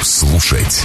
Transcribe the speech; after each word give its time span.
Слушать. 0.03 0.85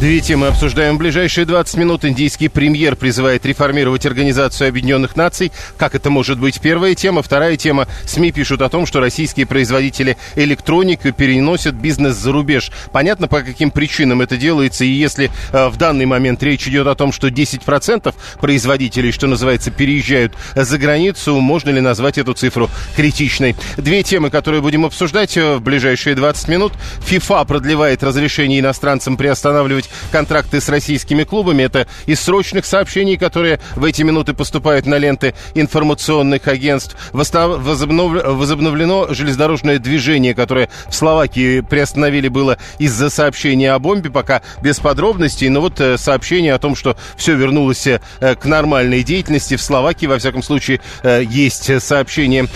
Две 0.00 0.20
темы 0.20 0.46
обсуждаем 0.46 0.94
в 0.94 0.98
ближайшие 0.98 1.44
20 1.44 1.76
минут. 1.76 2.04
Индийский 2.04 2.46
премьер 2.46 2.94
призывает 2.94 3.44
реформировать 3.44 4.06
Организацию 4.06 4.68
Объединенных 4.68 5.16
Наций. 5.16 5.50
Как 5.76 5.96
это 5.96 6.08
может 6.08 6.38
быть? 6.38 6.60
Первая 6.60 6.94
тема. 6.94 7.20
Вторая 7.20 7.56
тема. 7.56 7.88
СМИ 8.06 8.30
пишут 8.30 8.62
о 8.62 8.68
том, 8.68 8.86
что 8.86 9.00
российские 9.00 9.44
производители 9.44 10.16
электроники 10.36 11.10
переносят 11.10 11.74
бизнес 11.74 12.14
за 12.14 12.30
рубеж. 12.30 12.70
Понятно, 12.92 13.26
по 13.26 13.40
каким 13.40 13.72
причинам 13.72 14.20
это 14.20 14.36
делается. 14.36 14.84
И 14.84 14.88
если 14.88 15.32
э, 15.52 15.66
в 15.66 15.76
данный 15.78 16.06
момент 16.06 16.40
речь 16.44 16.68
идет 16.68 16.86
о 16.86 16.94
том, 16.94 17.10
что 17.10 17.26
10% 17.26 18.14
производителей, 18.40 19.10
что 19.10 19.26
называется, 19.26 19.72
переезжают 19.72 20.32
за 20.54 20.78
границу, 20.78 21.40
можно 21.40 21.70
ли 21.70 21.80
назвать 21.80 22.18
эту 22.18 22.34
цифру 22.34 22.70
критичной? 22.94 23.56
Две 23.76 24.04
темы, 24.04 24.30
которые 24.30 24.60
будем 24.62 24.84
обсуждать 24.84 25.36
э, 25.36 25.56
в 25.56 25.60
ближайшие 25.60 26.14
20 26.14 26.46
минут. 26.46 26.72
ФИФА 27.04 27.44
продлевает 27.46 28.04
разрешение 28.04 28.60
иностранцам 28.60 29.16
приостанавливать 29.16 29.87
контракты 30.10 30.60
с 30.60 30.68
российскими 30.68 31.24
клубами. 31.24 31.62
Это 31.62 31.86
из 32.06 32.20
срочных 32.20 32.66
сообщений, 32.66 33.16
которые 33.16 33.60
в 33.76 33.84
эти 33.84 34.02
минуты 34.02 34.34
поступают 34.34 34.86
на 34.86 34.98
ленты 34.98 35.34
информационных 35.54 36.48
агентств. 36.48 36.96
Возобновлено 37.12 39.06
железнодорожное 39.10 39.78
движение, 39.78 40.34
которое 40.34 40.68
в 40.88 40.94
Словакии 40.94 41.60
приостановили 41.60 42.28
было 42.28 42.58
из-за 42.78 43.10
сообщения 43.10 43.72
о 43.72 43.78
бомбе, 43.78 44.10
пока 44.10 44.42
без 44.62 44.78
подробностей. 44.78 45.48
Но 45.48 45.60
вот 45.60 45.80
э, 45.80 45.96
сообщение 45.98 46.54
о 46.54 46.58
том, 46.58 46.76
что 46.76 46.96
все 47.16 47.34
вернулось 47.34 47.86
э, 47.86 48.00
к 48.20 48.44
нормальной 48.44 49.02
деятельности 49.02 49.56
в 49.56 49.62
Словакии, 49.62 50.06
во 50.06 50.18
всяком 50.18 50.42
случае, 50.42 50.80
э, 51.02 51.22
есть 51.28 51.82
сообщение. 51.82 52.46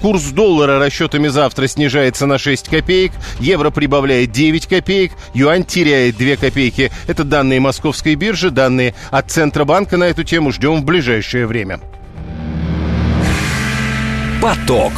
Курс 0.00 0.24
доллара 0.30 0.78
расчетами 0.78 1.28
завтра 1.28 1.66
снижается 1.66 2.26
на 2.26 2.38
6 2.38 2.68
копеек, 2.68 3.12
евро 3.38 3.70
прибавляет 3.70 4.32
9 4.32 4.66
копеек, 4.66 5.12
юань 5.34 5.64
теряет 5.64 6.16
2 6.16 6.36
копейки 6.36 6.59
копейки. 6.60 6.90
Это 7.06 7.24
данные 7.24 7.60
московской 7.60 8.14
биржи, 8.14 8.50
данные 8.50 8.94
от 9.10 9.30
Центробанка 9.30 9.96
на 9.96 10.04
эту 10.04 10.24
тему 10.24 10.52
ждем 10.52 10.82
в 10.82 10.84
ближайшее 10.84 11.46
время. 11.46 11.80
Поток. 14.42 14.92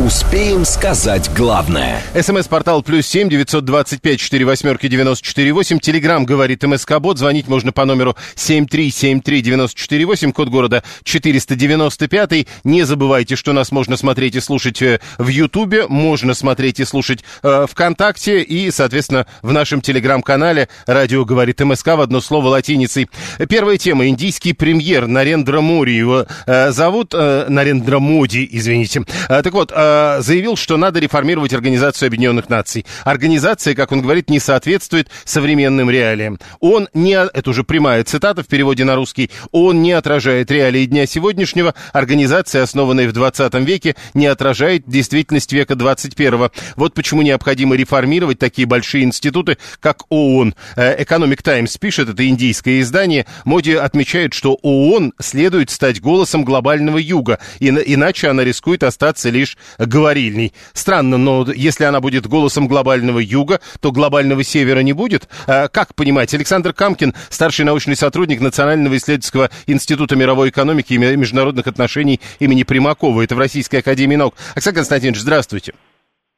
Успеем 0.00 0.64
сказать 0.64 1.28
главное. 1.36 2.00
СМС-портал 2.14 2.84
плюс 2.84 3.04
семь 3.04 3.28
девятьсот 3.28 3.64
двадцать 3.64 4.00
пять 4.00 4.20
четыре 4.20 4.44
восьмерки 4.44 4.86
девяносто 4.86 5.26
четыре 5.26 5.52
восемь. 5.52 5.80
Телеграмм 5.80 6.24
говорит 6.24 6.62
МСК 6.62 7.00
Бот. 7.00 7.18
Звонить 7.18 7.48
можно 7.48 7.72
по 7.72 7.84
номеру 7.84 8.14
семь 8.36 8.68
три 8.68 8.92
семь 8.92 9.20
три 9.20 9.40
девяносто 9.40 9.76
четыре 9.76 10.06
восемь. 10.06 10.30
Код 10.30 10.50
города 10.50 10.84
четыреста 11.02 11.56
девяносто 11.56 12.06
пятый. 12.06 12.46
Не 12.62 12.84
забывайте, 12.84 13.34
что 13.34 13.52
нас 13.52 13.72
можно 13.72 13.96
смотреть 13.96 14.36
и 14.36 14.40
слушать 14.40 14.80
э, 14.82 15.00
в 15.18 15.26
Ютубе, 15.26 15.88
можно 15.88 16.32
смотреть 16.34 16.78
и 16.78 16.84
слушать 16.84 17.24
э, 17.42 17.66
ВКонтакте 17.68 18.40
и, 18.40 18.70
соответственно, 18.70 19.26
в 19.42 19.50
нашем 19.50 19.80
Телеграм-канале 19.80 20.68
«Радио 20.86 21.24
говорит 21.24 21.58
МСК» 21.58 21.88
в 21.88 22.00
одно 22.02 22.20
слово 22.20 22.50
латиницей. 22.50 23.10
Первая 23.48 23.78
тема. 23.78 24.06
Индийский 24.06 24.52
премьер 24.52 25.08
Нарендра 25.08 25.60
Мори. 25.60 25.96
Его 25.96 26.26
э, 26.46 26.70
зовут 26.70 27.14
э, 27.14 27.46
Нарендра 27.48 27.98
Моди, 27.98 28.48
извините. 28.48 29.02
Э, 29.28 29.42
так 29.42 29.52
вот, 29.54 29.72
э, 29.74 29.87
Э, 29.88 30.20
заявил, 30.20 30.56
что 30.56 30.76
надо 30.76 31.00
реформировать 31.00 31.52
Организацию 31.54 32.08
Объединенных 32.08 32.48
Наций. 32.48 32.84
Организация, 33.04 33.74
как 33.74 33.92
он 33.92 34.02
говорит, 34.02 34.28
не 34.30 34.40
соответствует 34.40 35.08
современным 35.24 35.90
реалиям. 35.90 36.38
Он 36.60 36.88
не, 36.94 37.14
это 37.14 37.50
уже 37.50 37.64
прямая 37.64 38.04
цитата 38.04 38.42
в 38.42 38.46
переводе 38.46 38.84
на 38.84 38.94
русский, 38.94 39.30
он 39.52 39.82
не 39.82 39.92
отражает 39.92 40.50
реалии 40.50 40.84
дня 40.86 41.06
сегодняшнего. 41.06 41.74
Организация, 41.92 42.62
основанная 42.62 43.08
в 43.08 43.12
20 43.12 43.54
веке, 43.54 43.96
не 44.14 44.26
отражает 44.26 44.84
действительность 44.86 45.52
века 45.52 45.74
21. 45.74 46.50
Вот 46.76 46.94
почему 46.94 47.22
необходимо 47.22 47.74
реформировать 47.76 48.38
такие 48.38 48.66
большие 48.66 49.04
институты, 49.04 49.58
как 49.80 50.02
ООН. 50.10 50.54
Э, 50.76 51.02
Economic 51.02 51.42
Times 51.42 51.76
пишет, 51.78 52.08
это 52.08 52.26
индийское 52.28 52.80
издание, 52.80 53.26
Моди 53.44 53.74
отмечает, 53.74 54.34
что 54.34 54.58
ООН 54.62 55.14
следует 55.20 55.70
стать 55.70 56.00
голосом 56.00 56.44
глобального 56.44 56.98
юга, 56.98 57.38
иначе 57.60 58.28
она 58.28 58.44
рискует 58.44 58.82
остаться 58.82 59.30
лишь 59.30 59.56
говорильней. 59.78 60.52
Странно, 60.72 61.16
но 61.16 61.46
если 61.50 61.84
она 61.84 62.00
будет 62.00 62.26
голосом 62.26 62.68
глобального 62.68 63.18
юга, 63.18 63.60
то 63.80 63.92
глобального 63.92 64.42
севера 64.44 64.80
не 64.80 64.92
будет. 64.92 65.28
А, 65.46 65.68
как 65.68 65.94
понимать? 65.94 66.32
Александр 66.34 66.72
Камкин, 66.72 67.14
старший 67.30 67.64
научный 67.64 67.96
сотрудник 67.96 68.40
Национального 68.40 68.96
исследовательского 68.96 69.50
института 69.66 70.16
мировой 70.16 70.50
экономики 70.50 70.94
и 70.94 70.98
международных 70.98 71.66
отношений 71.66 72.20
имени 72.38 72.62
Примакова. 72.62 73.22
Это 73.22 73.34
в 73.34 73.38
Российской 73.38 73.76
академии 73.76 74.16
наук. 74.16 74.34
Александр 74.54 74.78
Константинович, 74.78 75.20
здравствуйте. 75.20 75.74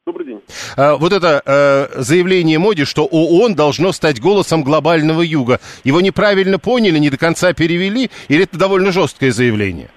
Добрый 0.06 0.26
день. 0.26 0.41
А, 0.76 0.97
вот 0.97 1.12
это 1.12 1.43
а, 1.44 1.91
заявление 1.97 2.59
Моди, 2.59 2.85
что 2.85 3.05
ООН 3.05 3.55
должно 3.55 3.93
стать 3.93 4.20
голосом 4.20 4.65
глобального 4.65 5.23
юга, 5.23 5.61
его 5.85 6.00
неправильно 6.00 6.59
поняли, 6.59 6.99
не 6.99 7.11
до 7.11 7.19
конца 7.19 7.53
перевели, 7.53 8.11
или 8.29 8.44
это 8.44 8.59
довольно 8.59 8.93
жесткое 8.93 9.31
заявление? 9.31 9.91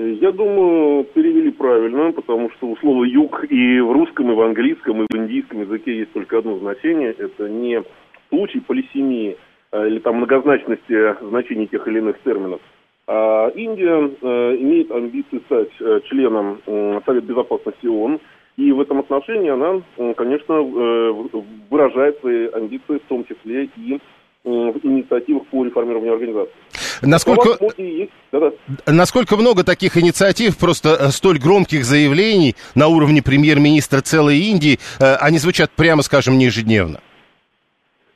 Я 0.00 0.32
думаю, 0.32 1.04
перевели 1.04 1.50
правильно, 1.50 2.12
потому 2.12 2.50
что 2.52 2.68
у 2.68 2.76
слова 2.78 3.04
«юг» 3.04 3.44
и 3.50 3.80
в 3.80 3.92
русском, 3.92 4.30
и 4.30 4.34
в 4.34 4.40
английском, 4.40 5.02
и 5.02 5.06
в 5.10 5.16
индийском 5.16 5.60
языке 5.60 5.98
есть 5.98 6.12
только 6.12 6.38
одно 6.38 6.58
значение. 6.58 7.10
Это 7.10 7.48
не 7.48 7.82
случай 8.30 8.60
полисемии 8.60 9.36
а, 9.72 9.86
или 9.86 9.98
там 9.98 10.16
многозначности 10.16 11.16
значений 11.28 11.66
тех 11.66 11.86
или 11.86 11.98
иных 11.98 12.18
терминов. 12.22 12.60
А 13.06 13.48
Индия 13.48 14.10
э, 14.22 14.56
имеет 14.60 14.90
амбиции 14.92 15.42
стать 15.46 15.70
э, 15.80 16.00
членом 16.04 16.60
э, 16.64 17.00
Совета 17.04 17.26
Безопасности 17.26 17.86
ООН, 17.86 18.20
и 18.56 18.72
в 18.72 18.80
этом 18.80 19.00
отношении 19.00 19.50
она, 19.50 19.82
э, 19.98 20.14
конечно, 20.16 20.52
э, 20.52 21.12
выражает 21.68 22.20
свои 22.20 22.46
амбиции, 22.46 22.98
в 22.98 23.08
том 23.08 23.24
числе 23.24 23.68
и 23.76 23.98
в 24.42 24.80
инициативах 24.84 25.46
по 25.48 25.64
реформированию 25.64 26.14
организации. 26.14 26.54
Насколько, 27.02 27.58
насколько 28.86 29.36
много 29.36 29.64
таких 29.64 29.96
инициатив, 29.96 30.58
просто 30.58 31.10
столь 31.10 31.38
громких 31.38 31.84
заявлений 31.84 32.56
на 32.74 32.88
уровне 32.88 33.22
премьер-министра 33.22 34.00
целой 34.00 34.38
Индии, 34.38 34.78
они 34.98 35.38
звучат, 35.38 35.70
прямо 35.70 36.02
скажем, 36.02 36.38
не 36.38 36.46
ежедневно? 36.46 37.00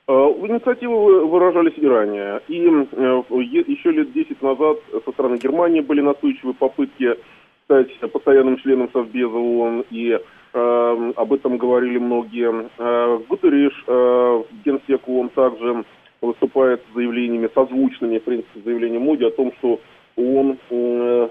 Инициативы 0.07 1.27
выражались 1.27 1.73
и 1.79 1.87
ранее. 1.87 2.41
И 2.49 2.57
еще 2.57 3.91
лет 3.91 4.13
10 4.13 4.43
назад 4.43 4.77
со 5.05 5.13
стороны 5.13 5.37
Германии 5.37 5.81
были 5.81 6.01
настойчивые 6.01 6.55
попытки 6.55 7.17
стать 7.65 7.89
постоянным 8.13 8.59
членом 8.59 8.91
Совбеза 8.93 9.37
ООН, 9.37 9.85
и 9.91 10.11
э, 10.11 11.13
об 11.17 11.33
этом 11.33 11.57
говорили 11.57 11.99
многие. 11.99 12.69
Э, 12.79 13.19
Гутериш, 13.29 13.73
э, 13.87 14.43
генсек 14.65 15.09
ООН, 15.09 15.31
также 15.31 15.85
выступает 16.25 16.83
с 16.91 16.95
заявлениями, 16.95 17.49
созвучными, 17.55 18.19
в 18.19 18.25
принципе, 18.25 18.61
заявлением 18.65 19.03
Моди 19.03 19.25
о 19.25 19.31
том, 19.31 19.53
что 19.59 19.81
ООН 20.17 20.59
э, 20.71 21.29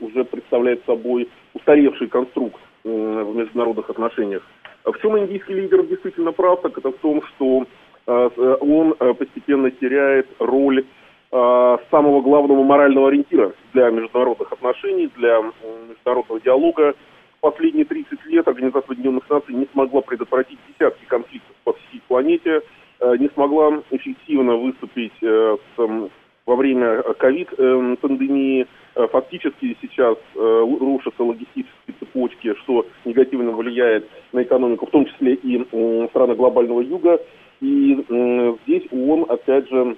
уже 0.00 0.24
представляет 0.24 0.84
собой 0.84 1.28
устаревший 1.54 2.08
конструкт 2.08 2.60
э, 2.84 2.88
в 2.88 3.36
международных 3.36 3.88
отношениях. 3.90 4.42
В 4.84 4.98
чем 5.00 5.18
индийский 5.18 5.54
лидер 5.54 5.84
действительно 5.86 6.32
прав, 6.32 6.62
так 6.62 6.76
это 6.76 6.90
в 6.90 6.98
том, 6.98 7.22
что 7.22 7.66
э, 8.06 8.56
он 8.60 8.94
э, 8.98 9.14
постепенно 9.14 9.70
теряет 9.70 10.26
роль 10.38 10.84
Э, 11.32 11.76
самого 11.92 12.22
главного 12.22 12.64
морального 12.64 13.06
ориентира 13.06 13.52
для 13.72 13.90
международных 13.90 14.52
отношений, 14.52 15.08
для 15.16 15.40
международного 15.88 16.40
диалога. 16.40 16.94
Последние 17.40 17.84
30 17.84 18.26
лет 18.26 18.48
Организация 18.48 18.94
Объединенных 18.94 19.30
Наций 19.30 19.54
не 19.54 19.68
смогла 19.72 20.00
предотвратить 20.00 20.58
десятки 20.68 21.04
конфликтов 21.04 21.54
по 21.62 21.72
всей 21.74 22.02
планете, 22.08 22.56
э, 22.56 22.62
не 23.18 23.28
смогла 23.34 23.82
эффективно 23.90 24.56
выступить 24.56 25.12
э, 25.22 25.56
с, 25.76 26.10
во 26.46 26.56
время 26.56 27.02
ковид-пандемии. 27.18 28.66
Фактически 28.94 29.76
сейчас 29.80 30.18
рушатся 30.34 31.22
логистические 31.22 31.94
цепочки, 32.00 32.54
что 32.62 32.84
негативно 33.04 33.52
влияет 33.52 34.08
на 34.32 34.42
экономику, 34.42 34.86
в 34.86 34.90
том 34.90 35.06
числе 35.06 35.34
и 35.34 35.64
страны 36.08 36.34
глобального 36.34 36.80
юга. 36.80 37.20
И 37.60 38.04
здесь 38.66 38.82
ООН, 38.90 39.26
опять 39.28 39.68
же, 39.68 39.96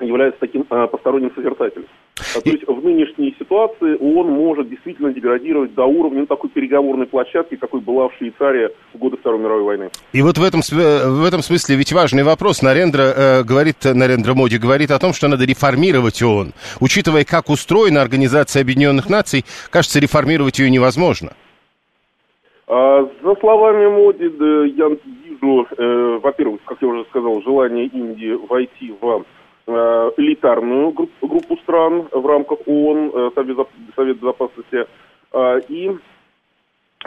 является 0.00 0.40
таким 0.40 0.64
посторонним 0.64 1.30
созерцателем. 1.34 1.86
А, 2.18 2.40
то 2.40 2.48
есть 2.50 2.66
в 2.66 2.82
нынешней 2.82 3.34
ситуации 3.38 3.96
ООН 4.00 4.30
может 4.30 4.70
действительно 4.70 5.12
деградировать 5.12 5.74
до 5.74 5.84
уровня 5.84 6.20
ну, 6.20 6.26
такой 6.26 6.48
переговорной 6.48 7.06
площадки, 7.06 7.56
какой 7.56 7.80
была 7.80 8.08
в 8.08 8.14
Швейцарии 8.14 8.70
в 8.94 8.98
годы 8.98 9.18
Второй 9.18 9.38
мировой 9.38 9.62
войны. 9.64 9.90
И 10.12 10.22
вот 10.22 10.38
в 10.38 10.42
этом, 10.42 10.60
в 10.62 11.24
этом 11.24 11.42
смысле 11.42 11.76
ведь 11.76 11.92
важный 11.92 12.22
вопрос. 12.22 12.62
Нарендра, 12.62 13.02
э, 13.02 13.42
говорит, 13.42 13.76
Нарендра 13.84 14.34
Моди 14.34 14.56
говорит 14.56 14.90
о 14.92 14.98
том, 14.98 15.12
что 15.12 15.28
надо 15.28 15.44
реформировать 15.44 16.22
ООН. 16.22 16.52
Учитывая, 16.80 17.24
как 17.24 17.50
устроена 17.50 18.00
Организация 18.00 18.62
Объединенных 18.62 19.10
Наций, 19.10 19.44
кажется, 19.70 20.00
реформировать 20.00 20.58
ее 20.58 20.70
невозможно. 20.70 21.32
А, 22.66 23.02
за 23.22 23.34
словами 23.36 23.88
Моди, 23.88 24.28
да, 24.28 24.64
я 24.64 24.88
вижу, 25.28 25.66
э, 25.76 26.18
во-первых, 26.22 26.60
как 26.64 26.78
я 26.80 26.88
уже 26.88 27.04
сказал, 27.10 27.42
желание 27.42 27.86
Индии 27.86 28.32
войти 28.48 28.94
в 29.00 29.24
элитарную 29.66 30.94
группу 31.20 31.56
стран 31.58 32.08
в 32.12 32.26
рамках 32.26 32.58
ООН, 32.66 33.10
э, 33.12 33.30
Совет 33.96 34.18
Безопасности, 34.18 34.86
э, 35.32 35.60
и, 35.68 35.90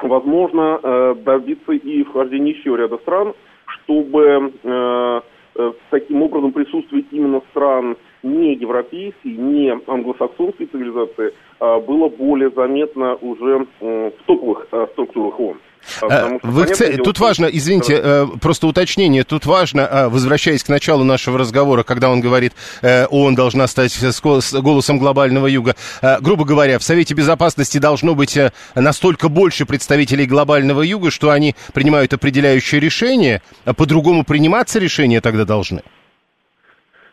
возможно, 0.02 1.16
добиться 1.16 1.72
и 1.74 2.04
вхождения 2.04 2.52
еще 2.52 2.76
ряда 2.76 2.98
стран, 2.98 3.34
чтобы 3.66 4.54
таким 5.90 6.22
образом 6.22 6.54
присутствие 6.54 7.04
именно 7.12 7.42
стран 7.50 7.98
не 8.24 8.54
европейской, 8.54 9.30
не 9.30 9.78
англосаксонской 9.88 10.68
цивилизации 10.68 11.34
было 11.60 12.08
более 12.08 12.50
заметно 12.52 13.16
уже 13.16 13.68
в 13.82 14.12
топовых 14.26 14.68
структурах 14.94 15.40
ООН. 15.40 15.58
А, 16.02 16.40
вы 16.42 16.64
в 16.64 16.76
ц... 16.76 16.98
Тут 16.98 17.20
важно, 17.20 17.46
извините, 17.46 18.00
э, 18.02 18.28
просто 18.42 18.68
уточнение, 18.68 19.24
тут 19.24 19.46
важно, 19.46 19.88
а, 19.88 20.10
возвращаясь 20.10 20.64
к 20.64 20.70
началу 20.70 21.04
нашего 21.04 21.38
разговора, 21.38 21.84
когда 21.84 22.10
он 22.10 22.22
говорит, 22.22 22.54
э, 22.82 23.06
ООН 23.06 23.36
должна 23.36 23.68
стать 23.68 23.92
с 23.94 24.22
голосом 24.22 25.00
глобального 25.00 25.48
юга, 25.48 25.76
э, 26.02 26.20
грубо 26.20 26.46
говоря, 26.46 26.80
в 26.80 26.84
Совете 26.84 27.14
Безопасности 27.14 27.78
должно 27.78 28.16
быть 28.16 28.38
настолько 28.76 29.30
больше 29.30 29.66
представителей 29.66 30.26
глобального 30.26 30.82
юга, 30.82 31.12
что 31.12 31.32
они 31.32 31.56
принимают 31.74 32.14
определяющие 32.14 32.80
решения, 32.80 33.42
а 33.66 33.74
по-другому 33.74 34.24
приниматься 34.24 34.80
решения 34.80 35.22
тогда 35.22 35.46
должны? 35.46 35.82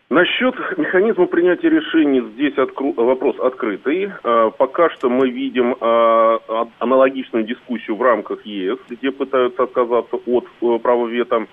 Насчет 0.09 0.55
механизма 0.79 1.27
принятия 1.27 1.69
решений 1.69 2.21
здесь 2.35 2.57
откру... 2.59 2.93
вопрос 2.93 3.41
открытый. 3.41 4.13
А, 4.23 4.51
пока 4.51 4.89
что 4.91 5.11
мы 5.11 5.29
видим 5.31 5.77
а, 5.81 6.69
аналогичную 6.79 7.45
дискуссию 7.45 7.97
в 7.97 8.03
рамках 8.03 8.47
ЕС, 8.47 8.79
где 8.89 9.11
пытаются 9.11 9.65
отказаться 9.65 10.17
от 10.27 10.47
э, 10.63 10.79
права 10.81 11.09
вето 11.09 11.47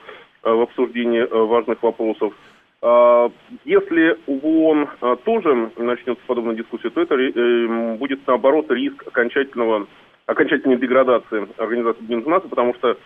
э, 0.43 0.51
в 0.51 0.61
обсуждении 0.61 1.21
э, 1.21 1.27
важных 1.35 1.81
вопросов. 1.81 2.33
А, 2.83 3.31
если 3.65 4.19
ООН 4.27 4.87
тоже 5.23 5.71
начнется 5.77 6.21
подобная 6.27 6.55
дискуссия, 6.55 6.91
то 6.91 7.01
это 7.01 7.97
будет, 7.97 8.19
наоборот, 8.27 8.69
риск 8.69 9.07
окончательного, 9.07 9.87
окончательной 10.27 10.77
деградации 10.77 11.47
Организации 11.57 12.01
Объединенных 12.01 12.27
Наций, 12.27 12.49
потому 12.49 12.75
что 12.75 12.97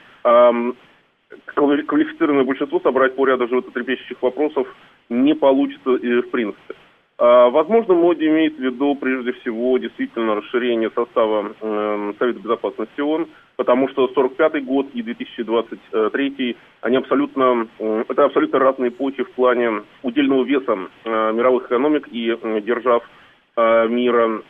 квалифицированное 1.46 2.44
большинство 2.44 2.80
собрать 2.80 3.16
по 3.16 3.26
ряду 3.26 3.48
животрепещущих 3.48 4.22
вопросов 4.22 4.68
не 5.10 5.36
получится 5.36 5.96
и 5.96 6.22
в 6.22 6.30
принципе. 6.30 6.76
А, 7.20 7.50
возможно, 7.50 7.96
Моди 7.96 8.28
имеет 8.28 8.58
в 8.58 8.60
виду 8.60 8.96
прежде 8.96 9.34
всего 9.34 9.78
действительно 9.78 10.36
расширение 10.36 10.92
состава 10.94 11.54
э, 11.60 12.14
Совета 12.20 12.40
Безопасности 12.40 13.02
ООН, 13.02 13.28
потому 13.56 13.90
что 13.90 14.08
45 14.10 14.64
год 14.66 14.88
и 14.94 15.02
2023 15.02 16.58
они 16.82 16.98
абсолютно, 16.98 17.68
это 17.80 18.26
абсолютно 18.26 18.60
разные 18.60 18.90
эпохи 18.90 19.24
в 19.24 19.32
плане 19.32 19.82
удельного 20.04 20.44
веса 20.44 20.78
э, 21.06 21.32
мировых 21.34 21.66
экономик 21.66 22.08
и 22.12 22.38
держав 22.62 23.04
э, 23.56 23.88
мира. 23.88 24.44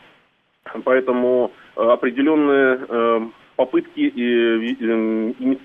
Поэтому 0.83 1.51
э, 1.77 1.81
определенные 1.81 3.31
попытки 3.57 4.01
э, 4.01 4.75
э, 4.80 5.56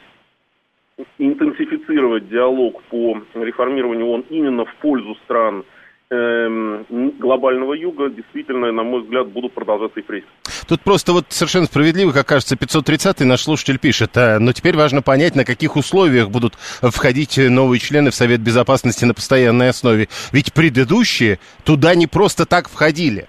интенсифицировать 1.18 2.28
диалог 2.28 2.82
по 2.90 3.20
реформированию 3.34 4.06
ООН 4.06 4.24
именно 4.30 4.64
в 4.64 4.74
пользу 4.76 5.14
стран 5.24 5.64
эм, 6.10 6.84
глобального 7.18 7.74
юга 7.74 8.10
действительно, 8.10 8.70
на 8.72 8.82
мой 8.82 9.02
взгляд, 9.02 9.28
будут 9.28 9.52
продолжаться 9.52 10.00
и 10.00 10.02
впредь. 10.02 10.24
Тут 10.68 10.82
просто 10.82 11.12
вот 11.12 11.26
совершенно 11.28 11.66
справедливо, 11.66 12.12
как 12.12 12.26
кажется, 12.26 12.56
530-й 12.56 13.24
наш 13.24 13.42
слушатель 13.42 13.78
пишет, 13.78 14.16
а, 14.16 14.38
но 14.38 14.52
теперь 14.52 14.76
важно 14.76 15.02
понять, 15.02 15.34
на 15.34 15.44
каких 15.44 15.76
условиях 15.76 16.30
будут 16.30 16.54
входить 16.54 17.38
новые 17.38 17.80
члены 17.80 18.10
в 18.10 18.14
Совет 18.14 18.40
Безопасности 18.40 19.04
на 19.04 19.14
постоянной 19.14 19.70
основе. 19.70 20.08
Ведь 20.32 20.52
предыдущие 20.52 21.38
туда 21.64 21.94
не 21.94 22.06
просто 22.06 22.46
так 22.46 22.68
входили. 22.68 23.26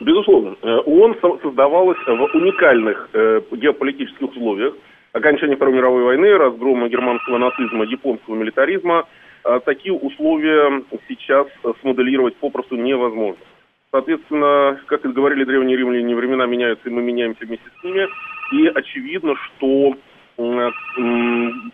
Безусловно. 0.00 0.56
Э, 0.62 0.76
ООН 0.84 1.16
создавалась 1.42 1.98
в 2.06 2.36
уникальных 2.36 3.08
э, 3.14 3.40
геополитических 3.52 4.28
условиях, 4.28 4.74
окончания 5.16 5.56
Второй 5.56 5.74
мировой 5.74 6.02
войны, 6.04 6.36
разгрома 6.36 6.88
германского 6.88 7.38
нацизма, 7.38 7.84
японского 7.84 8.34
милитаризма, 8.34 9.08
а, 9.44 9.60
такие 9.60 9.94
условия 9.94 10.82
сейчас 11.08 11.46
смоделировать 11.80 12.36
попросту 12.36 12.76
невозможно. 12.76 13.42
Соответственно, 13.90 14.78
как 14.86 15.04
и 15.04 15.08
говорили 15.08 15.44
древние 15.44 15.76
римляне, 15.76 16.14
времена 16.14 16.46
меняются, 16.46 16.88
и 16.88 16.92
мы 16.92 17.02
меняемся 17.02 17.46
вместе 17.46 17.66
с 17.80 17.84
ними. 17.84 18.08
И 18.52 18.66
очевидно, 18.66 19.34
что 19.36 19.96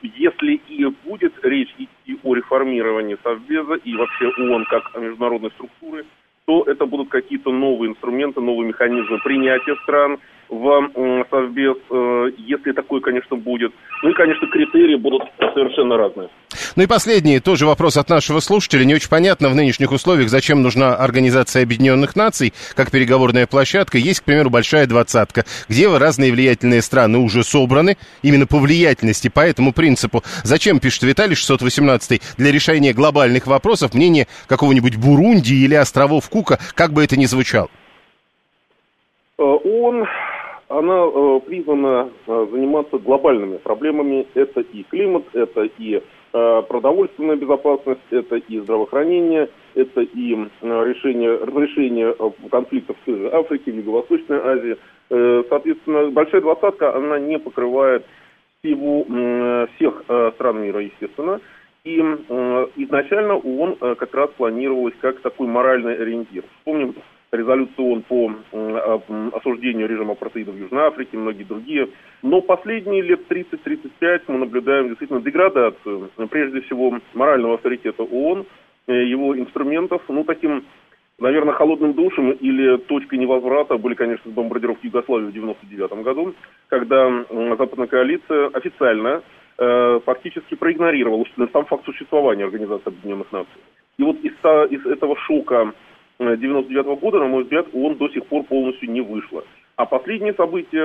если 0.03 0.61
и 0.69 0.87
будет 1.05 1.33
речь 1.43 1.75
идти 1.79 2.19
о 2.23 2.35
реформировании 2.35 3.19
Совбеза 3.25 3.75
и 3.75 3.97
вообще 3.97 4.29
ООН 4.29 4.67
как 4.67 4.97
международной 5.01 5.51
структуры, 5.51 6.05
то 6.47 6.63
это 6.67 6.87
будут 6.87 7.09
какие-то 7.09 7.51
новые 7.51 7.91
инструменты, 7.91 8.41
новые 8.41 8.69
механизмы 8.69 9.19
принятия 9.19 9.75
стран, 9.83 10.19
в 10.52 11.26
Совбез, 11.30 11.76
э, 11.90 12.26
если 12.37 12.73
такой, 12.73 13.00
конечно, 13.00 13.37
будет. 13.37 13.73
Ну 14.02 14.11
и, 14.11 14.12
конечно, 14.12 14.47
критерии 14.49 14.97
будут 14.97 15.23
совершенно 15.54 15.97
разные. 15.97 16.28
Ну 16.76 16.82
и 16.82 16.87
последний 16.87 17.40
тоже 17.40 17.64
вопрос 17.64 17.97
от 17.97 18.11
нашего 18.11 18.40
слушателя. 18.40 18.85
Не 18.85 18.94
очень 18.94 19.09
понятно 19.09 19.49
в 19.49 19.54
нынешних 19.54 19.92
условиях, 19.92 20.28
зачем 20.28 20.61
нужна 20.61 20.94
Организация 20.94 21.62
Объединенных 21.62 22.16
Наций, 22.16 22.52
как 22.76 22.90
переговорная 22.90 23.47
площадка. 23.47 23.97
Есть, 23.97 24.21
к 24.21 24.25
примеру, 24.25 24.50
большая 24.50 24.87
двадцатка, 24.87 25.44
где 25.71 25.88
разные 25.97 26.30
влиятельные 26.30 26.82
страны 26.82 27.18
уже 27.18 27.44
собраны, 27.44 27.97
именно 28.23 28.47
по 28.47 28.59
влиятельности, 28.59 29.28
по 29.28 29.40
этому 29.40 29.73
принципу. 29.73 30.23
Зачем, 30.44 30.80
пишет 30.80 31.04
Виталий 31.04 31.35
618, 31.35 32.21
для 32.37 32.52
решения 32.52 32.92
глобальных 32.92 33.47
вопросов 33.47 33.94
мнение 33.94 34.26
какого-нибудь 34.49 34.97
Бурунди 34.97 35.54
или 35.54 35.75
островов 35.75 36.28
Кука, 36.28 36.59
как 36.75 36.92
бы 36.92 37.02
это 37.02 37.18
ни 37.18 37.25
звучало? 37.25 37.71
Э, 39.38 39.42
он 39.42 40.06
она 40.73 41.05
э, 41.05 41.41
призвана 41.47 42.11
э, 42.26 42.47
заниматься 42.50 42.99
глобальными 42.99 43.59
проблемами. 43.59 44.26
Это 44.35 44.61
и 44.61 44.83
климат, 44.85 45.25
это 45.35 45.69
и 45.79 46.02
э, 46.33 46.62
продовольственная 46.69 47.37
безопасность, 47.37 48.00
это 48.11 48.37
и 48.37 48.59
здравоохранение, 48.61 49.49
это 49.75 50.00
и 50.00 50.35
решение, 50.62 51.37
разрешение 51.37 52.14
конфликтов 52.50 52.97
в 53.07 53.35
Африке, 53.35 53.73
в 53.73 53.76
Юго-Восточной 53.76 54.38
Азии. 54.38 54.76
Соответственно, 55.49 56.11
большая 56.11 56.41
двадцатка, 56.41 56.95
она 56.97 57.19
не 57.19 57.38
покрывает 57.38 58.05
всего, 58.59 59.05
всех 59.76 60.02
стран 60.35 60.62
мира, 60.62 60.81
естественно. 60.81 61.41
И 61.85 61.99
изначально 61.99 63.37
ООН 63.37 63.97
как 63.97 64.14
раз 64.14 64.31
планировалось 64.37 64.95
как 65.00 65.21
такой 65.21 65.49
моральный 65.49 65.97
ориентир. 65.97 66.45
Вспомним 66.59 66.95
резолюцию 67.33 67.87
ООН 67.87 68.03
по 68.09 69.03
осуждению 69.37 69.89
режима 69.89 70.12
апартеида 70.12 70.53
в 70.53 70.57
Южной 70.57 70.85
Африке, 70.85 71.17
многие 71.17 71.45
другие. 71.45 71.89
Но 72.23 72.41
последние 72.43 73.03
лет 73.03 73.21
30-35 73.29 74.23
мы 74.29 74.39
наблюдаем 74.39 74.89
действительно 74.89 75.23
деградацию, 75.23 76.11
прежде 76.31 76.61
всего, 76.62 76.99
морального 77.15 77.55
авторитета 77.55 78.03
ООН, 78.03 78.47
э, 78.87 79.05
его 79.05 79.37
инструментов. 79.39 80.03
Ну, 80.09 80.25
таким, 80.25 80.65
наверное, 81.19 81.55
холодным 81.55 81.95
душем 81.95 82.33
или 82.33 82.77
точкой 82.77 83.19
невозврата 83.19 83.79
были, 83.79 83.95
конечно, 83.95 84.31
бомбардировки 84.31 84.87
Югославии 84.87 85.27
в 85.27 85.35
1999 85.35 86.05
году, 86.05 86.35
когда 86.69 87.25
Западная 87.57 87.87
коалиция 87.87 88.49
официально 88.49 89.23
э, 89.59 90.01
фактически 90.05 90.55
проигнорировала 90.55 91.25
сам 91.53 91.65
факт 91.65 91.87
существования 91.87 92.45
Организации 92.45 92.89
Объединенных 92.89 93.33
Наций. 93.33 93.61
И 93.99 94.03
вот 94.03 94.17
из, 94.23 94.33
из 94.71 94.87
этого 94.87 95.17
шока 95.17 95.73
99 96.37 96.87
-го 96.87 96.97
года, 96.97 97.19
на 97.19 97.26
мой 97.26 97.43
взгляд, 97.45 97.67
он 97.73 97.97
до 97.97 98.09
сих 98.09 98.26
пор 98.26 98.45
полностью 98.45 98.91
не 98.91 99.00
вышло. 99.00 99.45
А 99.76 99.87
последние 99.87 100.35
события, 100.35 100.85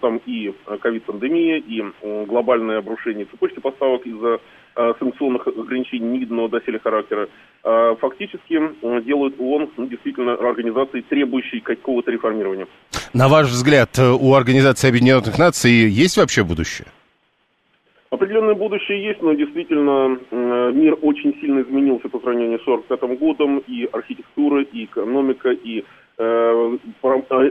там 0.00 0.20
и 0.26 0.54
ковид-пандемия, 0.80 1.58
и 1.58 1.84
глобальное 2.26 2.78
обрушение 2.78 3.26
цепочки 3.26 3.58
поставок 3.58 4.06
из-за 4.06 4.38
э, 4.76 4.94
санкционных 5.00 5.46
ограничений 5.48 6.06
невиданного 6.06 6.48
доселе 6.48 6.78
характера, 6.78 7.28
э, 7.64 7.96
фактически 8.00 8.60
делают 9.04 9.34
ООН 9.40 9.70
ну, 9.76 9.86
действительно 9.86 10.34
организацией, 10.34 11.02
требующей 11.02 11.60
какого-то 11.60 12.12
реформирования. 12.12 12.68
На 13.12 13.28
ваш 13.28 13.48
взгляд, 13.48 13.98
э, 13.98 14.08
у 14.08 14.34
Организации 14.34 14.88
Объединенных 14.88 15.36
Наций 15.38 15.72
есть 15.72 16.16
вообще 16.16 16.44
будущее? 16.44 16.86
Определенное 18.10 18.54
будущее 18.54 19.02
есть, 19.02 19.20
но 19.20 19.34
действительно 19.34 20.18
мир 20.30 20.96
очень 21.02 21.34
сильно 21.40 21.60
изменился 21.60 22.08
по 22.08 22.20
сравнению 22.20 22.60
с 22.60 22.62
1945 22.62 23.18
годом, 23.18 23.58
и 23.66 23.88
архитектура, 23.92 24.62
и 24.62 24.84
экономика, 24.84 25.50
и 25.50 25.84
э, 26.18 26.78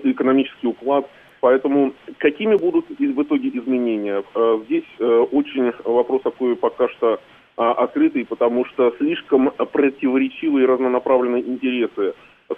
экономический 0.03 0.67
уклад. 0.67 1.09
Поэтому 1.41 1.93
какими 2.17 2.55
будут 2.55 2.85
в 2.89 3.21
итоге 3.21 3.50
изменения? 3.50 4.24
Э, 4.33 4.59
здесь 4.65 4.85
э, 5.00 5.25
очень 5.31 5.71
вопрос 5.83 6.21
такой 6.24 6.55
пока 6.55 6.88
что 6.89 7.19
а, 7.57 7.71
открытый, 7.71 8.25
потому 8.25 8.65
что 8.65 8.93
слишком 8.97 9.50
противоречивые 9.51 10.63
и 10.63 10.67
разнонаправленные 10.67 11.41
интересы 11.41 12.13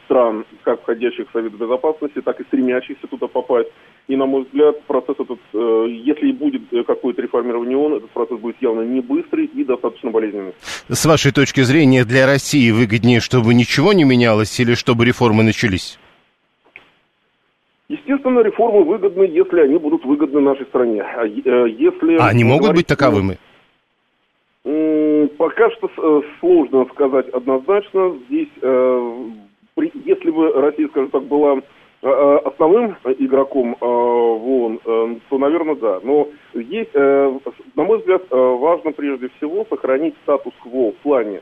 стран, 0.05 0.45
как 0.63 0.81
входящих 0.81 1.29
в 1.29 1.31
Совет 1.31 1.53
Безопасности, 1.53 2.21
так 2.21 2.39
и 2.39 2.43
стремящихся 2.45 3.07
туда 3.07 3.27
попасть. 3.27 3.69
И, 4.07 4.15
на 4.15 4.25
мой 4.25 4.43
взгляд, 4.43 4.81
процесс 4.83 5.15
этот, 5.19 5.39
э, 5.53 5.85
если 5.89 6.29
и 6.29 6.33
будет 6.33 6.61
э, 6.71 6.83
какое-то 6.83 7.21
реформирование 7.21 7.77
ООН, 7.77 7.95
этот 7.95 8.09
процесс 8.11 8.39
будет 8.39 8.55
явно 8.61 8.81
не 8.81 9.01
быстрый 9.01 9.45
и 9.45 9.63
достаточно 9.63 10.11
болезненный. 10.11 10.53
С 10.87 11.05
вашей 11.05 11.31
точки 11.31 11.61
зрения, 11.61 12.05
для 12.05 12.25
России 12.25 12.71
выгоднее, 12.71 13.19
чтобы 13.19 13.53
ничего 13.53 13.93
не 13.93 14.03
менялось 14.03 14.59
или 14.59 14.75
чтобы 14.75 15.05
реформы 15.05 15.43
начались? 15.43 15.99
Естественно, 17.89 18.41
реформы 18.41 18.83
выгодны, 18.83 19.23
если 19.23 19.61
они 19.61 19.77
будут 19.77 20.03
выгодны 20.03 20.41
нашей 20.41 20.65
стране. 20.67 21.01
А 21.01 21.25
э, 21.25 21.69
если 21.77 22.17
а 22.17 22.27
они 22.27 22.43
могут 22.43 22.73
быть 22.73 22.87
таковыми? 22.87 23.37
Пока 25.37 25.69
что 25.71 26.23
сложно 26.39 26.85
сказать 26.93 27.29
однозначно. 27.29 28.17
Здесь 28.27 28.49
если 29.83 30.29
бы 30.29 30.51
Россия, 30.53 30.87
скажем 30.89 31.09
так, 31.11 31.23
была 31.23 31.57
э, 31.57 31.61
э, 32.01 32.37
основным 32.45 32.95
игроком 33.19 33.75
э, 33.79 33.85
в 33.85 34.49
ООН, 34.49 34.79
то, 35.29 35.37
наверное, 35.37 35.75
да. 35.75 35.99
Но 36.03 36.29
есть, 36.53 36.93
на 36.93 37.83
мой 37.83 37.99
взгляд, 37.99 38.23
важно 38.29 38.91
прежде 38.91 39.29
всего 39.37 39.65
сохранить 39.69 40.15
статус-кво 40.23 40.91
в 40.91 40.95
плане 41.03 41.41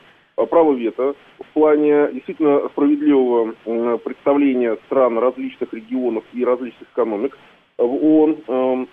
права 0.49 0.73
вето, 0.73 1.15
в 1.39 1.53
плане 1.53 2.09
действительно 2.11 2.67
справедливого 2.69 3.53
представления 3.97 4.77
стран 4.85 5.17
различных 5.17 5.73
регионов 5.73 6.23
и 6.33 6.43
различных 6.43 6.89
экономик 6.91 7.37
в 7.77 7.83
ООН. 7.83 8.87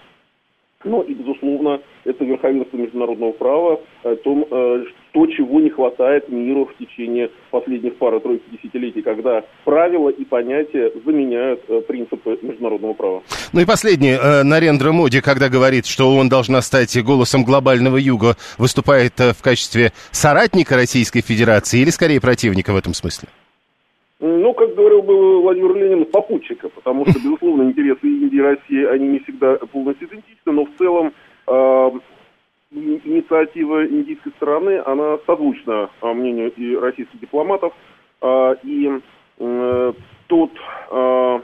Ну 0.84 1.02
и, 1.02 1.14
безусловно, 1.14 1.80
это 2.04 2.24
верховенство 2.24 2.76
международного 2.76 3.32
права, 3.32 3.80
о 4.02 4.16
том, 4.16 4.44
э, 4.50 4.84
то, 5.12 5.26
чего 5.26 5.60
не 5.60 5.70
хватает 5.70 6.28
миру 6.28 6.66
в 6.66 6.76
течение 6.76 7.30
последних 7.50 7.96
пары-тройки 7.96 8.42
десятилетий, 8.50 9.02
когда 9.02 9.44
правила 9.64 10.08
и 10.08 10.24
понятия 10.24 10.92
заменяют 11.04 11.62
э, 11.68 11.80
принципы 11.82 12.38
международного 12.42 12.94
права. 12.94 13.22
Ну 13.52 13.60
и 13.60 13.64
последнее. 13.64 14.18
Э, 14.20 14.42
Нарендра 14.42 14.92
Моди, 14.92 15.20
когда 15.20 15.48
говорит, 15.48 15.86
что 15.86 16.14
он 16.16 16.28
должна 16.28 16.62
стать 16.62 17.00
голосом 17.02 17.44
глобального 17.44 17.96
юга, 17.96 18.36
выступает 18.58 19.18
в 19.18 19.42
качестве 19.42 19.92
соратника 20.10 20.74
Российской 20.74 21.20
Федерации 21.20 21.80
или 21.80 21.90
скорее 21.90 22.20
противника 22.20 22.72
в 22.72 22.76
этом 22.76 22.94
смысле? 22.94 23.28
Ну, 24.24 24.54
как 24.54 24.76
говорил 24.76 25.02
бы 25.02 25.42
Владимир 25.42 25.74
Ленин, 25.74 26.04
попутчика, 26.04 26.68
потому 26.68 27.04
что, 27.06 27.18
безусловно, 27.18 27.64
интересы 27.64 28.06
Индии 28.06 28.36
и 28.36 28.40
России, 28.40 28.84
они 28.84 29.08
не 29.08 29.18
всегда 29.18 29.56
полностью 29.56 30.06
идентичны, 30.06 30.52
но 30.52 30.64
в 30.64 30.70
целом 30.78 31.12
э, 31.48 31.90
инициатива 32.70 33.84
индийской 33.84 34.30
стороны, 34.36 34.80
она 34.86 35.18
созвучна 35.26 35.90
а, 36.00 36.14
мнению 36.14 36.52
и 36.52 36.76
российских 36.76 37.18
дипломатов, 37.18 37.72
э, 38.20 38.54
и 38.62 39.00
э, 39.40 39.92
тот 40.28 40.50
э, 40.92 41.40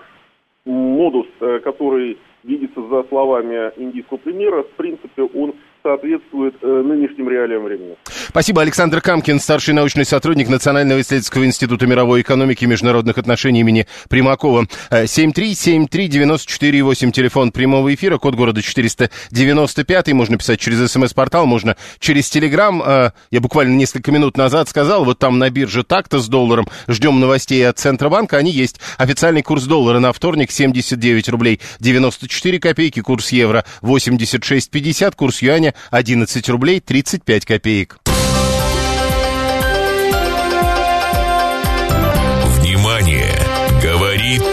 модус, 0.65 1.27
который 1.65 2.17
видится 2.45 2.81
за 2.81 3.03
словами 3.09 3.73
индийского 3.77 4.19
премьера, 4.19 4.63
в 4.63 4.71
принципе, 4.71 5.23
он 5.23 5.55
соответствует 5.83 6.55
э, 6.63 6.67
нынешним 6.67 7.29
реалиям 7.29 7.65
времени. 7.65 7.97
Спасибо. 8.29 8.61
Александр 8.61 9.01
Камкин, 9.01 9.41
старший 9.41 9.73
научный 9.73 10.05
сотрудник 10.05 10.49
Национального 10.49 11.01
исследовательского 11.01 11.47
института 11.47 11.87
мировой 11.87 12.21
экономики 12.21 12.65
и 12.65 12.67
международных 12.67 13.17
отношений 13.17 13.61
имени 13.61 13.87
Примакова. 14.11 14.67
7373948, 14.91 17.09
э, 17.09 17.13
телефон 17.13 17.53
прямого 17.53 17.95
эфира, 17.95 18.19
код 18.19 18.35
города 18.35 18.61
495, 18.61 20.13
можно 20.13 20.37
писать 20.37 20.61
через 20.61 20.93
смс-портал, 20.93 21.47
можно 21.47 21.79
через 22.01 22.29
телеграм. 22.29 22.83
Э, 22.85 23.13
я 23.31 23.41
буквально 23.41 23.77
несколько 23.77 24.13
минут 24.13 24.37
назад 24.37 24.69
сказал, 24.69 25.07
вот 25.07 25.19
там 25.19 25.39
на 25.39 25.49
бирже 25.49 25.83
так-то 25.83 26.19
с 26.19 26.29
долларом, 26.29 26.69
ждем 26.87 27.21
новостей 27.21 27.67
от 27.67 27.79
Центробанка, 27.79 28.37
они 28.37 28.51
есть. 28.51 28.79
Официальный 28.99 29.43
курс 29.43 29.65
доллара 29.65 30.01
на 30.01 30.13
вторник 30.13 30.51
79 30.51 31.31
рублей 31.31 31.61
94 31.81 32.61
копейки, 32.61 33.01
курс 33.01 33.33
евро 33.33 33.65
86,50, 33.81 35.17
курс 35.17 35.41
юаня 35.41 35.73
11 35.91 36.47
рублей 36.51 36.81
35 36.81 37.47
копеек. 37.47 37.99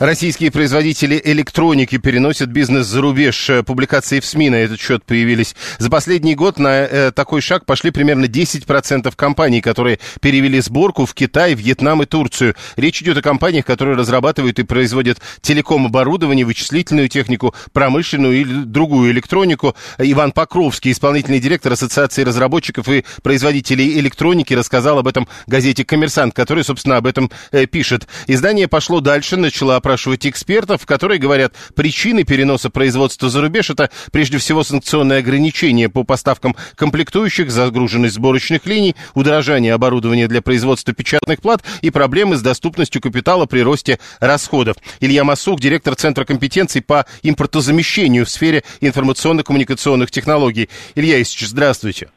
Российские 0.00 0.50
производители 0.50 1.20
электроники 1.24 1.98
переносят 1.98 2.48
бизнес 2.48 2.86
за 2.88 3.00
рубеж. 3.00 3.48
Э, 3.48 3.62
публикации 3.62 4.18
в 4.18 4.26
СМИ 4.26 4.50
на 4.50 4.56
этот 4.56 4.80
счет 4.80 5.04
появились. 5.04 5.54
За 5.78 5.88
последний 5.88 6.34
год 6.34 6.58
на 6.58 6.82
э, 6.82 7.12
такой 7.12 7.40
шаг 7.40 7.64
пошли 7.64 7.92
примерно 7.92 8.24
10% 8.24 9.12
компаний, 9.14 9.60
которые 9.60 10.00
перевели 10.20 10.60
сборку 10.60 11.06
в 11.06 11.14
Китай, 11.14 11.54
Вьетнам 11.54 12.02
и 12.02 12.06
Турцию. 12.06 12.56
Речь 12.76 13.02
идет 13.02 13.18
о 13.18 13.22
компаниях, 13.22 13.66
которые 13.66 13.96
разрабатывают 13.96 14.58
и 14.58 14.64
производят 14.64 15.18
телеком-оборудование, 15.42 16.44
вычислительную 16.44 17.08
технику, 17.08 17.54
промышленную 17.72 18.34
или 18.34 18.64
другую 18.64 19.12
электронику. 19.12 19.76
Иван 19.98 20.32
Покровский, 20.32 20.90
исполнительный 20.90 21.38
директор 21.38 21.72
Ассоциации 21.72 22.24
разработчиков 22.24 22.88
и 22.88 23.04
производителей 23.22 23.96
электроники, 24.00 24.54
рассказал 24.54 24.98
об 24.98 25.06
этом 25.06 25.28
газете 25.46 25.84
«Коммерсант», 25.84 26.34
который, 26.34 26.64
собственно, 26.64 26.96
об 26.96 27.06
этом 27.06 27.30
э, 27.52 27.66
пишет. 27.66 28.08
Издание 28.26 28.66
пошло 28.66 28.98
дальше, 28.98 29.36
начало 29.36 29.76
опрашивать 29.84 30.26
экспертов, 30.26 30.86
которые 30.86 31.18
говорят, 31.18 31.52
причины 31.74 32.24
переноса 32.24 32.70
производства 32.70 33.28
за 33.28 33.42
рубеж 33.42 33.68
это 33.68 33.90
прежде 34.10 34.38
всего 34.38 34.64
санкционные 34.64 35.18
ограничения 35.18 35.90
по 35.90 36.04
поставкам 36.04 36.56
комплектующих, 36.74 37.50
загруженность 37.50 38.14
сборочных 38.14 38.64
линий, 38.64 38.96
удорожание 39.12 39.74
оборудования 39.74 40.26
для 40.26 40.40
производства 40.40 40.94
печатных 40.94 41.42
плат 41.42 41.62
и 41.82 41.90
проблемы 41.90 42.36
с 42.36 42.40
доступностью 42.40 43.02
капитала 43.02 43.44
при 43.44 43.60
росте 43.60 43.98
расходов. 44.20 44.78
Илья 45.00 45.22
Масух, 45.22 45.60
директор 45.60 45.94
Центра 45.94 46.24
компетенций 46.24 46.80
по 46.80 47.04
импортозамещению 47.22 48.24
в 48.24 48.30
сфере 48.30 48.64
информационно-коммуникационных 48.80 50.10
технологий. 50.10 50.70
Илья 50.94 51.20
Исич, 51.20 51.48
здравствуйте. 51.48 52.08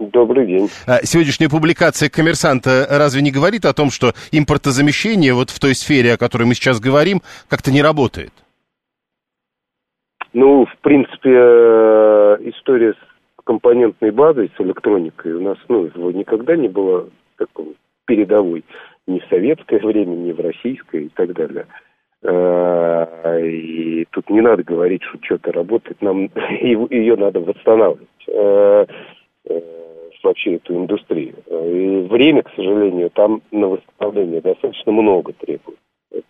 Добрый 0.00 0.46
день. 0.46 0.68
А 0.86 1.04
сегодняшняя 1.04 1.50
публикация 1.50 2.08
коммерсанта 2.08 2.86
разве 2.88 3.20
не 3.20 3.30
говорит 3.30 3.66
о 3.66 3.74
том, 3.74 3.90
что 3.90 4.12
импортозамещение 4.32 5.34
вот 5.34 5.50
в 5.50 5.60
той 5.60 5.74
сфере, 5.74 6.14
о 6.14 6.16
которой 6.16 6.44
мы 6.44 6.54
сейчас 6.54 6.80
говорим, 6.80 7.20
как-то 7.50 7.70
не 7.70 7.82
работает? 7.82 8.32
Ну, 10.32 10.64
в 10.64 10.78
принципе, 10.80 11.30
э, 11.30 12.36
история 12.44 12.94
с 12.94 13.44
компонентной 13.44 14.10
базой, 14.10 14.50
с 14.56 14.60
электроникой 14.60 15.34
у 15.34 15.42
нас, 15.42 15.58
ну, 15.68 15.90
никогда 16.12 16.56
не 16.56 16.68
была 16.68 17.04
такой 17.36 17.76
передовой 18.06 18.64
ни 19.06 19.18
в 19.18 19.26
советское 19.28 19.80
время, 19.80 20.14
ни 20.16 20.32
в 20.32 20.40
российское 20.40 21.02
и 21.02 21.08
так 21.10 21.34
далее. 21.34 21.66
Э, 22.22 23.46
и 23.46 24.06
тут 24.12 24.30
не 24.30 24.40
надо 24.40 24.62
говорить, 24.62 25.02
что 25.02 25.18
что-то 25.22 25.52
работает, 25.52 26.00
нам 26.00 26.30
ее 26.62 27.16
надо 27.16 27.40
восстанавливать. 27.40 28.08
Э, 30.22 30.26
э, 30.26 30.28
вообще 30.28 30.56
эту 30.56 30.74
индустрию. 30.74 31.34
И 31.48 32.08
время, 32.08 32.42
к 32.42 32.50
сожалению, 32.54 33.10
там 33.10 33.42
на 33.50 33.68
восстановление 33.68 34.40
достаточно 34.40 34.92
много 34.92 35.32
требует. 35.32 35.78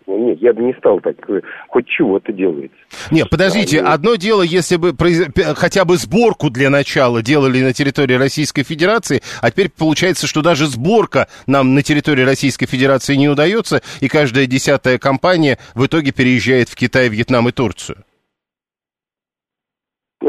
Нет, 0.06 0.38
я 0.42 0.52
бы 0.52 0.62
не 0.62 0.75
стал 0.75 1.00
так, 1.00 1.16
э, 1.30 1.40
хоть 1.68 1.87
чего-то 1.87 2.32
делается. 2.32 2.76
Нет, 3.11 3.30
подождите, 3.30 3.80
а, 3.80 3.94
одно 3.94 4.16
дело, 4.16 4.42
если 4.42 4.76
бы 4.76 4.92
произ... 4.92 5.26
хотя 5.56 5.87
бы 5.87 5.97
сборку 5.97 6.50
для 6.50 6.68
начала 6.68 7.23
делали 7.23 7.62
на 7.62 7.73
территории 7.73 8.14
Российской 8.14 8.62
Федерации, 8.62 9.23
а 9.40 9.50
теперь 9.50 9.70
получается, 9.70 10.26
что 10.26 10.42
даже 10.42 10.66
сборка 10.66 11.28
нам 11.47 11.75
на 11.75 11.82
территории 11.82 12.23
Российской 12.23 12.66
Федерации 12.66 13.14
не 13.14 13.28
удается, 13.28 13.80
и 14.00 14.09
каждая 14.09 14.47
десятая 14.47 14.99
компания 14.99 15.59
в 15.75 15.87
итоге 15.87 16.12
переезжает 16.12 16.68
в 16.68 16.76
Китай, 16.76 17.09
Вьетнам 17.09 17.49
и 17.49 17.52
Турцию. 17.52 18.04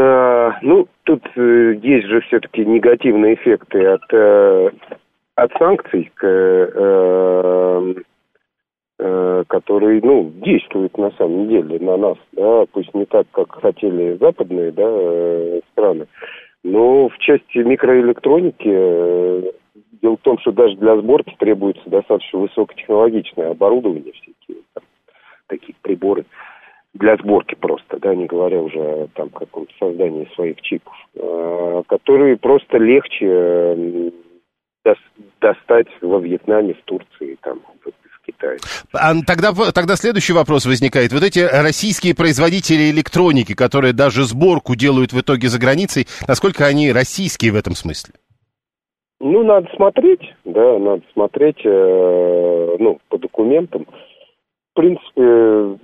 А, 0.02 0.58
ну, 0.62 0.88
тут 1.04 1.24
э, 1.36 1.76
есть 1.82 2.08
же 2.08 2.22
все-таки 2.22 2.66
негативные 2.66 3.36
эффекты 3.36 3.86
от, 3.86 4.14
э, 4.14 4.70
от 5.36 5.52
санкций 5.60 6.12
к 6.16 6.26
э, 6.26 7.94
Э, 9.04 9.44
который, 9.48 10.00
ну, 10.04 10.32
действует 10.46 10.96
на 10.96 11.10
самом 11.18 11.48
деле 11.48 11.80
на 11.80 11.98
нас, 11.98 12.18
да, 12.34 12.66
пусть 12.72 12.94
не 12.94 13.06
так, 13.06 13.26
как 13.32 13.52
хотели 13.60 14.16
западные, 14.20 14.72
да, 14.72 15.60
страны, 15.72 16.06
но 16.64 17.10
в 17.10 17.18
части 17.18 17.58
микроэлектроники 17.58 19.52
дело 20.04 20.18
в 20.18 20.22
том, 20.22 20.38
что 20.38 20.52
даже 20.52 20.76
для 20.78 20.98
сборки 20.98 21.36
требуется 21.40 21.82
достаточно 21.90 22.42
высокотехнологичное 22.42 23.50
оборудование, 23.50 24.14
всякие 24.14 24.62
там, 24.76 24.84
такие 25.48 25.74
приборы 25.82 26.26
для 26.94 27.16
сборки 27.18 27.56
просто, 27.56 28.00
да, 28.00 28.14
не 28.16 28.26
говоря 28.26 28.62
уже 28.62 28.80
о 28.80 29.08
там 29.14 29.30
каком-то 29.30 29.72
создании 29.80 30.28
своих 30.36 30.62
чипов, 30.62 30.94
которые 31.88 32.38
просто 32.38 32.78
легче 32.78 34.12
достать 35.40 35.88
во 36.02 36.20
Вьетнаме, 36.20 36.74
в 36.74 36.82
Турции, 36.84 37.38
там, 37.42 37.62
Китае. 38.26 38.58
А 38.94 39.14
тогда, 39.26 39.52
тогда 39.74 39.96
следующий 39.96 40.34
вопрос 40.34 40.66
возникает. 40.66 41.12
Вот 41.12 41.24
эти 41.24 41.40
российские 41.40 42.16
производители 42.16 42.92
электроники, 42.92 43.54
которые 43.54 43.94
даже 43.94 44.24
сборку 44.24 44.76
делают 44.76 45.14
в 45.14 45.20
итоге 45.20 45.48
за 45.48 45.60
границей, 45.60 46.08
насколько 46.28 46.66
они 46.66 46.92
российские 46.92 47.52
в 47.52 47.56
этом 47.56 47.74
смысле? 47.74 48.14
Ну, 49.20 49.44
надо 49.44 49.70
смотреть, 49.76 50.22
да, 50.46 50.80
надо 50.80 51.04
смотреть, 51.14 51.64
э, 51.64 52.76
ну, 52.80 53.00
по 53.10 53.20
документам 53.20 53.86
в 54.72 54.80
принципе, 54.80 55.78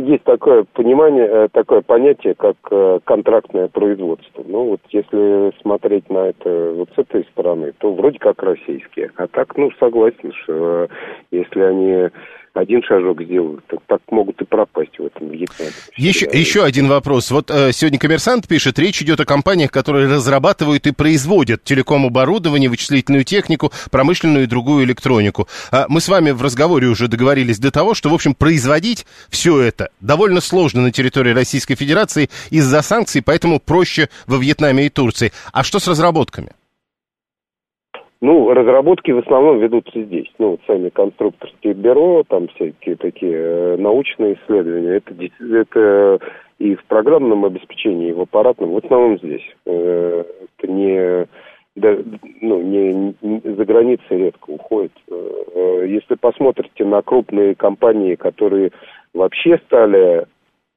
есть 0.00 0.24
такое 0.24 0.64
понимание, 0.72 1.26
э, 1.26 1.48
такое 1.52 1.82
понятие, 1.82 2.34
как 2.34 2.56
э, 2.70 3.00
контрактное 3.04 3.68
производство. 3.68 4.42
Ну, 4.46 4.70
вот 4.70 4.80
если 4.88 5.52
смотреть 5.60 6.08
на 6.08 6.28
это 6.28 6.72
вот 6.74 6.88
с 6.94 6.98
этой 6.98 7.24
стороны, 7.32 7.72
то 7.78 7.92
вроде 7.92 8.18
как 8.18 8.42
российские. 8.42 9.10
А 9.16 9.26
так, 9.28 9.56
ну, 9.56 9.70
согласен, 9.78 10.32
что 10.42 10.52
э, 10.84 10.88
если 11.30 11.60
они 11.60 12.08
один 12.54 12.82
шажок 12.82 13.22
сделают, 13.22 13.64
так, 13.66 13.80
так 13.86 14.00
могут 14.10 14.40
и 14.42 14.44
пропасть 14.44 14.98
в 14.98 15.04
этом 15.04 15.28
Вьетнаме. 15.28 15.70
Еще, 15.96 16.28
еще 16.32 16.64
один 16.64 16.88
вопрос. 16.88 17.30
Вот 17.30 17.50
э, 17.50 17.72
сегодня 17.72 17.98
коммерсант 17.98 18.48
пишет, 18.48 18.78
речь 18.78 19.00
идет 19.02 19.20
о 19.20 19.24
компаниях, 19.24 19.70
которые 19.70 20.08
разрабатывают 20.08 20.86
и 20.86 20.92
производят 20.92 21.62
телеком-оборудование, 21.62 22.68
вычислительную 22.68 23.24
технику, 23.24 23.72
промышленную 23.90 24.44
и 24.44 24.46
другую 24.46 24.84
электронику. 24.84 25.48
А 25.70 25.86
мы 25.88 26.00
с 26.00 26.08
вами 26.08 26.32
в 26.32 26.42
разговоре 26.42 26.88
уже 26.88 27.08
договорились 27.08 27.58
до 27.58 27.70
того, 27.70 27.94
что, 27.94 28.10
в 28.10 28.14
общем, 28.14 28.34
производить 28.34 29.06
все 29.28 29.60
это 29.60 29.90
довольно 30.00 30.40
сложно 30.40 30.82
на 30.82 30.90
территории 30.90 31.32
Российской 31.32 31.76
Федерации 31.76 32.30
из-за 32.50 32.82
санкций, 32.82 33.22
поэтому 33.22 33.60
проще 33.60 34.08
во 34.26 34.38
Вьетнаме 34.38 34.86
и 34.86 34.88
Турции. 34.88 35.32
А 35.52 35.62
что 35.62 35.78
с 35.78 35.86
разработками? 35.86 36.52
Ну, 38.22 38.52
разработки 38.52 39.10
в 39.12 39.18
основном 39.18 39.60
ведутся 39.60 40.02
здесь. 40.02 40.30
Ну, 40.38 40.50
вот 40.50 40.60
сами 40.66 40.90
конструкторские 40.90 41.72
бюро, 41.72 42.22
там 42.28 42.48
всякие 42.48 42.96
такие 42.96 43.32
э, 43.34 43.76
научные 43.78 44.34
исследования. 44.34 44.96
Это, 44.96 45.14
это 45.54 46.20
и 46.58 46.74
в 46.74 46.84
программном 46.84 47.46
обеспечении, 47.46 48.10
и 48.10 48.12
в 48.12 48.20
аппаратном, 48.20 48.72
в 48.72 48.84
основном 48.84 49.18
здесь. 49.18 49.44
Э, 49.64 50.24
это 50.58 50.70
не, 50.70 51.26
да, 51.76 51.96
ну, 52.42 52.60
не, 52.60 53.14
не 53.22 53.54
за 53.54 53.64
границей 53.64 54.18
редко 54.18 54.50
уходит. 54.50 54.92
Э, 55.10 55.86
если 55.88 56.14
посмотрите 56.16 56.84
на 56.84 57.00
крупные 57.00 57.54
компании, 57.54 58.16
которые 58.16 58.72
вообще 59.14 59.58
стали 59.64 60.26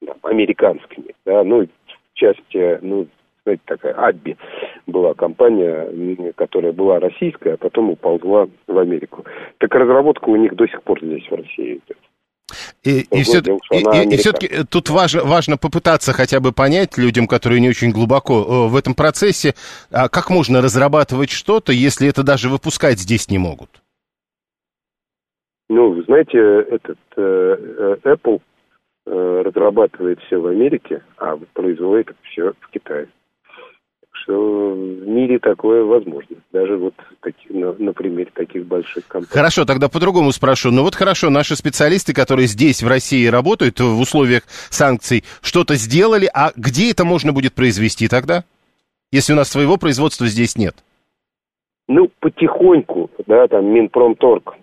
там, 0.04 0.16
американскими, 0.22 1.14
да, 1.26 1.44
ну, 1.44 1.66
в 1.66 2.14
части, 2.14 2.78
ну, 2.80 3.06
знаете, 3.44 3.62
такая 3.66 3.92
Абби 3.92 4.36
была 4.86 5.14
компания, 5.14 6.32
которая 6.32 6.72
была 6.72 6.98
российская, 6.98 7.54
а 7.54 7.56
потом 7.56 7.90
уползла 7.90 8.48
в 8.66 8.78
Америку. 8.78 9.24
Так 9.58 9.74
разработка 9.74 10.28
у 10.28 10.36
них 10.36 10.54
до 10.56 10.66
сих 10.66 10.82
пор 10.82 10.98
здесь, 11.00 11.26
в 11.28 11.34
России 11.34 11.80
идет. 11.84 11.98
И, 12.84 13.00
и, 13.00 13.22
все, 13.22 13.38
и, 13.40 14.14
и 14.14 14.16
все-таки 14.18 14.64
тут 14.70 14.90
важно, 14.90 15.24
важно 15.24 15.56
попытаться 15.56 16.12
хотя 16.12 16.40
бы 16.40 16.52
понять 16.52 16.98
людям, 16.98 17.26
которые 17.26 17.60
не 17.60 17.70
очень 17.70 17.90
глубоко 17.90 18.34
э, 18.34 18.68
в 18.68 18.76
этом 18.76 18.94
процессе, 18.94 19.54
а 19.90 20.08
как 20.08 20.28
можно 20.28 20.60
разрабатывать 20.60 21.30
что-то, 21.30 21.72
если 21.72 22.08
это 22.08 22.22
даже 22.22 22.50
выпускать 22.50 22.98
здесь 22.98 23.30
не 23.30 23.38
могут? 23.38 23.70
Ну, 25.70 26.02
знаете, 26.02 26.38
этот 26.38 26.98
э, 27.16 27.96
э 27.96 27.96
Apple 28.04 28.42
э, 29.06 29.42
разрабатывает 29.44 30.20
все 30.26 30.36
в 30.36 30.46
Америке, 30.46 31.02
а 31.16 31.38
производит 31.54 32.14
все 32.22 32.52
в 32.60 32.68
Китае 32.68 33.08
что 34.24 34.72
в 34.72 35.06
мире 35.06 35.38
такое 35.38 35.84
возможно. 35.84 36.36
Даже 36.52 36.76
вот 36.76 36.94
таки, 37.20 37.46
на, 37.50 37.72
на 37.74 37.92
примере 37.92 38.30
таких 38.34 38.66
больших 38.66 39.06
компаний. 39.06 39.32
Хорошо, 39.32 39.64
тогда 39.64 39.88
по-другому 39.88 40.32
спрошу. 40.32 40.70
Ну 40.70 40.82
вот 40.82 40.94
хорошо, 40.94 41.30
наши 41.30 41.56
специалисты, 41.56 42.14
которые 42.14 42.46
здесь, 42.46 42.82
в 42.82 42.88
России, 42.88 43.26
работают 43.26 43.80
в 43.80 44.00
условиях 44.00 44.42
санкций, 44.70 45.24
что-то 45.42 45.74
сделали, 45.74 46.28
а 46.32 46.52
где 46.56 46.90
это 46.90 47.04
можно 47.04 47.32
будет 47.32 47.54
произвести 47.54 48.08
тогда? 48.08 48.44
Если 49.12 49.32
у 49.32 49.36
нас 49.36 49.50
своего 49.50 49.76
производства 49.76 50.26
здесь 50.26 50.56
нет. 50.56 50.74
Ну, 51.86 52.10
потихоньку, 52.20 53.10
да, 53.26 53.46
там 53.46 53.66
Минпромторг 53.66 54.56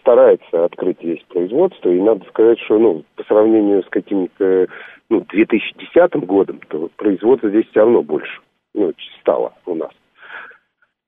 старается 0.00 0.66
открыть 0.66 0.98
здесь 1.00 1.22
производство, 1.28 1.88
и 1.88 1.98
надо 1.98 2.26
сказать, 2.28 2.58
что, 2.66 2.78
ну, 2.78 3.02
по 3.16 3.24
сравнению 3.24 3.82
с 3.82 3.88
каким-то, 3.88 4.66
ну, 5.08 5.24
2010 5.26 6.26
годом, 6.26 6.60
то 6.68 6.90
производство 6.96 7.48
здесь 7.48 7.64
все 7.70 7.80
равно 7.80 8.02
больше 8.02 8.40
ну, 8.74 8.92
стало 9.20 9.52
у 9.66 9.74
нас 9.74 9.90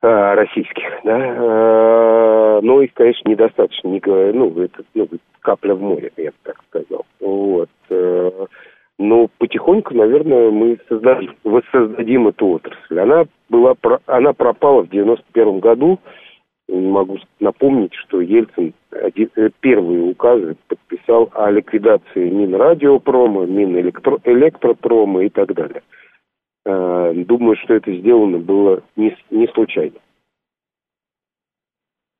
э, 0.02 0.34
российских, 0.34 0.84
да, 1.04 1.18
э, 1.18 2.60
но 2.62 2.82
их, 2.82 2.92
конечно, 2.94 3.28
недостаточно, 3.28 3.88
не 3.88 4.00
говорю, 4.00 4.34
ну, 4.34 4.62
это, 4.62 4.82
ну, 4.94 5.08
капля 5.40 5.74
в 5.74 5.80
море, 5.80 6.12
я 6.16 6.30
бы 6.30 6.36
так 6.42 6.56
сказал, 6.68 7.04
вот, 7.20 7.70
э, 7.90 8.46
но 8.98 9.28
потихоньку, 9.38 9.94
наверное, 9.94 10.50
мы 10.50 10.78
создадим, 10.88 11.34
воссоздадим 11.44 12.28
эту 12.28 12.46
отрасль. 12.46 13.00
Она 13.00 13.24
была, 13.48 13.74
она 14.06 14.32
пропала 14.32 14.82
в 14.82 14.90
91 14.90 15.58
году, 15.60 15.98
могу 16.68 17.18
напомнить, 17.40 17.94
что 17.94 18.20
Ельцин 18.20 18.74
один, 18.90 19.30
первые 19.60 20.02
указы 20.02 20.56
подписал 20.68 21.30
о 21.34 21.50
ликвидации 21.50 22.30
Минрадиопрома, 22.30 23.46
Минэлектропрома 23.46 25.24
и 25.24 25.28
так 25.28 25.52
далее. 25.54 25.82
Э, 26.64 27.12
думаю, 27.14 27.56
что 27.64 27.74
это 27.74 27.92
сделано 27.92 28.38
было 28.38 28.82
не, 28.96 29.16
не 29.30 29.48
случайно. 29.48 29.98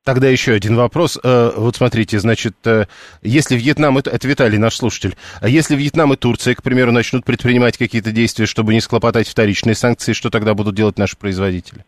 Тогда 0.03 0.27
еще 0.27 0.51
один 0.51 0.75
вопрос. 0.75 1.17
Э, 1.23 1.51
вот 1.55 1.77
смотрите, 1.77 2.19
значит, 2.19 2.55
э, 2.65 2.87
если 3.21 3.55
Вьетнам, 3.55 3.97
это, 3.97 4.09
это 4.09 4.27
Виталий, 4.27 4.57
наш 4.57 4.75
слушатель, 4.75 5.15
а 5.41 5.47
если 5.47 5.77
Вьетнам 5.77 6.11
и 6.11 6.17
Турция, 6.17 6.55
к 6.55 6.63
примеру, 6.63 6.91
начнут 6.91 7.23
предпринимать 7.23 7.77
какие-то 7.77 8.11
действия, 8.11 8.45
чтобы 8.45 8.73
не 8.73 8.81
склопотать 8.81 9.29
вторичные 9.29 9.75
санкции, 9.75 10.11
что 10.11 10.29
тогда 10.29 10.55
будут 10.55 10.75
делать 10.75 10.97
наши 10.97 11.17
производители? 11.17 11.85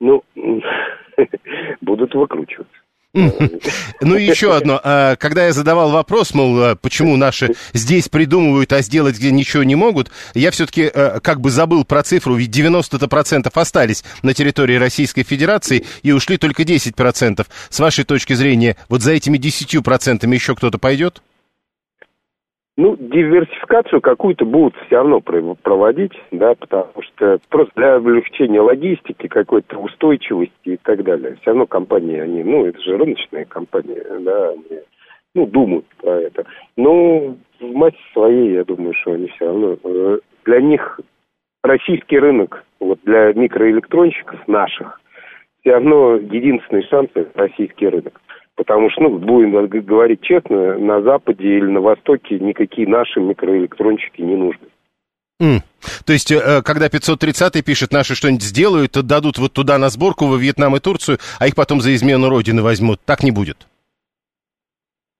Ну, 0.00 0.24
будут 1.82 2.14
выкручиваться. 2.14 2.83
Ну 3.14 4.16
и 4.16 4.24
еще 4.24 4.56
одно. 4.56 4.80
А, 4.82 5.16
когда 5.16 5.46
я 5.46 5.52
задавал 5.52 5.90
вопрос, 5.90 6.34
мол, 6.34 6.62
а, 6.62 6.76
почему 6.76 7.16
наши 7.16 7.54
здесь 7.72 8.08
придумывают, 8.08 8.72
а 8.72 8.82
сделать 8.82 9.16
где 9.16 9.30
ничего 9.30 9.62
не 9.62 9.76
могут, 9.76 10.10
я 10.34 10.50
все-таки 10.50 10.90
а, 10.92 11.20
как 11.20 11.40
бы 11.40 11.50
забыл 11.50 11.84
про 11.84 12.02
цифру, 12.02 12.34
ведь 12.34 12.50
90% 12.50 13.50
остались 13.54 14.04
на 14.22 14.34
территории 14.34 14.76
Российской 14.76 15.22
Федерации 15.22 15.86
и 16.02 16.12
ушли 16.12 16.36
только 16.36 16.64
10%. 16.64 17.46
С 17.70 17.78
вашей 17.78 18.04
точки 18.04 18.32
зрения, 18.34 18.76
вот 18.88 19.02
за 19.02 19.12
этими 19.12 19.38
10% 19.38 20.34
еще 20.34 20.54
кто-то 20.56 20.78
пойдет? 20.78 21.22
Ну, 22.76 22.96
диверсификацию 22.96 24.00
какую-то 24.00 24.44
будут 24.44 24.74
все 24.86 24.96
равно 24.96 25.20
проводить, 25.20 26.12
да, 26.32 26.54
потому 26.56 27.02
что 27.02 27.38
просто 27.48 27.72
для 27.76 27.94
облегчения 27.94 28.60
логистики, 28.60 29.28
какой-то 29.28 29.78
устойчивости 29.78 30.52
и 30.64 30.76
так 30.78 31.04
далее. 31.04 31.36
Все 31.40 31.50
равно 31.50 31.66
компании, 31.66 32.18
они, 32.18 32.42
ну, 32.42 32.66
это 32.66 32.80
же 32.80 32.96
рыночные 32.96 33.44
компании, 33.44 34.02
да, 34.22 34.50
они, 34.50 34.80
ну, 35.36 35.46
думают 35.46 35.86
про 36.02 36.20
это. 36.22 36.46
Но 36.76 37.36
в 37.60 37.74
массе 37.74 37.96
своей, 38.12 38.54
я 38.54 38.64
думаю, 38.64 38.92
что 38.94 39.12
они 39.12 39.28
все 39.28 39.46
равно, 39.46 39.76
э, 39.84 40.18
для 40.44 40.60
них 40.60 40.98
российский 41.62 42.18
рынок, 42.18 42.64
вот 42.80 42.98
для 43.04 43.32
микроэлектронщиков 43.34 44.48
наших, 44.48 45.00
все 45.60 45.74
равно 45.74 46.16
единственный 46.16 46.82
шанс– 46.82 47.08
это 47.14 47.30
российский 47.38 47.88
рынок. 47.88 48.20
Потому 48.56 48.88
что, 48.90 49.02
ну, 49.02 49.18
будем 49.18 49.66
говорить 49.84 50.20
честно, 50.22 50.78
на 50.78 51.02
Западе 51.02 51.58
или 51.58 51.66
на 51.66 51.80
Востоке 51.80 52.38
никакие 52.38 52.88
наши 52.88 53.20
микроэлектронщики 53.20 54.22
не 54.22 54.36
нужны. 54.36 54.68
Mm. 55.42 55.58
То 56.06 56.12
есть, 56.12 56.30
э, 56.30 56.62
когда 56.64 56.88
530 56.88 57.64
пишет, 57.64 57.92
наши 57.92 58.14
что-нибудь 58.14 58.44
сделают, 58.44 58.92
то 58.92 59.02
дадут 59.02 59.38
вот 59.38 59.52
туда 59.52 59.78
на 59.78 59.88
сборку 59.88 60.26
во 60.26 60.36
Вьетнам 60.36 60.76
и 60.76 60.80
Турцию, 60.80 61.18
а 61.40 61.48
их 61.48 61.56
потом 61.56 61.80
за 61.80 61.92
измену 61.94 62.28
Родины 62.28 62.62
возьмут. 62.62 63.00
Так 63.04 63.24
не 63.24 63.32
будет? 63.32 63.66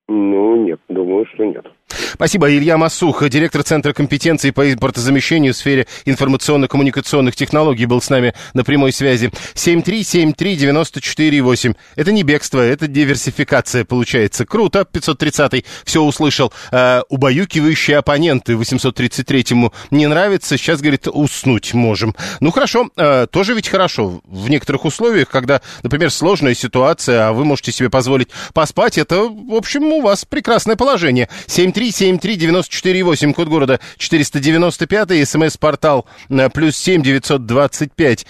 Ну, 0.09 0.65
нет, 0.65 0.79
думаю, 0.89 1.27
что 1.35 1.45
нет. 1.45 1.67
Спасибо. 2.15 2.51
Илья 2.51 2.77
Масух, 2.77 3.29
директор 3.29 3.63
Центра 3.63 3.93
компетенции 3.93 4.51
по 4.51 4.73
импортозамещению 4.73 5.55
в 5.55 5.57
сфере 5.57 5.87
информационно-коммуникационных 6.05 7.37
технологий, 7.37 7.87
был 7.87 8.01
с 8.01 8.11
нами 8.11 8.35
на 8.53 8.65
прямой 8.65 8.93
связи. 8.93 9.31
7373948. 9.55 11.75
Это 11.97 12.13
не 12.13 12.23
бегство, 12.23 12.61
это 12.61 12.87
диверсификация 12.87 13.85
получается. 13.85 14.47
Круто. 14.47 14.85
530 14.85 15.65
все 15.85 16.03
услышал. 16.03 16.53
Э, 16.71 17.03
убаюкивающие 17.09 17.99
оппоненты 17.99 18.55
833-му 18.55 19.73
не 19.91 20.07
нравится. 20.07 20.57
Сейчас, 20.57 20.81
говорит, 20.81 21.09
уснуть 21.09 21.75
можем. 21.75 22.15
Ну, 22.41 22.51
хорошо. 22.51 22.89
Э, 22.97 23.27
тоже 23.31 23.55
ведь 23.55 23.69
хорошо. 23.69 24.21
В 24.25 24.49
некоторых 24.49 24.85
условиях, 24.85 25.29
когда, 25.29 25.61
например, 25.83 26.11
сложная 26.11 26.55
ситуация, 26.55 27.29
а 27.29 27.33
вы 27.33 27.45
можете 27.45 27.73
себе 27.73 27.91
позволить 27.91 28.29
поспать, 28.53 28.99
это, 28.99 29.23
в 29.23 29.55
общем, 29.55 29.85
у 29.85 30.01
вас 30.01 30.25
прекрасное 30.25 30.77
положение. 30.77 31.29
7373948. 31.47 31.84
7373948, 31.91 33.33
код 33.35 33.49
города 33.49 33.81
495, 33.99 35.29
смс-портал 35.29 36.07
э, 36.29 36.49
плюс 36.51 36.77
7 36.77 37.03
925 37.03 38.27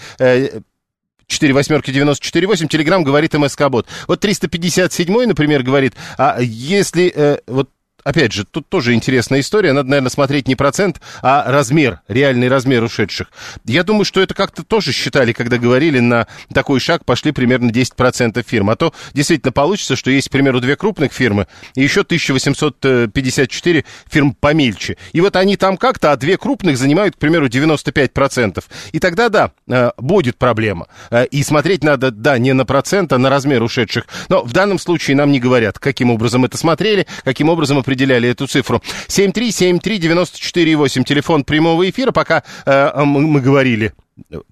4 1.27 1.53
восьмерки 1.53 1.91
94 1.91 2.47
8, 2.47 2.67
Телеграм 2.67 3.03
говорит 3.03 3.33
МСК-бот. 3.33 3.87
Вот 4.07 4.19
357 4.19 5.25
например, 5.25 5.63
говорит, 5.63 5.93
а 6.17 6.37
если, 6.39 7.11
э, 7.13 7.39
вот 7.47 7.69
опять 8.05 8.31
же, 8.31 8.45
тут 8.45 8.69
тоже 8.69 8.93
интересная 8.93 9.41
история. 9.41 9.73
Надо, 9.73 9.89
наверное, 9.89 10.11
смотреть 10.11 10.47
не 10.47 10.55
процент, 10.55 11.01
а 11.21 11.43
размер, 11.51 11.99
реальный 12.07 12.47
размер 12.47 12.83
ушедших. 12.83 13.27
Я 13.65 13.83
думаю, 13.83 14.05
что 14.05 14.21
это 14.21 14.33
как-то 14.33 14.63
тоже 14.63 14.93
считали, 14.93 15.33
когда 15.33 15.57
говорили 15.57 15.99
на 15.99 16.27
такой 16.53 16.79
шаг, 16.79 17.03
пошли 17.03 17.31
примерно 17.31 17.71
10% 17.71 18.45
фирм. 18.47 18.69
А 18.69 18.75
то 18.75 18.93
действительно 19.13 19.51
получится, 19.51 19.95
что 19.95 20.11
есть, 20.11 20.29
к 20.29 20.31
примеру, 20.31 20.61
две 20.61 20.75
крупных 20.75 21.11
фирмы 21.11 21.47
и 21.73 21.81
еще 21.81 22.01
1854 22.01 23.85
фирм 24.09 24.33
помельче. 24.33 24.97
И 25.11 25.19
вот 25.19 25.35
они 25.35 25.57
там 25.57 25.75
как-то, 25.75 26.11
а 26.11 26.15
две 26.15 26.37
крупных 26.37 26.77
занимают, 26.77 27.15
к 27.15 27.17
примеру, 27.17 27.47
95%. 27.47 28.63
И 28.91 28.99
тогда, 28.99 29.29
да, 29.29 29.51
э, 29.67 29.89
будет 29.97 30.37
проблема. 30.37 30.87
Э, 31.09 31.25
и 31.25 31.41
смотреть 31.41 31.83
надо, 31.83 32.11
да, 32.11 32.37
не 32.37 32.53
на 32.53 32.65
процент, 32.65 33.11
а 33.13 33.17
на 33.17 33.31
размер 33.31 33.63
ушедших. 33.63 34.05
Но 34.29 34.43
в 34.43 34.53
данном 34.53 34.77
случае 34.77 35.17
нам 35.17 35.31
не 35.31 35.39
говорят, 35.39 35.79
каким 35.79 36.11
образом 36.11 36.45
это 36.45 36.55
смотрели, 36.57 37.07
каким 37.23 37.49
образом 37.49 37.79
определили 37.79 37.94
определяли 37.95 38.29
эту 38.29 38.47
цифру. 38.47 38.81
7373948, 39.07 41.03
телефон 41.03 41.43
прямого 41.43 41.89
эфира. 41.89 42.11
Пока 42.11 42.43
э, 42.65 43.03
мы, 43.03 43.21
мы 43.21 43.41
говорили 43.41 43.93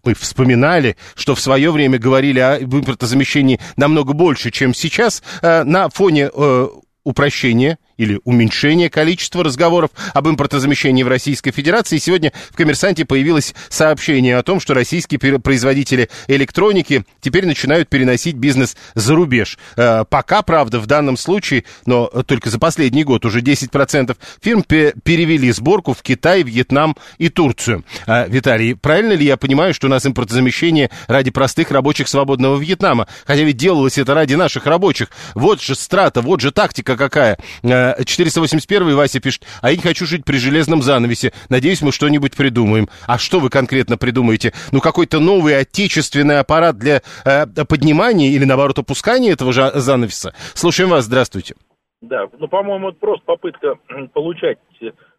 мы 0.03 0.13
вспоминали, 0.13 0.97
что 1.15 1.35
в 1.35 1.39
свое 1.39 1.71
время 1.71 1.97
говорили 1.97 2.39
о 2.39 2.57
импортозамещении 2.57 3.61
намного 3.77 4.11
больше, 4.11 4.51
чем 4.51 4.73
сейчас, 4.73 5.23
э, 5.41 5.63
на 5.63 5.89
фоне 5.89 6.29
э, 6.33 6.67
упрощения 7.05 7.77
или 7.97 8.19
уменьшение 8.23 8.89
количества 8.89 9.43
разговоров 9.43 9.91
об 10.13 10.27
импортозамещении 10.27 11.03
в 11.03 11.07
Российской 11.07 11.51
Федерации. 11.51 11.97
сегодня 11.97 12.31
в 12.51 12.55
«Коммерсанте» 12.55 13.05
появилось 13.05 13.53
сообщение 13.69 14.37
о 14.37 14.43
том, 14.43 14.59
что 14.59 14.73
российские 14.73 15.19
производители 15.39 16.09
электроники 16.27 17.05
теперь 17.21 17.45
начинают 17.45 17.89
переносить 17.89 18.35
бизнес 18.35 18.75
за 18.95 19.15
рубеж. 19.15 19.57
Э, 19.75 20.05
пока, 20.09 20.41
правда, 20.41 20.79
в 20.79 20.85
данном 20.85 21.17
случае, 21.17 21.65
но 21.85 22.07
только 22.07 22.49
за 22.49 22.59
последний 22.59 23.03
год 23.03 23.25
уже 23.25 23.41
10% 23.41 24.15
фирм 24.41 24.63
перевели 24.63 25.51
сборку 25.51 25.93
в 25.93 26.01
Китай, 26.01 26.43
Вьетнам 26.43 26.95
и 27.17 27.29
Турцию. 27.29 27.83
Э, 28.07 28.27
Виталий, 28.27 28.75
правильно 28.75 29.13
ли 29.13 29.25
я 29.25 29.37
понимаю, 29.37 29.73
что 29.73 29.87
у 29.87 29.89
нас 29.89 30.05
импортозамещение 30.05 30.89
ради 31.07 31.31
простых 31.31 31.71
рабочих 31.71 32.07
свободного 32.07 32.57
Вьетнама? 32.57 33.07
Хотя 33.25 33.43
ведь 33.43 33.57
делалось 33.57 33.97
это 33.97 34.13
ради 34.13 34.35
наших 34.35 34.65
рабочих. 34.65 35.09
Вот 35.35 35.61
же 35.61 35.75
страта, 35.75 36.21
вот 36.21 36.41
же 36.41 36.51
тактика 36.51 36.97
какая 36.97 37.37
э, 37.61 37.82
481 38.05 38.95
Вася 38.95 39.19
пишет, 39.19 39.43
а 39.61 39.71
я 39.71 39.75
не 39.75 39.81
хочу 39.81 40.05
жить 40.05 40.25
при 40.25 40.37
железном 40.37 40.81
занавесе. 40.81 41.33
Надеюсь, 41.49 41.81
мы 41.81 41.91
что-нибудь 41.91 42.35
придумаем. 42.35 42.87
А 43.07 43.17
что 43.17 43.39
вы 43.39 43.49
конкретно 43.49 43.97
придумаете? 43.97 44.53
Ну, 44.71 44.79
какой-то 44.79 45.19
новый 45.19 45.57
отечественный 45.57 46.39
аппарат 46.39 46.77
для 46.77 47.01
э, 47.25 47.45
поднимания 47.65 48.29
или, 48.29 48.45
наоборот, 48.45 48.79
опускания 48.79 49.31
этого 49.33 49.53
же 49.53 49.71
занавеса? 49.75 50.33
Слушаем 50.53 50.89
вас, 50.89 51.05
здравствуйте. 51.05 51.55
Да, 52.01 52.27
ну, 52.37 52.47
по-моему, 52.47 52.89
это 52.89 52.99
просто 52.99 53.23
попытка 53.25 53.75
получать 54.13 54.57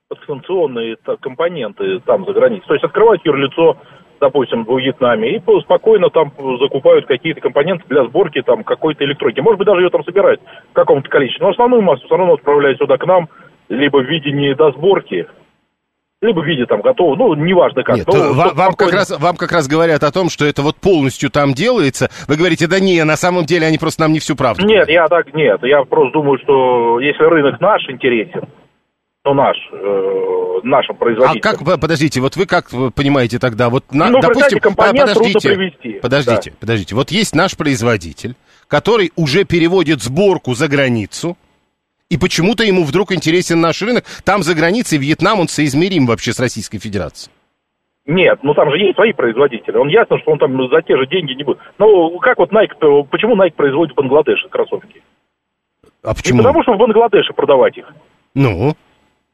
подстанционные 0.08 0.96
компоненты 1.20 2.00
там 2.00 2.24
за 2.26 2.32
границей. 2.32 2.66
То 2.66 2.74
есть 2.74 2.84
открывать 2.84 3.20
юрлицо 3.24 3.78
допустим, 4.24 4.64
в 4.64 4.78
Вьетнаме, 4.78 5.36
и 5.36 5.42
спокойно 5.60 6.08
там 6.08 6.32
закупают 6.60 7.06
какие-то 7.06 7.40
компоненты 7.40 7.84
для 7.88 8.04
сборки 8.04 8.40
там 8.42 8.64
какой-то 8.64 9.04
электроники. 9.04 9.40
Может 9.40 9.58
быть, 9.58 9.66
даже 9.66 9.82
ее 9.82 9.90
там 9.90 10.02
собирают 10.04 10.40
в 10.70 10.72
каком-то 10.72 11.08
количестве. 11.10 11.44
Но 11.44 11.50
основную 11.50 11.82
массу 11.82 12.06
все 12.06 12.16
равно 12.16 12.34
отправляют 12.34 12.78
сюда 12.78 12.96
к 12.96 13.06
нам, 13.06 13.28
либо 13.68 13.98
в 13.98 14.06
виде 14.06 14.30
недосборки, 14.30 15.26
либо 16.22 16.40
в 16.40 16.44
виде 16.46 16.64
там 16.64 16.80
готового, 16.80 17.16
ну, 17.16 17.34
неважно 17.34 17.82
как. 17.82 17.96
Нет, 17.96 18.06
ну, 18.06 18.32
вам, 18.32 18.54
вам, 18.54 18.72
как 18.72 18.92
раз, 18.92 19.10
вам 19.18 19.36
как 19.36 19.52
раз 19.52 19.68
говорят 19.68 20.02
о 20.02 20.10
том, 20.10 20.30
что 20.30 20.46
это 20.46 20.62
вот 20.62 20.76
полностью 20.76 21.30
там 21.30 21.52
делается. 21.52 22.08
Вы 22.26 22.36
говорите, 22.36 22.66
да 22.66 22.80
не, 22.80 23.04
на 23.04 23.16
самом 23.16 23.44
деле 23.44 23.66
они 23.66 23.76
просто 23.76 24.02
нам 24.02 24.12
не 24.12 24.20
всю 24.20 24.36
правду. 24.36 24.64
Нет, 24.64 24.88
я 24.88 25.06
так, 25.08 25.34
нет, 25.34 25.62
я 25.64 25.84
просто 25.84 26.12
думаю, 26.14 26.38
что 26.42 26.98
если 27.00 27.24
рынок 27.24 27.60
наш 27.60 27.82
интересен, 27.90 28.48
ну, 29.24 29.34
наш, 29.34 29.56
э, 29.72 30.60
нашим 30.62 30.96
производителям. 30.96 31.38
А 31.38 31.66
как, 31.66 31.80
подождите, 31.80 32.20
вот 32.20 32.36
вы 32.36 32.46
как 32.46 32.68
понимаете 32.94 33.38
тогда, 33.38 33.70
вот, 33.70 33.84
на, 33.90 34.10
ну, 34.10 34.20
допустим, 34.20 34.60
подождите, 34.60 36.00
подождите, 36.02 36.50
да. 36.50 36.56
подождите, 36.60 36.94
вот 36.94 37.10
есть 37.10 37.34
наш 37.34 37.56
производитель, 37.56 38.34
который 38.68 39.12
уже 39.16 39.44
переводит 39.44 40.02
сборку 40.02 40.54
за 40.54 40.68
границу, 40.68 41.38
и 42.10 42.18
почему-то 42.18 42.64
ему 42.64 42.84
вдруг 42.84 43.12
интересен 43.12 43.60
наш 43.60 43.80
рынок. 43.80 44.04
Там 44.24 44.42
за 44.42 44.54
границей 44.54 44.98
Вьетнам, 44.98 45.40
он 45.40 45.48
соизмерим 45.48 46.06
вообще 46.06 46.32
с 46.32 46.38
Российской 46.38 46.78
Федерацией. 46.78 47.32
Нет, 48.06 48.40
ну 48.42 48.52
там 48.52 48.70
же 48.70 48.76
есть 48.76 48.96
свои 48.96 49.14
производители. 49.14 49.78
Он 49.78 49.88
ясно, 49.88 50.18
что 50.18 50.32
он 50.32 50.38
там 50.38 50.54
за 50.68 50.82
те 50.82 50.98
же 50.98 51.06
деньги 51.06 51.32
не 51.32 51.42
будет. 51.42 51.58
Ну, 51.78 52.18
как 52.18 52.38
вот 52.38 52.52
Nike, 52.52 53.04
почему 53.10 53.34
Nike 53.34 53.54
производит 53.54 53.94
в 53.94 53.96
Бангладеше 53.96 54.48
кроссовки? 54.50 55.02
А 56.02 56.14
почему? 56.14 56.40
Не 56.40 56.44
потому, 56.44 56.62
что 56.62 56.74
в 56.74 56.78
Бангладеше 56.78 57.32
продавать 57.32 57.78
их. 57.78 57.86
Ну? 58.34 58.74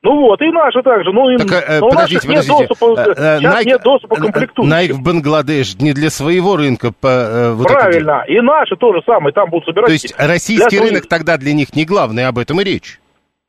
Ну 0.02 0.16
вот, 0.16 0.40
и 0.40 0.50
наши 0.50 0.82
также. 0.82 1.12
Ну, 1.12 1.36
так, 1.36 1.64
э, 1.68 1.78
но 1.78 1.90
подождите, 1.90 2.26
у 2.26 2.30
подождите. 2.30 2.58
Нет 2.58 2.68
доступа, 2.68 3.04
сейчас 3.04 3.42
Nike, 3.42 3.64
нет 3.66 3.82
доступа 3.82 4.16
к 4.16 4.18
комплектующим. 4.20 4.72
Nike 4.72 4.92
в 4.94 5.02
Бангладеш 5.02 5.74
не 5.78 5.92
для 5.92 6.08
своего 6.08 6.56
рынка. 6.56 6.92
По, 6.98 7.06
э, 7.06 7.52
вот 7.52 7.66
Правильно, 7.66 8.24
и 8.26 8.40
наши 8.40 8.76
тоже 8.76 9.02
самое, 9.04 9.34
там 9.34 9.50
будут 9.50 9.66
собирать. 9.66 9.86
То 9.86 9.92
есть 9.92 10.14
российский 10.16 10.78
для 10.78 10.86
рынок 10.86 11.06
тогда 11.06 11.36
для 11.36 11.52
них 11.52 11.74
не 11.76 11.84
главный, 11.84 12.26
об 12.26 12.38
этом 12.38 12.60
и 12.62 12.64
речь. 12.64 12.98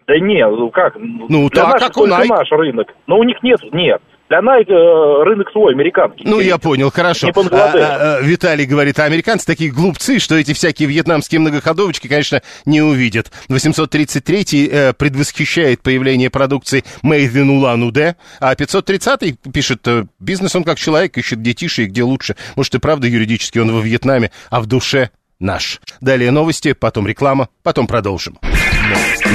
Да 0.08 0.20
нет, 0.20 0.50
ну 0.50 0.70
как? 0.72 0.96
Ну, 0.98 1.50
для 1.50 1.64
так, 1.64 1.80
как 1.80 1.98
у 1.98 2.06
Nike. 2.06 2.28
наш 2.28 2.52
рынок. 2.52 2.94
Но 3.08 3.18
у 3.18 3.24
них 3.24 3.42
нет, 3.44 3.60
нет. 3.72 4.02
Для 4.32 4.40
Nike 4.40 4.72
э, 4.72 5.24
рынок 5.26 5.52
свой, 5.52 5.74
американский. 5.74 6.24
Ну, 6.26 6.40
я 6.40 6.58
понял, 6.58 6.90
хорошо. 6.90 7.28
А, 7.36 7.42
а, 7.52 8.22
Виталий 8.22 8.64
говорит, 8.64 8.98
а 8.98 9.04
американцы 9.04 9.46
такие 9.46 9.70
глупцы, 9.72 10.20
что 10.20 10.36
эти 10.36 10.54
всякие 10.54 10.88
вьетнамские 10.88 11.42
многоходовочки, 11.42 12.08
конечно, 12.08 12.42
не 12.66 12.82
увидят. 12.82 13.30
833-й 13.50 14.70
э, 14.72 14.94
предвосхищает 14.94 15.82
появление 15.82 16.30
продукции 16.30 16.86
Made 17.04 17.34
in 17.34 17.50
Улан-Удэ, 17.50 18.16
а 18.40 18.54
530-й 18.54 19.52
пишет, 19.52 19.86
э, 19.90 20.06
бизнес 20.20 20.56
он 20.56 20.64
как 20.64 20.78
человек, 20.78 21.18
ищет 21.18 21.40
где 21.40 21.54
тише 21.54 21.84
и 21.84 21.88
где 21.88 22.04
лучше. 22.04 22.38
Может, 22.56 22.76
и 22.76 22.80
правда 22.80 23.08
юридически 23.08 23.60
он 23.60 23.74
во 23.74 23.82
Вьетнаме, 23.82 24.32
а 24.50 24.62
в 24.62 24.66
душе 24.66 25.10
наш. 25.42 25.82
Далее 26.00 26.32
новости, 26.32 26.72
потом 26.72 27.06
реклама, 27.06 27.50
потом 27.64 27.86
продолжим. 27.86 28.38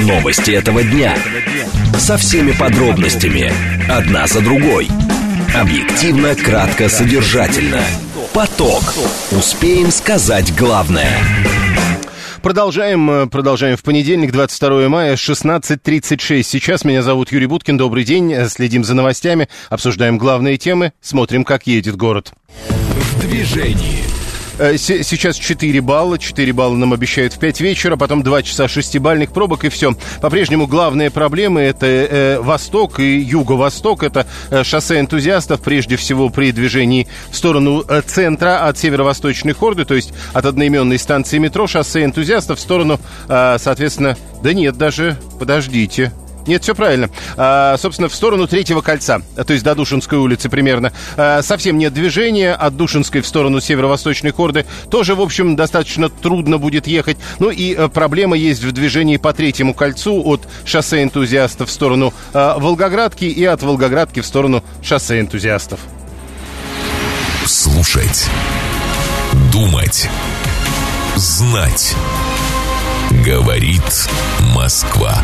Новости 0.05 0.51
этого 0.51 0.83
дня. 0.83 1.17
Со 1.97 2.17
всеми 2.17 2.51
подробностями. 2.51 3.51
Одна 3.89 4.27
за 4.27 4.41
другой. 4.41 4.87
Объективно, 5.55 6.35
кратко, 6.35 6.87
содержательно. 6.87 7.81
Поток. 8.33 8.93
Успеем 9.31 9.89
сказать 9.91 10.55
главное. 10.55 11.17
Продолжаем, 12.43 13.09
э, 13.09 13.27
продолжаем 13.27 13.75
в 13.75 13.83
понедельник, 13.83 14.31
22 14.31 14.87
мая, 14.87 15.15
16.36. 15.15 16.47
Сейчас 16.47 16.85
меня 16.85 17.01
зовут 17.01 17.31
Юрий 17.31 17.47
Буткин, 17.47 17.77
добрый 17.77 18.03
день, 18.03 18.31
э, 18.31 18.47
следим 18.49 18.83
за 18.83 18.93
новостями, 18.93 19.49
обсуждаем 19.69 20.19
главные 20.19 20.57
темы, 20.57 20.93
смотрим, 21.01 21.43
как 21.43 21.65
едет 21.65 21.95
город. 21.95 22.33
В 22.69 23.19
движении. 23.21 24.03
Э, 24.59 24.75
сейчас 24.77 25.35
4 25.35 25.81
балла, 25.81 26.17
4 26.17 26.51
балла 26.53 26.75
нам 26.75 26.93
обещают 26.93 27.33
в 27.33 27.39
5 27.39 27.61
вечера, 27.61 27.95
потом 27.95 28.23
2 28.23 28.41
часа 28.41 28.67
шестибальных 28.67 29.31
пробок 29.31 29.65
и 29.65 29.69
все. 29.69 29.95
По-прежнему 30.21 30.65
главные 30.65 31.11
проблемы 31.11 31.61
это 31.61 31.85
э, 31.85 32.39
Восток 32.39 32.99
и 32.99 33.19
Юго-Восток, 33.19 34.03
это 34.03 34.25
э, 34.49 34.63
шоссе 34.63 34.99
энтузиастов, 34.99 35.61
прежде 35.61 35.95
всего 35.95 36.29
при 36.29 36.51
движении 36.51 37.07
в 37.29 37.35
сторону 37.35 37.83
э, 37.87 38.01
центра 38.05 38.67
от 38.67 38.77
северо-восточной 38.79 39.53
хорды, 39.53 39.85
то 39.85 39.93
есть 39.93 40.13
от 40.33 40.45
одноименной 40.45 40.97
станции 40.97 41.37
метро, 41.37 41.67
шоссе 41.67 42.03
энтузиастов 42.03 42.57
в 42.57 42.61
сторону, 42.61 42.99
э, 43.29 43.57
соответственно, 43.59 44.17
да 44.41 44.53
нет, 44.53 44.75
даже, 44.77 45.17
подождите, 45.39 46.11
нет, 46.47 46.63
все 46.63 46.73
правильно. 46.75 47.09
А, 47.35 47.77
собственно, 47.77 48.09
в 48.09 48.15
сторону 48.15 48.47
Третьего 48.47 48.81
кольца, 48.81 49.21
то 49.35 49.53
есть 49.53 49.63
до 49.63 49.75
Душинской 49.75 50.17
улицы 50.17 50.49
примерно. 50.49 50.93
А, 51.15 51.41
совсем 51.41 51.77
нет 51.77 51.93
движения. 51.93 52.53
От 52.53 52.75
Душинской 52.75 53.21
в 53.21 53.27
сторону 53.27 53.59
северо-восточной 53.59 54.31
Хорды 54.31 54.65
тоже, 54.89 55.15
в 55.15 55.21
общем, 55.21 55.55
достаточно 55.55 56.09
трудно 56.09 56.57
будет 56.57 56.87
ехать. 56.87 57.17
Ну 57.39 57.49
и 57.49 57.73
а, 57.73 57.87
проблема 57.87 58.37
есть 58.37 58.63
в 58.63 58.71
движении 58.71 59.17
по 59.17 59.33
Третьему 59.33 59.73
кольцу 59.73 60.21
от 60.23 60.47
шоссе 60.65 61.03
энтузиастов 61.03 61.69
в 61.69 61.71
сторону 61.71 62.13
а, 62.33 62.57
Волгоградки 62.57 63.25
и 63.25 63.43
от 63.45 63.61
Волгоградки 63.61 64.21
в 64.21 64.25
сторону 64.25 64.63
шоссе 64.81 65.19
энтузиастов. 65.19 65.79
Слушать. 67.45 68.27
Думать. 69.51 70.09
Знать. 71.15 71.95
Говорит 73.25 74.09
Москва. 74.53 75.23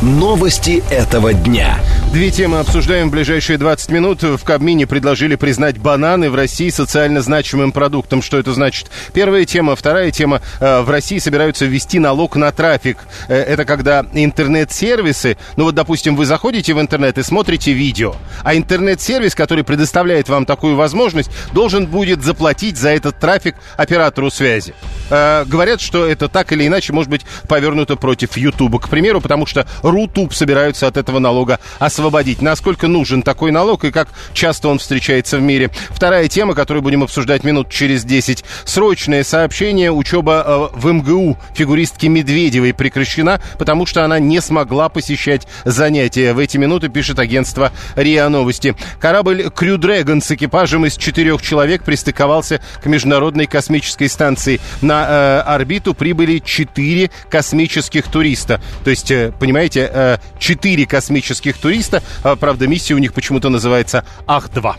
Новости 0.00 0.84
этого 0.90 1.34
дня. 1.34 1.80
Две 2.12 2.30
темы 2.30 2.60
обсуждаем 2.60 3.08
в 3.08 3.10
ближайшие 3.10 3.58
20 3.58 3.90
минут. 3.90 4.22
В 4.22 4.38
Кабмине 4.44 4.86
предложили 4.86 5.34
признать 5.34 5.76
бананы 5.76 6.30
в 6.30 6.36
России 6.36 6.70
социально 6.70 7.20
значимым 7.20 7.72
продуктом. 7.72 8.22
Что 8.22 8.38
это 8.38 8.52
значит? 8.54 8.92
Первая 9.12 9.44
тема. 9.44 9.74
Вторая 9.74 10.12
тема. 10.12 10.40
Э, 10.60 10.82
в 10.82 10.90
России 10.90 11.18
собираются 11.18 11.66
ввести 11.66 11.98
налог 11.98 12.36
на 12.36 12.52
трафик. 12.52 12.98
Э, 13.26 13.34
это 13.34 13.64
когда 13.64 14.06
интернет-сервисы, 14.12 15.36
ну 15.56 15.64
вот, 15.64 15.74
допустим, 15.74 16.14
вы 16.14 16.26
заходите 16.26 16.74
в 16.74 16.80
интернет 16.80 17.18
и 17.18 17.24
смотрите 17.24 17.72
видео, 17.72 18.14
а 18.44 18.54
интернет-сервис, 18.54 19.34
который 19.34 19.64
предоставляет 19.64 20.28
вам 20.28 20.46
такую 20.46 20.76
возможность, 20.76 21.30
должен 21.52 21.86
будет 21.86 22.22
заплатить 22.22 22.78
за 22.78 22.90
этот 22.90 23.18
трафик 23.18 23.56
оператору 23.76 24.30
связи. 24.30 24.74
Э, 25.10 25.44
говорят, 25.44 25.80
что 25.80 26.06
это 26.06 26.28
так 26.28 26.52
или 26.52 26.66
иначе 26.66 26.92
может 26.92 27.10
быть 27.10 27.26
повернуто 27.48 27.96
против 27.96 28.36
YouTube, 28.36 28.80
к 28.80 28.88
примеру, 28.88 29.20
потому 29.20 29.44
что 29.44 29.66
Рутуб 29.88 30.34
собираются 30.34 30.86
от 30.86 30.96
этого 30.96 31.18
налога 31.18 31.58
освободить. 31.78 32.42
Насколько 32.42 32.88
нужен 32.88 33.22
такой 33.22 33.50
налог 33.50 33.84
и 33.84 33.90
как 33.90 34.08
часто 34.32 34.68
он 34.68 34.78
встречается 34.78 35.38
в 35.38 35.42
мире. 35.42 35.70
Вторая 35.90 36.28
тема, 36.28 36.54
которую 36.54 36.82
будем 36.82 37.02
обсуждать 37.02 37.44
минут 37.44 37.70
через 37.70 38.04
10. 38.04 38.44
Срочное 38.64 39.24
сообщение. 39.24 39.90
Учеба 39.90 40.70
э, 40.74 40.78
в 40.78 40.92
МГУ 40.92 41.38
фигуристки 41.54 42.06
Медведевой 42.06 42.74
прекращена, 42.74 43.40
потому 43.58 43.86
что 43.86 44.04
она 44.04 44.18
не 44.18 44.40
смогла 44.40 44.88
посещать 44.88 45.46
занятия. 45.64 46.32
В 46.32 46.38
эти 46.38 46.56
минуты 46.56 46.88
пишет 46.88 47.18
агентство 47.18 47.72
РИА 47.96 48.28
Новости. 48.28 48.76
Корабль 49.00 49.50
Крю 49.50 49.78
Дрэгон 49.78 50.20
с 50.20 50.30
экипажем 50.30 50.86
из 50.86 50.96
четырех 50.96 51.42
человек 51.42 51.82
пристыковался 51.84 52.60
к 52.82 52.86
Международной 52.86 53.46
космической 53.46 54.08
станции. 54.08 54.60
На 54.82 55.06
э, 55.08 55.40
орбиту 55.40 55.94
прибыли 55.94 56.38
четыре 56.38 57.10
космических 57.30 58.08
туриста. 58.08 58.60
То 58.84 58.90
есть, 58.90 59.10
э, 59.10 59.32
понимаете, 59.38 59.77
знаете, 59.78 59.90
э, 59.92 60.18
четыре 60.38 60.86
космических 60.86 61.56
туриста. 61.58 62.02
А, 62.22 62.36
правда, 62.36 62.66
миссия 62.66 62.94
у 62.94 62.98
них 62.98 63.12
почему-то 63.12 63.48
называется 63.48 64.04
Ах-2. 64.26 64.74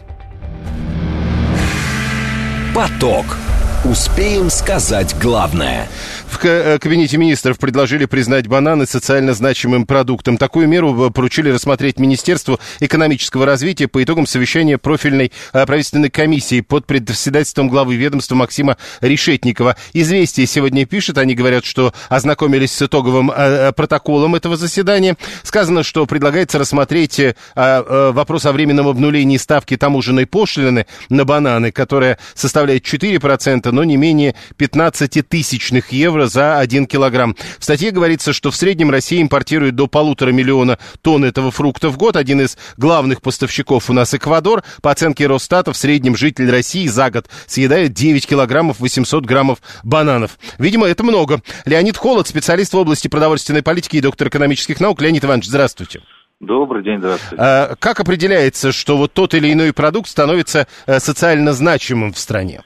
Поток. 2.74 3.38
Успеем 3.86 4.50
сказать 4.50 5.16
главное– 5.22 5.88
в 6.30 6.46
э, 6.46 6.80
Кабинете 6.80 7.18
министров 7.18 7.58
предложили 7.58 8.06
признать 8.06 8.48
бананы 8.48 8.86
социально 8.86 9.34
значимым 9.34 9.86
продуктом. 9.86 10.38
Такую 10.38 10.68
меру 10.68 11.08
э, 11.08 11.12
поручили 11.12 11.50
рассмотреть 11.50 12.00
Министерству 12.00 12.60
экономического 12.80 13.46
развития 13.46 13.88
по 13.88 14.04
итогам 14.04 14.26
совещания 14.28 14.78
профильной 14.78 15.32
э, 15.54 15.66
правительственной 15.66 16.10
комиссии 16.10 16.62
под 16.62 16.86
председательством 16.86 17.68
главы 17.68 17.96
ведомства 17.96 18.36
Максима 18.36 18.78
Решетникова. 19.02 19.76
Известие 19.94 20.46
сегодня 20.46 20.86
пишет, 20.86 21.18
они 21.18 21.36
говорят, 21.36 21.66
что 21.66 21.94
ознакомились 22.10 22.72
с 22.72 22.82
итоговым 22.82 23.32
протоколом 23.76 24.36
этого 24.36 24.56
заседания. 24.56 25.18
Сказано, 25.44 25.84
что 25.84 26.06
предлагается 26.06 26.60
рассмотреть 26.60 27.22
вопрос 27.56 28.46
о 28.46 28.52
временном 28.52 28.88
обнулении 28.88 29.38
ставки 29.38 29.78
таможенной 29.78 30.26
пошлины 30.26 30.86
на 31.10 31.26
бананы, 31.26 31.72
которая 31.72 32.18
составляет 32.36 32.86
4%, 32.86 33.72
но 33.72 33.84
не 33.84 33.98
менее 33.98 34.36
15 34.58 35.28
тысячных 35.28 35.92
евро 35.92 36.19
евро 36.20 36.28
за 36.28 36.60
1 36.60 36.86
килограмм. 36.86 37.36
В 37.58 37.64
статье 37.64 37.92
говорится, 37.92 38.34
что 38.34 38.52
в 38.52 38.56
среднем 38.56 38.92
Россия 38.92 39.22
импортирует 39.22 39.76
до 39.76 39.88
полутора 39.88 40.32
миллиона 40.32 40.78
тонн 41.02 41.24
этого 41.24 41.52
фрукта 41.52 41.90
в 41.90 41.98
год. 41.98 42.16
Один 42.16 42.42
из 42.42 42.58
главных 42.78 43.22
поставщиков 43.22 43.90
у 43.90 43.94
нас 43.94 44.14
Эквадор. 44.14 44.64
По 44.82 44.92
оценке 44.92 45.28
Росстата, 45.28 45.72
в 45.72 45.78
среднем 45.78 46.16
житель 46.16 46.50
России 46.50 46.88
за 46.88 47.10
год 47.10 47.28
съедает 47.46 47.94
9 47.94 48.28
килограммов 48.28 48.80
800 48.80 49.26
граммов 49.26 49.60
бананов. 49.84 50.38
Видимо, 50.58 50.88
это 50.88 51.04
много. 51.04 51.42
Леонид 51.66 51.98
Холод, 51.98 52.28
специалист 52.28 52.74
в 52.74 52.78
области 52.78 53.08
продовольственной 53.08 53.64
политики 53.64 53.98
и 53.98 54.02
доктор 54.02 54.28
экономических 54.28 54.80
наук. 54.80 55.02
Леонид 55.02 55.24
Иванович, 55.24 55.48
здравствуйте. 55.48 56.02
Добрый 56.40 56.84
день, 56.84 57.00
здравствуйте. 57.00 57.36
А, 57.38 57.76
как 57.80 58.00
определяется, 58.00 58.72
что 58.72 58.98
вот 58.98 59.14
тот 59.14 59.34
или 59.34 59.52
иной 59.52 59.74
продукт 59.74 60.10
становится 60.10 60.68
э, 60.86 61.00
социально 61.00 61.52
значимым 61.52 62.14
в 62.14 62.18
стране? 62.18 62.62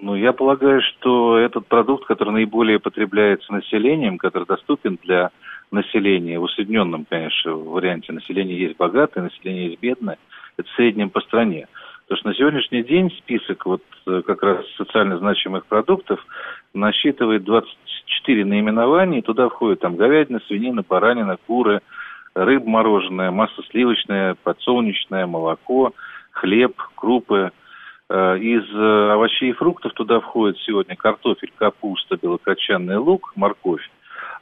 Ну, 0.00 0.14
я 0.14 0.32
полагаю, 0.32 0.80
что 0.80 1.38
этот 1.38 1.66
продукт, 1.66 2.06
который 2.06 2.32
наиболее 2.32 2.78
потребляется 2.78 3.52
населением, 3.52 4.16
который 4.16 4.46
доступен 4.46 4.96
для 5.02 5.30
населения, 5.72 6.38
в 6.38 6.44
усредненном, 6.44 7.04
конечно, 7.08 7.54
варианте 7.54 8.12
населения 8.12 8.56
есть 8.56 8.76
богатое, 8.76 9.24
население 9.24 9.70
есть 9.70 9.80
бедное, 9.80 10.18
это 10.56 10.68
в 10.68 10.72
среднем 10.74 11.10
по 11.10 11.20
стране. 11.20 11.66
Потому 12.02 12.18
что 12.20 12.28
на 12.28 12.34
сегодняшний 12.34 12.84
день 12.84 13.10
список 13.18 13.66
вот 13.66 13.82
э, 14.06 14.22
как 14.24 14.42
раз 14.42 14.64
социально 14.76 15.18
значимых 15.18 15.66
продуктов 15.66 16.24
насчитывает 16.74 17.42
24 17.42 18.44
наименования, 18.44 19.18
и 19.18 19.22
туда 19.22 19.48
входят 19.48 19.80
там 19.80 19.96
говядина, 19.96 20.40
свинина, 20.46 20.84
баранина, 20.88 21.38
куры, 21.46 21.80
рыба 22.34 22.68
мороженое, 22.68 23.32
масло 23.32 23.64
сливочное, 23.70 24.36
подсолнечное, 24.44 25.26
молоко, 25.26 25.92
хлеб, 26.30 26.76
крупы– 26.94 27.50
из 28.10 28.64
э, 28.74 29.12
овощей 29.12 29.50
и 29.50 29.52
фруктов 29.52 29.92
туда 29.92 30.20
входит 30.20 30.58
сегодня 30.66 30.96
картофель, 30.96 31.52
капуста, 31.54 32.16
белокочанный 32.16 32.96
лук, 32.96 33.32
морковь. 33.36 33.82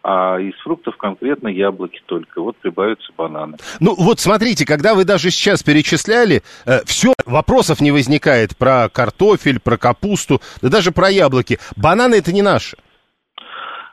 А 0.05 0.38
из 0.38 0.55
фруктов 0.62 0.96
конкретно 0.96 1.48
яблоки 1.48 2.00
только. 2.07 2.40
Вот 2.40 2.57
прибавятся 2.59 3.12
бананы. 3.16 3.57
Ну 3.81 3.96
вот 3.98 4.20
смотрите, 4.20 4.64
когда 4.64 4.94
вы 4.94 5.05
даже 5.05 5.31
сейчас 5.31 5.64
перечисляли, 5.64 6.42
э, 6.64 6.85
все, 6.85 7.12
вопросов 7.24 7.81
не 7.81 7.90
возникает 7.90 8.57
про 8.57 8.88
картофель, 8.88 9.59
про 9.59 9.76
капусту, 9.76 10.40
да 10.62 10.68
даже 10.68 10.92
про 10.92 11.11
яблоки. 11.11 11.59
Бананы 11.76 12.14
это 12.14 12.33
не 12.33 12.42
наши. 12.42 12.76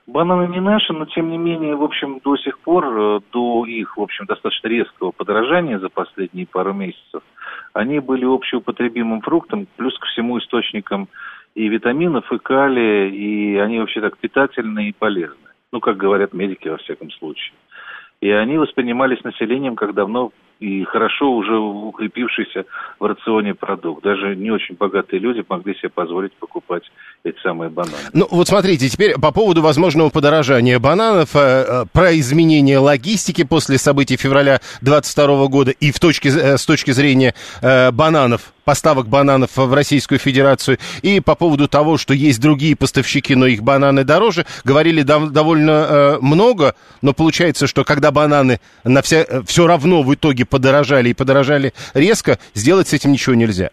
Бананы 0.06 0.50
не 0.50 0.60
наши, 0.60 0.94
но 0.94 1.06
тем 1.06 1.32
не 1.32 1.38
менее, 1.38 1.76
в 1.76 1.84
общем, 1.84 2.20
до 2.24 2.38
сих 2.38 2.60
пор, 2.60 2.86
э, 2.86 3.20
до 3.32 3.66
их, 3.66 3.98
в 3.98 4.02
общем, 4.02 4.26
достаточно 4.26 4.68
резкого 4.68 5.12
подорожания 5.12 5.80
за 5.80 5.90
последние 5.90 6.46
пару 6.46 6.74
месяцев, 6.74 7.24
они 7.74 8.00
были 8.00 8.26
общеупотребимым 8.26 9.22
фруктом, 9.22 9.68
плюс 9.76 9.98
ко 9.98 10.08
всему 10.08 10.38
источником 10.40 11.10
и 11.56 11.68
витаминов, 11.68 12.32
и 12.32 12.38
калия, 12.38 13.08
и 13.08 13.58
они 13.58 13.80
вообще 13.80 14.02
так 14.02 14.18
питательные 14.18 14.90
и 14.90 14.94
полезны. 14.94 15.50
Ну, 15.72 15.80
как 15.80 15.98
говорят 15.98 16.34
медики, 16.34 16.68
во 16.68 16.78
всяком 16.78 17.12
случае. 17.12 17.54
И 18.22 18.30
они 18.30 18.58
воспринимались 18.58 19.24
населением 19.24 19.76
как 19.76 19.94
давно 19.94 20.32
и 20.64 20.86
хорошо 20.86 21.30
уже 21.30 21.58
укрепившийся 21.58 22.64
в 22.98 23.06
рационе 23.06 23.54
продукт. 23.54 24.02
Даже 24.02 24.34
не 24.34 24.50
очень 24.50 24.76
богатые 24.76 25.20
люди 25.20 25.44
могли 25.50 25.76
себе 25.76 25.90
позволить 25.90 26.32
покупать 26.34 26.84
эти 27.26 27.38
самые 27.42 27.70
бананы. 27.70 27.98
Ну, 28.14 28.28
вот 28.32 28.48
смотрите, 28.48 28.88
теперь 28.88 29.16
по 29.20 29.34
поводу 29.34 29.62
возможного 29.62 30.10
подорожания 30.10 30.80
бананов, 30.80 31.36
э, 31.36 31.40
э, 31.40 31.86
про 31.92 32.18
изменение 32.18 32.78
логистики 32.78 33.44
после 33.44 33.78
событий 33.78 34.16
февраля 34.16 34.62
2022 34.82 35.48
года 35.48 35.72
и 35.72 35.92
в 35.92 36.00
точке, 36.00 36.30
э, 36.30 36.58
с 36.58 36.66
точки 36.66 36.92
зрения 36.92 37.34
бананов, 37.62 38.54
поставок 38.64 39.08
бананов 39.08 39.52
в 39.56 39.74
Российскую 39.74 40.20
Федерацию, 40.20 40.78
и 41.02 41.20
по 41.20 41.36
поводу 41.36 41.68
того, 41.68 41.98
что 41.98 42.14
есть 42.14 42.40
другие 42.40 42.78
поставщики, 42.78 43.36
но 43.36 43.48
их 43.48 43.64
бананы 43.64 44.06
дороже, 44.06 44.46
говорили 44.64 45.04
дов- 45.04 45.30
довольно 45.30 46.18
много, 46.22 46.76
но 47.02 47.14
получается, 47.14 47.68
что 47.68 47.84
когда 47.84 48.12
бананы 48.12 48.60
на 48.84 49.02
вся, 49.02 49.26
все 49.46 49.68
равно 49.68 50.04
в 50.04 50.14
итоге 50.14 50.46
подорожали 50.54 51.10
и 51.10 51.16
подорожали 51.16 51.74
резко, 51.96 52.38
сделать 52.54 52.88
с 52.88 52.94
этим 52.94 53.12
ничего 53.12 53.34
нельзя. 53.34 53.72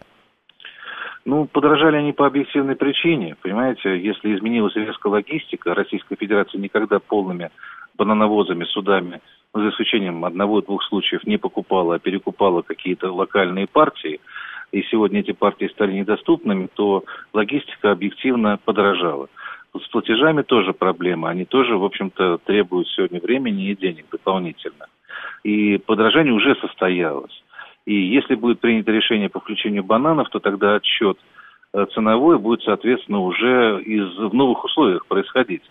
Ну, 1.25 1.45
подорожали 1.45 1.97
они 1.97 2.11
по 2.11 2.25
объективной 2.25 2.75
причине. 2.75 3.35
Понимаете, 3.39 3.99
если 3.99 4.35
изменилась 4.35 4.75
резко 4.75 5.07
логистика, 5.07 5.75
Российская 5.75 6.15
Федерация 6.15 6.59
никогда 6.59 6.97
полными 6.97 7.51
банановозами, 7.95 8.63
судами, 8.63 9.21
ну, 9.53 9.61
за 9.61 9.69
исключением 9.69 10.25
одного-двух 10.25 10.83
случаев, 10.85 11.23
не 11.27 11.37
покупала, 11.37 11.95
а 11.95 11.99
перекупала 11.99 12.63
какие-то 12.63 13.13
локальные 13.13 13.67
партии, 13.67 14.19
и 14.71 14.81
сегодня 14.89 15.19
эти 15.19 15.33
партии 15.33 15.69
стали 15.71 15.91
недоступными, 15.91 16.67
то 16.73 17.03
логистика 17.33 17.91
объективно 17.91 18.57
подорожала. 18.65 19.27
С 19.73 19.87
платежами 19.87 20.41
тоже 20.41 20.73
проблема. 20.73 21.29
Они 21.29 21.45
тоже, 21.45 21.77
в 21.77 21.83
общем-то, 21.83 22.39
требуют 22.39 22.89
сегодня 22.89 23.21
времени 23.21 23.69
и 23.69 23.75
денег 23.75 24.05
дополнительно. 24.11 24.87
И 25.43 25.77
подорожание 25.77 26.33
уже 26.33 26.55
состоялось. 26.55 27.43
И 27.85 27.95
если 27.95 28.35
будет 28.35 28.59
принято 28.59 28.91
решение 28.91 29.29
по 29.29 29.39
включению 29.39 29.83
бананов, 29.83 30.29
то 30.29 30.39
тогда 30.39 30.75
отсчет 30.75 31.17
э, 31.73 31.85
ценовой 31.93 32.37
будет, 32.37 32.61
соответственно, 32.63 33.19
уже 33.19 33.81
из, 33.83 34.17
в 34.17 34.33
новых 34.33 34.63
условиях 34.65 35.05
происходить. 35.07 35.63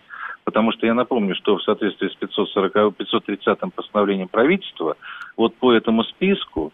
Потому 0.43 0.71
что 0.71 0.87
я 0.87 0.93
напомню, 0.93 1.35
что 1.35 1.57
в 1.57 1.63
соответствии 1.63 2.09
с 2.09 2.15
540, 2.15 2.95
530 2.95 3.59
постановлением 3.75 4.27
правительства, 4.27 4.97
вот 5.37 5.55
по 5.55 5.71
этому 5.71 6.03
списку 6.03 6.73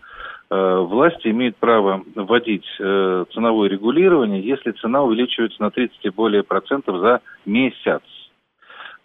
власти 0.55 1.27
имеют 1.27 1.57
право 1.57 2.03
вводить 2.15 2.65
э, 2.79 3.25
ценовое 3.33 3.69
регулирование, 3.69 4.41
если 4.41 4.71
цена 4.71 5.03
увеличивается 5.03 5.61
на 5.61 5.71
30 5.71 5.97
и 6.03 6.09
более 6.09 6.43
процентов 6.43 6.99
за 6.99 7.21
месяц. 7.45 8.01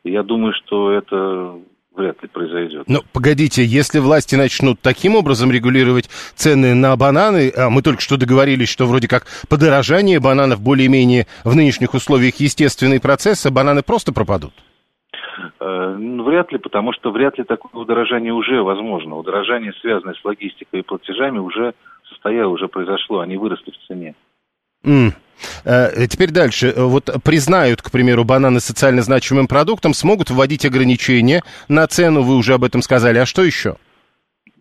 Я 0.05 0.23
думаю, 0.23 0.53
что 0.55 0.93
это 0.93 1.57
вряд 1.95 2.23
ли 2.23 2.29
произойдет. 2.29 2.85
Но 2.89 3.01
погодите, 3.13 3.65
если 3.65 3.99
власти 3.99 4.35
начнут 4.35 4.81
таким 4.81 5.15
образом 5.15 5.51
регулировать 5.53 6.09
цены 6.35 6.75
на 6.75 6.97
бананы, 6.97 7.53
а 7.57 7.71
мы 7.71 7.83
только 7.83 8.01
что 8.01 8.17
договорились, 8.17 8.69
что 8.69 8.87
вроде 8.87 9.09
как 9.09 9.27
подорожание 9.49 10.21
бананов 10.21 10.61
более-менее 10.61 11.27
в 11.45 11.55
нынешних 11.55 11.95
условиях 11.95 12.37
естественный 12.37 13.01
процесс, 13.01 13.45
а 13.47 13.51
бананы 13.51 13.83
просто 13.83 14.13
пропадут? 14.13 14.53
Э, 15.61 15.97
ну, 15.99 16.25
вряд 16.25 16.53
ли, 16.53 16.59
потому 16.59 16.93
что 16.93 17.11
вряд 17.11 17.39
ли 17.39 17.45
такое 17.45 17.73
удорожание 17.81 18.33
уже 18.33 18.63
возможно. 18.63 19.17
Удорожание, 19.17 19.73
связанное 19.81 20.15
с 20.15 20.25
логистикой 20.25 20.81
и 20.81 20.83
платежами, 20.83 21.39
уже 21.39 21.75
состояло, 22.09 22.51
уже 22.51 22.69
произошло, 22.69 23.21
они 23.21 23.37
выросли 23.37 23.71
в 23.71 23.87
цене. 23.87 24.15
Mm. 24.85 25.13
Теперь 26.09 26.31
дальше. 26.31 26.73
Вот 26.77 27.11
признают, 27.25 27.83
к 27.83 27.91
примеру, 27.91 28.25
бананы 28.25 28.61
социально 28.61 29.03
значимым 29.03 29.49
продуктом, 29.49 29.95
смогут 29.95 30.31
вводить 30.31 30.65
ограничения 30.65 31.43
на 31.69 31.87
цену, 31.87 32.23
вы 32.23 32.37
уже 32.37 32.55
об 32.55 32.65
этом 32.65 32.83
сказали. 32.83 33.19
А 33.19 33.27
что 33.27 33.43
еще? 33.43 33.77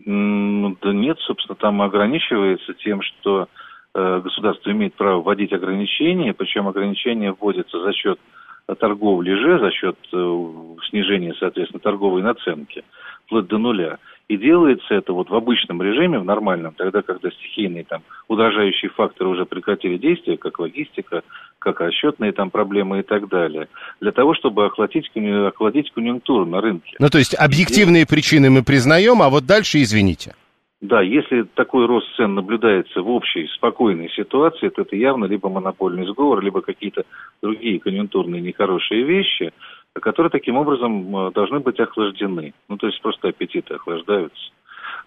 Да 0.06 0.94
нет, 0.94 1.18
собственно, 1.20 1.56
там 1.56 1.82
ограничивается 1.82 2.74
тем, 2.74 3.02
что 3.02 3.48
э, 3.94 4.22
государство 4.24 4.72
имеет 4.72 4.96
право 4.96 5.22
вводить 5.22 5.54
ограничения, 5.54 6.34
причем 6.34 6.68
ограничения 6.68 7.32
вводятся 7.32 7.80
за 7.82 7.94
счет 7.94 8.20
торговли 8.68 9.34
же, 9.34 9.60
за 9.60 9.72
счет 9.72 9.98
э, 10.14 10.48
снижения, 10.90 11.34
соответственно, 11.40 11.80
торговой 11.80 12.22
наценки, 12.22 12.84
вплоть 13.26 13.48
до 13.48 13.58
нуля. 13.58 13.98
И 14.28 14.38
делается 14.38 14.94
это 14.94 15.12
вот 15.12 15.30
в 15.30 15.36
обычном 15.36 15.82
режиме, 15.82 16.18
в 16.18 16.24
нормальном, 16.24 16.74
тогда, 16.74 17.02
когда 17.02 17.30
стихийные 17.32 17.84
там 17.84 18.02
удорожающие 18.30 18.90
факторы 18.90 19.30
уже 19.30 19.46
прекратили 19.46 19.98
действие, 19.98 20.38
как 20.38 20.58
логистика, 20.60 21.24
как 21.60 21.82
расчетные 21.82 22.32
там 22.32 22.50
проблемы 22.50 23.00
и 23.00 23.04
так 23.04 23.28
далее, 23.28 23.68
для 24.00 24.14
того, 24.14 24.34
чтобы 24.34 24.68
охладить, 24.68 25.12
охладить 25.16 25.92
конъюнктуру 25.92 26.46
на 26.46 26.62
рынке. 26.62 26.96
Ну, 26.98 27.10
то 27.10 27.18
есть 27.18 27.36
объективные 27.36 28.04
и... 28.04 28.06
причины 28.06 28.50
мы 28.50 28.64
признаем, 28.64 29.22
а 29.22 29.30
вот 29.30 29.46
дальше 29.46 29.82
извините. 29.82 30.34
Да, 30.82 31.02
если 31.02 31.44
такой 31.44 31.86
рост 31.86 32.08
цен 32.16 32.34
наблюдается 32.34 33.02
в 33.04 33.10
общей 33.10 33.48
спокойной 33.50 34.10
ситуации, 34.10 34.70
то 34.70 34.82
это 34.82 34.96
явно 34.96 35.26
либо 35.26 35.48
монопольный 35.48 36.08
сговор, 36.08 36.42
либо 36.42 36.62
какие-то 36.62 37.04
другие 37.42 37.80
конъюнктурные 37.80 38.42
нехорошие 38.42 39.04
вещи– 39.04 39.52
которые 40.00 40.30
таким 40.30 40.56
образом 40.56 41.16
э, 41.16 41.32
должны 41.32 41.60
быть 41.60 41.80
охлаждены. 41.80 42.54
Ну, 42.70 42.78
то 42.78 42.88
есть 42.88 43.02
просто 43.02 43.30
аппетиты 43.30 43.76
охлаждаются. 43.76 44.52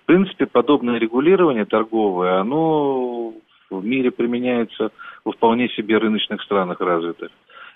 В 0.02 0.06
принципе, 0.06 0.46
подобное 0.46 0.98
регулирование 0.98 1.64
торговое, 1.64 2.38
оно 2.38 3.32
в 3.70 3.84
мире 3.84 4.10
применяется 4.10 4.90
во 5.24 5.32
вполне 5.32 5.68
себе 5.70 5.96
рыночных 5.96 6.42
странах 6.42 6.80
развитых. 6.80 7.30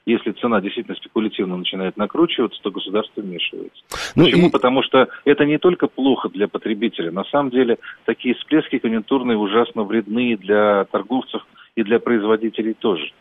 Если 0.08 0.32
цена 0.32 0.62
действительно 0.62 0.96
спекулятивно 0.96 1.58
начинает 1.58 1.98
накручиваться, 1.98 2.58
то 2.62 2.70
государство 2.70 3.20
вмешивается. 3.20 3.82
Ну 4.16 4.24
Почему? 4.24 4.48
И... 4.48 4.50
Потому 4.50 4.82
что 4.82 5.08
это 5.26 5.44
не 5.44 5.58
только 5.58 5.86
плохо 5.86 6.30
для 6.30 6.48
потребителя. 6.48 7.12
На 7.12 7.24
самом 7.24 7.50
деле, 7.50 7.76
такие 8.06 8.34
всплески 8.34 8.78
конъюнктурные 8.78 9.36
ужасно 9.36 9.82
вредны 9.84 10.38
для 10.38 10.86
торговцев 10.86 11.46
и 11.76 11.82
для 11.82 12.00
производителей 12.00 12.72
тоже. 12.72 13.12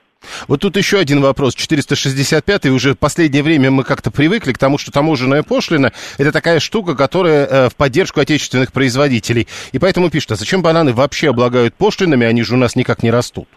Вот 0.48 0.62
тут 0.62 0.78
еще 0.78 0.98
один 0.98 1.20
вопрос. 1.20 1.58
465-й. 1.58 2.70
Уже 2.70 2.94
в 2.94 3.00
последнее 3.00 3.44
время 3.44 3.70
мы 3.70 3.84
как-то 3.84 4.10
привыкли 4.10 4.54
к 4.54 4.58
тому, 4.58 4.78
что 4.78 4.90
таможенная 4.90 5.44
пошлина– 5.44 5.92
это 6.18 6.32
такая 6.32 6.62
штука, 6.62 6.96
которая 6.96 7.46
э, 7.46 7.70
в 7.70 7.76
поддержку 7.76 8.22
отечественных 8.22 8.72
производителей. 8.72 9.50
И 9.74 9.80
поэтому 9.80 10.10
пишут, 10.10 10.32
а 10.32 10.36
зачем 10.36 10.62
бананы 10.62 10.94
вообще 10.94 11.32
облагают 11.32 11.74
пошлинами, 11.74 12.26
они 12.26 12.44
же 12.44 12.54
у 12.56 12.58
нас 12.58 12.78
никак 12.78 13.04
не 13.04 13.12
растут? 13.12 13.50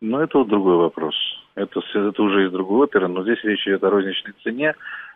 Ну, 0.00 0.20
это 0.20 0.38
вот 0.38 0.48
другой 0.48 0.76
вопрос. 0.76 1.14
Это, 1.54 1.80
это 1.94 2.22
уже 2.22 2.46
из 2.46 2.52
другой 2.52 2.84
оперы, 2.84 3.08
но 3.08 3.22
здесь 3.22 3.42
речь 3.44 3.66
идет 3.66 3.82
о 3.84 3.90
розничной 3.90 4.34
цене, 4.42 4.74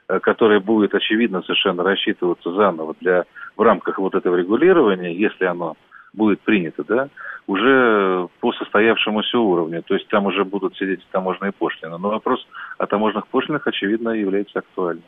э, 0.09 0.19
которая 0.21 0.61
будет, 0.61 0.95
очевидно, 0.95 1.43
совершенно 1.43 1.83
рассчитываться 1.83 2.53
заново 2.53 2.95
для, 3.01 3.25
в 3.57 3.63
рамках 3.63 3.99
вот 3.99 4.15
этого 4.15 4.37
регулирования, 4.37 5.15
если 5.15 5.45
оно 5.45 5.77
будет 6.15 6.41
принято, 6.41 6.85
да, 6.85 7.09
уже 7.47 8.29
по 8.41 8.53
состоявшемуся 8.53 9.39
уровню. 9.39 9.83
То 9.83 9.95
есть 9.95 10.09
там 10.09 10.27
уже 10.27 10.45
будут 10.45 10.77
сидеть 10.77 11.01
таможенные 11.13 11.53
пошлины. 11.53 11.99
Но 11.99 12.09
вопрос 12.09 12.41
о 12.79 12.87
таможенных 12.87 13.27
пошлинах, 13.29 13.67
очевидно, 13.67 14.11
является 14.11 14.61
актуальным. 14.61 15.05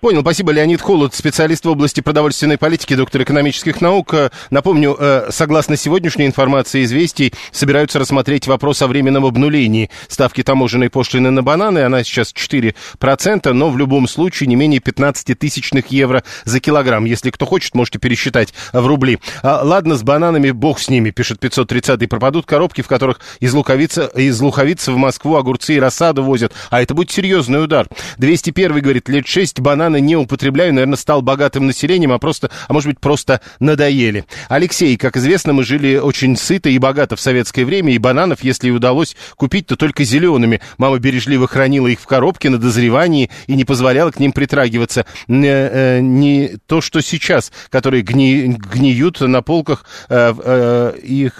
Понял. 0.00 0.20
Спасибо. 0.20 0.52
Леонид 0.52 0.80
Холод, 0.80 1.14
специалист 1.14 1.64
в 1.64 1.68
области 1.68 2.00
продовольственной 2.00 2.58
политики, 2.58 2.94
доктор 2.94 3.22
экономических 3.22 3.80
наук. 3.80 4.14
Напомню, 4.50 4.96
э, 4.98 5.30
согласно 5.30 5.76
сегодняшней 5.76 6.26
информации 6.26 6.84
известий, 6.84 7.32
собираются 7.50 7.98
рассмотреть 7.98 8.46
вопрос 8.46 8.82
о 8.82 8.86
временном 8.86 9.26
обнулении 9.26 9.90
ставки 10.08 10.42
таможенной 10.42 10.90
пошлины 10.90 11.30
на 11.30 11.42
бананы. 11.42 11.80
Она 11.80 12.04
сейчас 12.04 12.32
4%, 12.32 13.52
но 13.52 13.68
в 13.68 13.76
любом 13.76 14.06
случае 14.06 14.46
не 14.46 14.56
менее 14.56 14.80
15 14.80 15.38
тысячных 15.38 15.88
евро 15.88 16.22
за 16.44 16.60
килограмм. 16.60 17.04
Если 17.04 17.30
кто 17.30 17.46
хочет, 17.46 17.74
можете 17.74 17.98
пересчитать 17.98 18.54
в 18.72 18.86
рубли. 18.86 19.18
А, 19.42 19.60
ладно, 19.62 19.96
с 19.96 20.02
бананами 20.02 20.49
бог 20.52 20.78
с 20.78 20.88
ними, 20.88 21.10
пишет 21.10 21.40
530 21.40 22.08
пропадут 22.08 22.46
коробки, 22.46 22.82
в 22.82 22.88
которых 22.88 23.20
из 23.40 23.54
луковицы, 23.54 24.08
из 24.14 24.40
луковицы 24.40 24.92
в 24.92 24.96
Москву 24.96 25.36
огурцы 25.36 25.76
и 25.76 25.80
рассаду 25.80 26.22
возят. 26.22 26.52
А 26.70 26.82
это 26.82 26.94
будет 26.94 27.10
серьезный 27.10 27.62
удар. 27.62 27.86
201 28.18 28.80
говорит, 28.80 29.08
лет 29.08 29.26
6 29.26 29.60
бананы 29.60 30.00
не 30.00 30.16
употребляю, 30.16 30.74
наверное, 30.74 30.96
стал 30.96 31.22
богатым 31.22 31.66
населением, 31.66 32.12
а 32.12 32.18
просто, 32.18 32.50
а 32.68 32.72
может 32.72 32.88
быть, 32.88 33.00
просто 33.00 33.40
надоели. 33.60 34.24
Алексей, 34.48 34.96
как 34.96 35.16
известно, 35.16 35.52
мы 35.52 35.64
жили 35.64 35.96
очень 35.96 36.36
сыто 36.36 36.68
и 36.68 36.78
богато 36.78 37.16
в 37.16 37.20
советское 37.20 37.64
время, 37.64 37.94
и 37.94 37.98
бананов, 37.98 38.42
если 38.42 38.68
и 38.68 38.70
удалось 38.70 39.16
купить, 39.36 39.66
то 39.66 39.76
только 39.76 40.04
зелеными. 40.04 40.60
Мама 40.78 40.98
бережливо 40.98 41.46
хранила 41.46 41.86
их 41.86 42.00
в 42.00 42.06
коробке 42.06 42.50
на 42.50 42.58
дозревании 42.58 43.30
и 43.46 43.54
не 43.54 43.64
позволяла 43.64 44.10
к 44.10 44.18
ним 44.18 44.32
притрагиваться. 44.32 45.06
Э, 45.28 45.34
э, 45.42 46.00
не 46.00 46.56
то, 46.66 46.80
что 46.80 47.00
сейчас, 47.00 47.52
которые 47.68 48.02
гни, 48.02 48.56
гниют 48.58 49.20
на 49.20 49.42
полках 49.42 49.84
э, 50.08 50.34
э, 50.42 50.94
и 51.02 51.30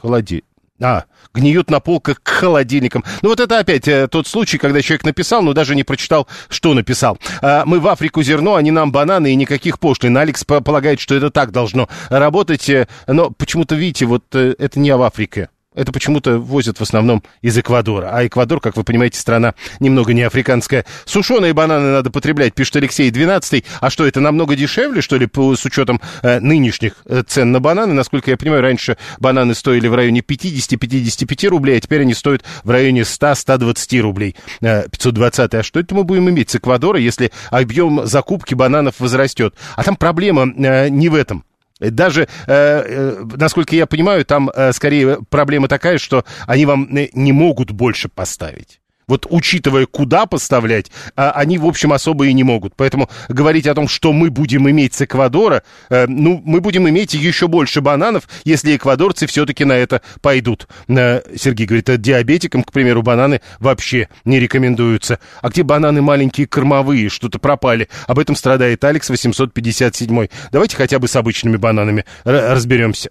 холоди... 0.00 0.44
А, 0.82 1.04
гниют 1.34 1.70
на 1.70 1.78
полках 1.80 2.22
к 2.22 2.28
холодильникам. 2.28 3.04
Ну 3.20 3.28
вот 3.28 3.40
это 3.40 3.58
опять 3.58 3.86
э, 3.86 4.08
тот 4.08 4.26
случай, 4.26 4.56
когда 4.56 4.80
человек 4.80 5.04
написал, 5.04 5.42
но 5.42 5.52
даже 5.52 5.74
не 5.74 5.84
прочитал, 5.84 6.26
что 6.48 6.72
написал. 6.72 7.18
А, 7.42 7.64
мы 7.66 7.80
в 7.80 7.88
Африку 7.88 8.22
зерно, 8.22 8.54
они 8.54 8.70
нам 8.70 8.90
бананы 8.90 9.32
и 9.32 9.36
никаких 9.36 9.78
пошлин. 9.78 10.16
Алекс 10.16 10.42
полагает, 10.44 10.98
что 10.98 11.14
это 11.14 11.30
так 11.30 11.52
должно 11.52 11.88
работать, 12.08 12.68
э, 12.70 12.88
но 13.06 13.30
почему-то, 13.30 13.74
видите, 13.74 14.06
вот 14.06 14.24
э, 14.34 14.54
это 14.58 14.80
не 14.80 14.96
в 14.96 15.02
Африке. 15.02 15.50
Это 15.80 15.92
почему-то 15.92 16.38
возят 16.38 16.78
в 16.78 16.82
основном 16.82 17.22
из 17.40 17.56
Эквадора. 17.56 18.10
А 18.12 18.26
Эквадор, 18.26 18.60
как 18.60 18.76
вы 18.76 18.84
понимаете, 18.84 19.18
страна 19.18 19.54
немного 19.78 20.12
не 20.12 20.20
африканская. 20.20 20.84
Сушеные 21.06 21.54
бананы 21.54 21.92
надо 21.92 22.10
потреблять, 22.10 22.54
пишет 22.54 22.76
Алексей 22.76 23.10
12 23.10 23.64
А 23.80 23.88
что, 23.88 24.06
это 24.06 24.20
намного 24.20 24.56
дешевле, 24.56 25.00
что 25.00 25.16
ли, 25.16 25.26
по, 25.26 25.56
с 25.56 25.64
учетом 25.64 26.02
э, 26.20 26.38
нынешних 26.38 26.96
э, 27.06 27.22
цен 27.26 27.50
на 27.50 27.60
бананы? 27.60 27.94
Насколько 27.94 28.30
я 28.30 28.36
понимаю, 28.36 28.60
раньше 28.60 28.98
бананы 29.20 29.54
стоили 29.54 29.88
в 29.88 29.94
районе 29.94 30.20
50-55 30.20 31.48
рублей, 31.48 31.78
а 31.78 31.80
теперь 31.80 32.02
они 32.02 32.12
стоят 32.12 32.44
в 32.62 32.68
районе 32.68 33.00
100-120 33.00 34.00
рублей. 34.00 34.36
Э, 34.60 34.86
520 34.86 35.54
А 35.54 35.62
что 35.62 35.80
это 35.80 35.94
мы 35.94 36.04
будем 36.04 36.28
иметь 36.28 36.50
с 36.50 36.56
Эквадора, 36.56 36.98
если 36.98 37.32
объем 37.50 38.06
закупки 38.06 38.52
бананов 38.52 38.96
возрастет? 38.98 39.54
А 39.76 39.82
там 39.82 39.96
проблема 39.96 40.42
э, 40.42 40.90
не 40.90 41.08
в 41.08 41.14
этом. 41.14 41.46
Даже, 41.80 42.22
э, 42.22 42.26
э, 42.46 43.24
насколько 43.36 43.74
я 43.74 43.86
понимаю, 43.86 44.24
там 44.24 44.50
э, 44.50 44.72
скорее 44.72 45.18
проблема 45.28 45.68
такая, 45.68 45.98
что 45.98 46.24
они 46.46 46.66
вам 46.66 46.88
не 46.90 47.32
могут 47.32 47.70
больше 47.70 48.08
поставить. 48.08 48.80
Вот 49.10 49.26
учитывая, 49.28 49.86
куда 49.86 50.24
поставлять, 50.24 50.90
а, 51.16 51.32
они, 51.32 51.58
в 51.58 51.66
общем, 51.66 51.92
особо 51.92 52.28
и 52.28 52.32
не 52.32 52.44
могут. 52.44 52.74
Поэтому 52.76 53.10
говорить 53.28 53.66
о 53.66 53.74
том, 53.74 53.88
что 53.88 54.12
мы 54.12 54.30
будем 54.30 54.70
иметь 54.70 54.94
с 54.94 55.02
Эквадора, 55.02 55.62
э, 55.90 56.06
ну, 56.06 56.40
мы 56.44 56.60
будем 56.60 56.88
иметь 56.88 57.12
еще 57.12 57.48
больше 57.48 57.80
бананов, 57.80 58.28
если 58.44 58.76
эквадорцы 58.76 59.26
все-таки 59.26 59.64
на 59.64 59.72
это 59.72 60.00
пойдут. 60.22 60.68
Э, 60.88 61.22
Сергей 61.36 61.66
говорит, 61.66 61.90
а 61.90 61.96
диабетикам, 61.96 62.62
к 62.62 62.72
примеру, 62.72 63.02
бананы 63.02 63.40
вообще 63.58 64.08
не 64.24 64.38
рекомендуются. 64.38 65.18
А 65.42 65.48
где 65.48 65.64
бананы 65.64 66.00
маленькие 66.02 66.46
кормовые, 66.46 67.08
что-то 67.08 67.40
пропали? 67.40 67.88
Об 68.06 68.20
этом 68.20 68.36
страдает 68.36 68.84
Алекс 68.84 69.10
857. 69.10 70.28
Давайте 70.52 70.76
хотя 70.76 71.00
бы 71.00 71.08
с 71.08 71.16
обычными 71.16 71.56
бананами 71.56 72.04
разберемся. 72.24 73.10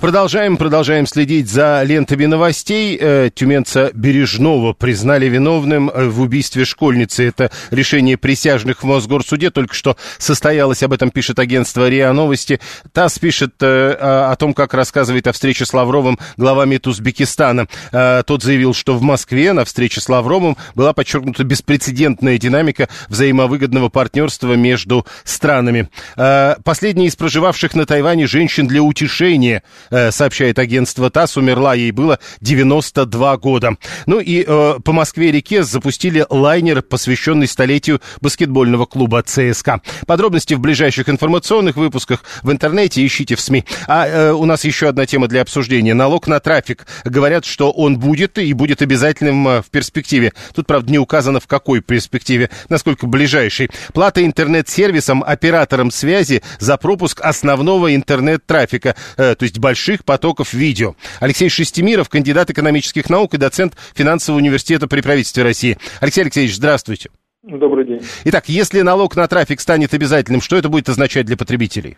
Продолжаем, 0.00 0.56
продолжаем 0.56 1.08
следить 1.08 1.50
за 1.50 1.82
лентами 1.82 2.24
новостей. 2.26 2.96
Э, 3.00 3.30
тюменца 3.34 3.90
Бережного 3.92 4.72
признали 4.72 5.26
виновным 5.26 5.90
э, 5.90 6.06
в 6.06 6.20
убийстве 6.20 6.64
школьницы. 6.64 7.26
Это 7.26 7.50
решение 7.72 8.16
присяжных 8.16 8.84
в 8.84 8.86
Мосгорсуде. 8.86 9.50
Только 9.50 9.74
что 9.74 9.96
состоялось, 10.18 10.84
об 10.84 10.92
этом 10.92 11.10
пишет 11.10 11.40
агентство 11.40 11.88
РИА 11.88 12.12
Новости. 12.12 12.60
ТАСС 12.92 13.18
пишет 13.18 13.54
э, 13.60 13.90
о 13.90 14.36
том, 14.36 14.54
как 14.54 14.72
рассказывает 14.72 15.26
о 15.26 15.32
встрече 15.32 15.66
с 15.66 15.74
Лавровым 15.74 16.16
глава 16.36 16.64
МИД 16.64 16.86
Узбекистана. 16.86 17.66
Тот 17.90 18.42
заявил, 18.44 18.74
что 18.74 18.94
в 18.94 19.02
Москве 19.02 19.52
на 19.52 19.64
встрече 19.64 20.00
с 20.00 20.08
Лавровым 20.08 20.56
была 20.76 20.92
подчеркнута 20.92 21.42
беспрецедентная 21.42 22.38
динамика 22.38 22.88
взаимовыгодного 23.08 23.88
партнерства 23.88 24.54
между 24.54 25.04
странами. 25.24 25.88
Последняя 26.14 27.06
из 27.06 27.16
проживавших 27.16 27.74
на 27.74 27.84
Тайване 27.84 28.28
женщин 28.28 28.68
для 28.68 28.82
утешения 28.82 29.64
сообщает 29.90 30.58
агентство 30.58 31.10
ТАСС. 31.10 31.36
Умерла 31.36 31.74
ей 31.74 31.90
было 31.90 32.18
92 32.40 33.36
года. 33.38 33.76
Ну 34.06 34.20
и 34.20 34.44
э, 34.46 34.74
по 34.84 34.92
Москве-реке 34.92 35.62
запустили 35.62 36.24
лайнер, 36.28 36.82
посвященный 36.82 37.46
столетию 37.46 38.00
баскетбольного 38.20 38.86
клуба 38.86 39.22
ЦСКА. 39.22 39.80
Подробности 40.06 40.54
в 40.54 40.60
ближайших 40.60 41.08
информационных 41.08 41.76
выпусках 41.76 42.24
в 42.42 42.50
интернете 42.50 43.04
ищите 43.04 43.36
в 43.36 43.40
СМИ. 43.40 43.64
А 43.86 44.06
э, 44.06 44.32
у 44.32 44.44
нас 44.44 44.64
еще 44.64 44.88
одна 44.88 45.06
тема 45.06 45.28
для 45.28 45.42
обсуждения. 45.42 45.94
Налог 45.94 46.26
на 46.26 46.40
трафик. 46.40 46.86
Говорят, 47.04 47.44
что 47.44 47.70
он 47.70 47.98
будет 47.98 48.38
и 48.38 48.52
будет 48.52 48.82
обязательным 48.82 49.46
э, 49.48 49.62
в 49.62 49.70
перспективе. 49.70 50.32
Тут, 50.54 50.66
правда, 50.66 50.90
не 50.90 50.98
указано 50.98 51.40
в 51.40 51.46
какой 51.46 51.80
перспективе, 51.80 52.50
насколько 52.68 53.06
ближайшей. 53.06 53.70
Плата 53.92 54.24
интернет-сервисам, 54.24 55.22
операторам 55.22 55.90
связи 55.90 56.42
за 56.58 56.76
пропуск 56.76 57.20
основного 57.20 57.94
интернет-трафика. 57.94 58.94
Э, 59.16 59.34
то 59.34 59.42
есть 59.44 59.58
больших 59.78 60.04
потоков 60.04 60.54
видео. 60.54 60.96
Алексей 61.20 61.48
Шестимиров, 61.48 62.08
кандидат 62.08 62.50
экономических 62.50 63.08
наук 63.08 63.34
и 63.34 63.38
доцент 63.38 63.74
финансового 63.94 64.40
университета 64.40 64.88
при 64.88 65.00
правительстве 65.00 65.44
России. 65.44 65.78
Алексей 66.00 66.22
Алексеевич, 66.22 66.56
здравствуйте. 66.56 67.10
Добрый 67.44 67.86
день. 67.86 68.00
Итак, 68.24 68.48
если 68.48 68.80
налог 68.80 69.14
на 69.14 69.28
трафик 69.28 69.60
станет 69.60 69.94
обязательным, 69.94 70.40
что 70.40 70.56
это 70.56 70.68
будет 70.68 70.88
означать 70.88 71.26
для 71.26 71.36
потребителей? 71.36 71.96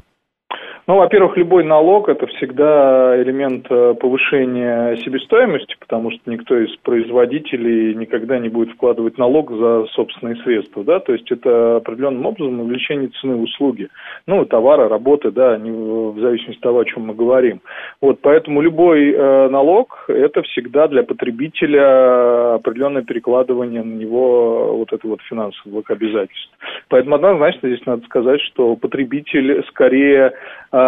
Ну, 0.90 0.96
во-первых, 0.96 1.36
любой 1.36 1.62
налог– 1.62 2.08
это 2.08 2.26
всегда 2.26 3.14
элемент 3.22 3.64
э, 3.70 3.94
повышения 3.94 4.96
себестоимости, 4.96 5.76
потому 5.78 6.10
что 6.10 6.28
никто 6.28 6.58
из 6.58 6.74
производителей 6.78 7.94
никогда 7.94 8.40
не 8.40 8.48
будет 8.48 8.74
вкладывать 8.74 9.16
налог 9.16 9.52
за 9.52 9.86
собственные 9.92 10.42
средства, 10.42 10.82
да, 10.82 10.98
то 10.98 11.12
есть 11.12 11.30
это 11.30 11.76
определенным 11.76 12.26
образом 12.26 12.58
увеличение 12.58 13.08
цены 13.20 13.36
услуги, 13.36 13.88
ну, 14.26 14.44
товара, 14.44 14.88
работы, 14.88 15.30
да, 15.30 15.56
не, 15.58 15.70
в 15.70 16.18
зависимости 16.18 16.58
от 16.58 16.64
того, 16.64 16.80
о 16.80 16.84
чем 16.84 17.06
мы 17.06 17.14
говорим. 17.14 17.60
Вот, 18.00 18.18
поэтому 18.20 18.60
любой 18.60 19.12
э, 19.12 19.48
налог– 19.48 20.06
это 20.08 20.42
всегда 20.42 20.88
для 20.88 21.04
потребителя 21.04 22.54
определенное 22.54 23.02
перекладывание 23.02 23.84
на 23.84 23.94
него 23.94 24.76
вот 24.78 24.92
это 24.92 25.06
вот 25.06 25.20
финансовых 25.22 25.88
обязательств. 25.88 26.50
Поэтому 26.88 27.14
однозначно 27.14 27.68
здесь 27.68 27.86
надо 27.86 28.04
сказать, 28.06 28.40
что 28.40 28.74
потребитель 28.74 29.64
скорее 29.68 30.32
Э, 30.72 30.79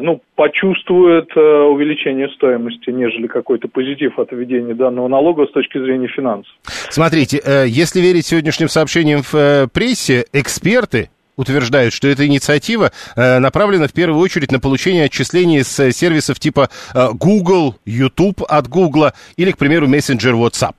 ну, 0.00 0.20
почувствует 0.34 1.28
э, 1.36 1.40
увеличение 1.40 2.28
стоимости, 2.36 2.90
нежели 2.90 3.26
какой-то 3.26 3.68
позитив 3.68 4.18
от 4.18 4.32
введения 4.32 4.74
данного 4.74 5.08
налога 5.08 5.46
с 5.46 5.52
точки 5.52 5.78
зрения 5.78 6.08
финансов. 6.08 6.52
Смотрите, 6.90 7.40
э, 7.44 7.66
если 7.66 8.00
верить 8.00 8.26
сегодняшним 8.26 8.68
сообщениям 8.68 9.22
в 9.22 9.68
прессе, 9.72 10.24
эксперты 10.32 11.10
утверждают, 11.36 11.92
что 11.92 12.08
эта 12.08 12.26
инициатива 12.26 12.92
направлена 13.14 13.88
в 13.88 13.92
первую 13.92 14.20
очередь 14.20 14.50
на 14.50 14.58
получение 14.58 15.04
отчислений 15.04 15.62
с 15.62 15.92
сервисов 15.92 16.40
типа 16.40 16.70
Google, 16.94 17.74
YouTube 17.84 18.40
от 18.48 18.68
Google 18.68 19.10
или, 19.36 19.50
к 19.50 19.58
примеру, 19.58 19.86
мессенджер 19.86 20.32
WhatsApp. 20.34 20.76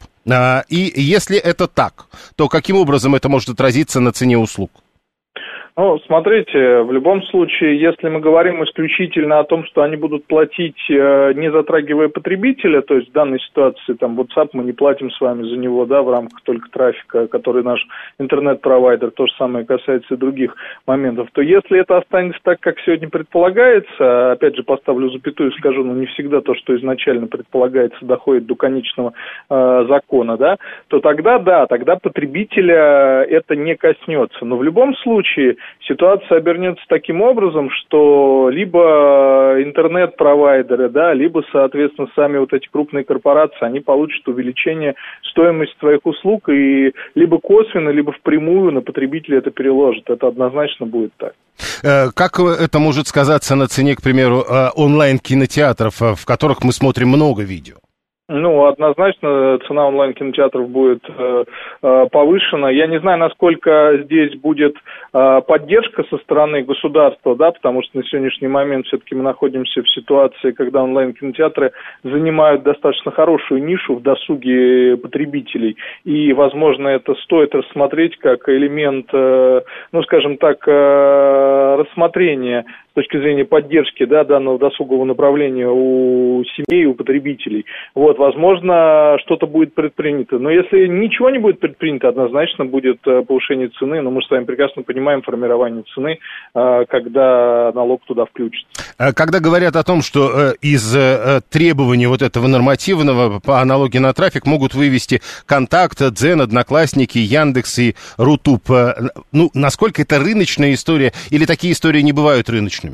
И 0.70 0.93
если 0.95 1.38
это 1.38 1.68
так, 1.68 2.08
то 2.36 2.48
каким 2.48 2.78
образом 2.78 3.14
это 3.14 3.30
может 3.30 3.50
отразиться 3.50 4.00
на 4.00 4.12
цене 4.12 4.39
услуг? 4.39 4.72
Ну, 5.80 6.00
смотрите, 6.08 6.82
в 6.82 6.92
любом 6.92 7.22
случае, 7.26 7.80
если 7.80 8.10
мы 8.10 8.20
говорим 8.20 8.64
исключительно 8.64 9.38
о 9.38 9.44
том, 9.44 9.64
что 9.66 9.84
они 9.84 9.96
будут 9.96 10.26
платить, 10.26 10.90
э, 10.90 11.34
не 11.36 11.52
затрагивая 11.52 12.08
потребителя, 12.10 12.82
то 12.82 12.96
есть 12.96 13.10
в 13.10 13.12
данной 13.12 13.40
ситуации, 13.40 13.94
там, 13.94 14.20
WhatsApp 14.20 14.50
мы 14.54 14.64
не 14.64 14.72
платим 14.72 15.12
с 15.12 15.22
вами 15.22 15.44
за 15.44 15.56
него, 15.56 15.86
да, 15.86 16.02
в 16.02 16.10
рамках 16.10 16.42
только 16.42 16.68
трафика, 16.72 17.28
который 17.28 17.62
наш 17.62 17.80
интернет-провайдер, 18.18 19.12
то 19.12 19.28
же 19.28 19.34
самое 19.38 19.68
касается 19.68 20.16
и 20.16 20.18
других 20.18 20.56
моментов, 20.88 21.30
то 21.32 21.44
если 21.44 21.80
это 21.80 21.98
останется 21.98 22.40
так, 22.42 22.60
как 22.60 22.80
сегодня 22.80 23.08
предполагается, 23.10 24.32
опять 24.32 24.56
же, 24.56 24.64
поставлю 24.64 25.12
запятую 25.12 25.52
и 25.52 25.58
скажу, 25.60 25.84
ну, 25.84 25.94
не 25.94 26.08
всегда 26.08 26.42
то, 26.42 26.56
что 26.56 26.76
изначально 26.76 27.28
предполагается, 27.28 28.04
доходит 28.04 28.48
до 28.48 28.56
конечного 28.56 29.14
э, 29.48 29.86
закона, 29.88 30.38
да, 30.38 30.58
то 30.88 31.02
тогда, 31.02 31.38
да, 31.38 31.68
тогда 31.68 31.98
потребителя 31.98 33.22
это 33.30 33.56
не 33.56 33.76
коснется. 33.76 34.44
Но 34.44 34.58
в 34.58 34.64
любом 34.64 34.96
случае, 34.96 35.58
ситуация 35.88 36.38
обернется 36.38 36.84
таким 36.88 37.22
образом, 37.22 37.70
что 37.72 38.49
либо 38.51 39.55
интернет-провайдеры, 39.59 40.89
да, 40.89 41.13
либо, 41.13 41.43
соответственно, 41.51 42.07
сами 42.15 42.38
вот 42.38 42.53
эти 42.53 42.68
крупные 42.68 43.03
корпорации, 43.03 43.65
они 43.65 43.80
получат 43.80 44.28
увеличение 44.28 44.95
стоимости 45.24 45.78
своих 45.80 46.05
услуг 46.05 46.49
и 46.49 46.93
либо 47.15 47.39
косвенно, 47.39 47.89
либо 47.89 48.11
впрямую 48.11 48.72
на 48.72 48.82
потребителя 48.82 49.39
это 49.39 49.51
переложат. 49.51 50.09
Это 50.09 50.28
однозначно 50.28 50.86
будет 50.86 51.13
так. 51.18 51.34
Э, 51.84 52.11
как 52.13 52.39
это 52.39 52.80
может 52.80 53.07
сказаться 53.07 53.55
на 53.55 53.68
цене, 53.68 53.95
к 53.95 54.01
примеру, 54.01 54.43
э, 54.47 54.70
онлайн-кинотеатров, 54.76 56.01
э, 56.01 56.15
в 56.15 56.26
которых 56.26 56.63
мы 56.63 56.72
смотрим 56.72 57.09
много 57.09 57.43
видео? 57.43 57.76
Ну, 58.30 58.66
однозначно 58.66 59.58
цена 59.68 59.88
онлайн-кинотеатров 59.88 60.70
будет 60.70 61.02
э, 61.08 61.46
э, 61.82 62.08
повышена. 62.12 62.70
Я 62.70 62.88
не 62.88 63.00
знаю, 63.00 63.20
насколько 63.20 64.02
здесь 64.04 64.36
будет 64.36 64.76
э, 65.14 65.42
поддержка 65.48 66.04
со 66.10 66.18
стороны 66.18 66.62
государства, 66.64 67.38
да, 67.38 67.52
потому 67.52 67.84
что 67.84 67.98
на 67.98 68.04
сегодняшний 68.04 68.50
момент 68.50 68.86
все-таки 68.86 69.16
мы 69.16 69.24
находимся 69.24 69.82
в 69.82 69.90
ситуации, 69.90 70.52
когда 70.52 70.84
онлайн-кинотеатры 70.84 71.72
занимают 72.04 72.64
достаточно 72.64 73.12
хорошую 73.12 73.64
нишу 73.64 73.96
в 73.96 74.02
досуге 74.02 74.98
потребителей. 74.98 75.78
И, 76.04 76.34
возможно, 76.34 76.90
это 76.90 77.16
стоит 77.24 77.56
рассмотреть 77.56 78.18
как 78.18 78.50
элемент, 78.50 79.08
э, 79.14 79.62
ну, 79.94 80.04
скажем 80.04 80.36
так, 80.36 80.68
э, 80.68 81.76
рассмотрения 81.80 82.66
точки 82.98 83.20
зрения 83.20 83.45
поддержки 83.45 84.06
да, 84.06 84.24
данного 84.24 84.58
досугового 84.58 85.06
направления 85.06 85.68
у 85.70 86.43
семей, 86.56 86.88
у 86.88 86.95
потребителей. 86.95 87.64
Вот, 87.93 88.18
возможно, 88.18 89.18
что-то 89.24 89.45
будет 89.45 89.76
предпринято. 89.76 90.39
Но 90.39 90.50
если 90.50 90.88
ничего 90.88 91.30
не 91.30 91.38
будет 91.38 91.60
предпринято, 91.60 92.10
однозначно 92.10 92.66
будет 92.66 92.98
э, 93.06 93.22
повышение 93.22 93.70
цены. 93.78 94.02
Но 94.02 94.10
мы 94.10 94.24
с 94.24 94.30
вами 94.32 94.45
прекрасно 94.45 94.82
понимаем 94.82 95.22
формирование 95.22 95.84
цены, 95.93 96.18
э, 96.56 96.86
когда 96.89 97.72
налог 97.76 98.02
туда 98.08 98.26
включится. 98.26 98.68
А 98.98 99.14
когда 99.14 99.39
говорят 99.39 99.76
о 99.76 99.84
том, 99.84 100.02
что 100.02 100.32
э, 100.32 100.54
из 100.62 100.98
требований 101.52 102.08
вот 102.08 102.24
этого 102.24 102.48
нормативного 102.48 103.39
по 103.39 103.62
аналогии 103.62 104.00
на 104.00 104.12
трафик 104.14 104.48
могут 104.48 104.74
вывести 104.74 105.22
контакт, 105.45 106.00
Дзен, 106.00 106.41
Одноклассники, 106.41 107.20
Яндекс 107.20 107.78
и 107.78 107.95
Рутуб, 108.18 108.64
ну, 109.32 109.52
насколько 109.54 110.02
это 110.02 110.18
рыночная 110.18 110.74
история 110.74 111.14
или 111.30 111.45
такие 111.45 111.74
истории 111.74 112.02
не 112.02 112.12
бывают 112.12 112.50
рыночными? 112.50 112.87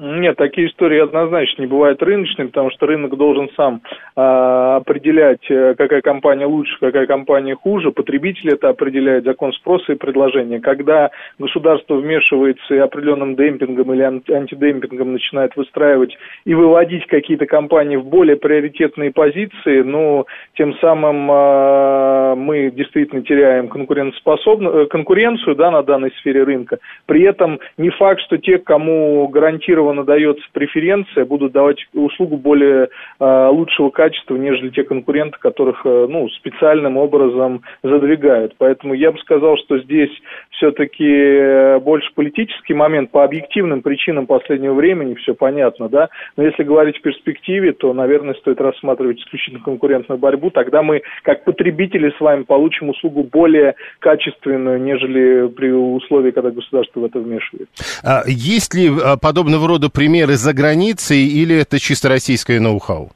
Нет, 0.00 0.36
такие 0.36 0.68
истории 0.68 1.00
однозначно 1.00 1.62
не 1.62 1.66
бывают 1.66 2.00
рыночными, 2.02 2.48
потому 2.48 2.70
что 2.70 2.86
рынок 2.86 3.16
должен 3.16 3.50
сам 3.56 3.82
определять, 4.18 5.48
э, 5.48 5.74
какая 5.76 6.00
компания 6.00 6.46
лучше, 6.46 6.76
какая 6.80 7.06
компания 7.06 7.54
хуже. 7.54 7.92
Потребитель 7.92 8.50
это 8.50 8.70
определяет, 8.70 9.24
закон 9.24 9.52
спроса 9.52 9.92
и 9.92 9.96
предложения. 9.96 10.60
Когда 10.60 11.10
государство 11.38 11.94
вмешивается 11.94 12.74
и 12.74 12.78
определенным 12.78 13.36
демпингом 13.36 13.92
или 13.92 14.02
антидемпингом 14.02 15.12
начинает 15.12 15.54
выстраивать 15.56 16.16
и 16.44 16.54
выводить 16.54 17.06
какие-то 17.06 17.46
компании 17.46 17.96
в 17.96 18.06
более 18.06 18.36
приоритетные 18.36 19.12
позиции, 19.12 19.82
ну, 19.82 20.26
тем 20.54 20.74
самым 20.78 21.30
э, 21.30 22.34
мы 22.36 22.70
действительно 22.70 23.22
теряем 23.22 23.68
конкурентоспособную, 23.68 24.74
э, 24.74 24.86
конкуренцию 24.86 25.54
да, 25.54 25.70
на 25.70 25.82
данной 25.82 26.10
сфере 26.20 26.42
рынка. 26.42 26.78
При 27.06 27.22
этом 27.22 27.60
не 27.76 27.90
факт, 27.90 28.20
что 28.22 28.36
те, 28.38 28.58
кому 28.58 29.28
гарантированно 29.28 30.04
дается 30.04 30.44
преференция, 30.52 31.24
будут 31.24 31.52
давать 31.52 31.86
услугу 31.94 32.36
более 32.36 32.88
э, 33.20 33.48
лучшего 33.52 33.90
качества, 33.90 34.07
нежели 34.36 34.70
те 34.70 34.84
конкуренты, 34.84 35.38
которых 35.38 35.82
э, 35.84 36.06
ну, 36.08 36.28
специальным 36.30 36.96
образом 36.96 37.62
задвигают. 37.82 38.54
Поэтому 38.58 38.94
я 38.94 39.12
бы 39.12 39.18
сказал, 39.18 39.56
что 39.58 39.78
здесь 39.78 40.10
все-таки 40.50 41.06
э, 41.06 41.78
больше 41.80 42.10
политический 42.14 42.74
момент 42.74 43.10
по 43.10 43.24
объективным 43.24 43.82
причинам 43.82 44.26
последнего 44.26 44.74
времени, 44.74 45.14
все 45.14 45.34
понятно, 45.34 45.88
да. 45.88 46.08
Но 46.36 46.44
если 46.44 46.62
говорить 46.62 46.98
в 46.98 47.02
перспективе, 47.02 47.72
то, 47.72 47.92
наверное, 47.92 48.34
стоит 48.34 48.60
рассматривать 48.60 49.20
исключительно 49.20 49.62
конкурентную 49.62 50.18
борьбу. 50.18 50.50
Тогда 50.50 50.82
мы, 50.82 51.02
как 51.22 51.44
потребители, 51.44 52.12
с 52.16 52.20
вами 52.20 52.42
получим 52.42 52.90
услугу 52.90 53.22
более 53.22 53.74
качественную, 54.00 54.80
нежели 54.80 55.48
при 55.48 55.70
условии, 55.70 56.30
когда 56.30 56.50
государство 56.50 57.00
в 57.00 57.04
это 57.04 57.18
вмешивается. 57.18 57.84
А 58.04 58.22
есть 58.26 58.74
ли 58.74 58.88
а, 58.88 59.16
подобного 59.16 59.68
рода 59.68 59.90
примеры 59.90 60.34
за 60.34 60.52
границей 60.52 61.26
или 61.26 61.60
это 61.60 61.78
чисто 61.78 62.08
российское 62.08 62.60
ноу-хау? 62.60 63.10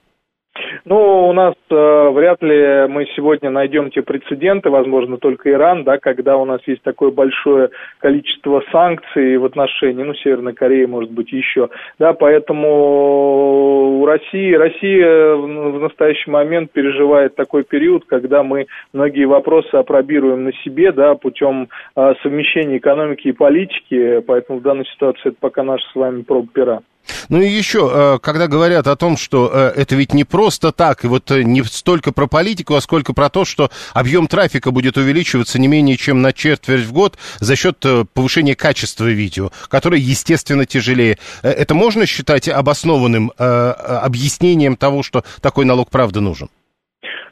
Ну, 0.85 1.29
у 1.29 1.33
нас 1.33 1.55
э, 1.71 2.09
вряд 2.11 2.43
ли 2.43 2.87
мы 2.89 3.07
сегодня 3.15 3.51
найдем 3.51 3.91
те 3.91 4.03
прецеденты, 4.03 4.71
возможно, 4.71 5.17
только 5.17 5.51
Иран, 5.51 5.85
да, 5.85 5.99
когда 5.99 6.37
у 6.37 6.45
нас 6.45 6.61
есть 6.67 6.83
такое 6.83 7.11
большое 7.11 7.71
количество 7.99 8.63
санкций 8.73 9.37
в 9.37 9.45
отношении, 9.45 10.03
ну, 10.03 10.15
Северной 10.15 10.55
Кореи, 10.55 10.85
может 10.87 11.11
быть, 11.11 11.33
еще, 11.33 11.69
да, 11.99 12.13
поэтому 12.13 14.01
у 14.01 14.07
России, 14.07 14.55
Россия 14.55 15.35
в 15.35 15.81
настоящий 15.81 16.31
момент 16.31 16.73
переживает 16.73 17.35
такой 17.35 17.65
период, 17.65 18.05
когда 18.07 18.43
мы 18.43 18.67
многие 18.93 19.27
вопросы 19.27 19.75
опробируем 19.75 20.45
на 20.45 20.53
себе, 20.65 20.93
да, 20.93 21.15
путем 21.15 21.69
э, 21.97 22.15
совмещения 22.23 22.79
экономики 22.79 23.29
и 23.29 23.33
политики, 23.33 24.21
поэтому 24.27 24.59
в 24.59 24.63
данной 24.63 24.87
ситуации 24.87 25.29
это 25.29 25.37
пока 25.41 25.63
наша 25.63 25.85
с 25.91 25.95
вами 25.95 26.23
проба 26.23 26.49
пера. 26.53 26.81
Ну 27.29 27.41
и 27.41 27.49
еще, 27.49 27.91
э, 27.93 28.19
когда 28.23 28.47
говорят 28.47 28.87
о 28.87 28.97
том, 28.97 29.17
что 29.17 29.51
э, 29.53 29.73
это 29.77 29.95
ведь 29.95 30.15
не 30.15 30.25
просто 30.25 30.73
так, 30.73 31.05
и 31.05 31.09
вот 31.09 31.31
э, 31.31 31.43
не 31.43 31.63
столько 31.65 32.13
про 32.13 32.27
политику, 32.27 32.75
а 32.75 32.81
сколько 32.81 33.13
про 33.13 33.29
то, 33.29 33.45
что 33.45 33.71
объем 33.93 34.27
трафика 34.27 34.71
будет 34.71 34.97
увеличиваться 34.97 35.59
не 35.59 35.69
менее 35.69 35.97
чем 35.97 36.23
на 36.23 36.33
четверть 36.33 36.85
в 36.85 36.93
год 36.93 37.19
за 37.41 37.57
счет 37.57 37.85
повышения 38.13 38.55
качества 38.55 39.07
видео, 39.07 39.51
которое, 39.69 40.01
естественно, 40.01 40.67
тяжелее. 40.67 41.19
Это 41.43 41.75
можно 41.75 42.07
считать 42.07 42.49
обоснованным 42.49 43.33
объяснением 43.37 44.77
того, 44.77 45.03
что 45.03 45.25
такой 45.41 45.65
налог 45.65 45.91
правда 45.91 46.21
нужен? 46.21 46.49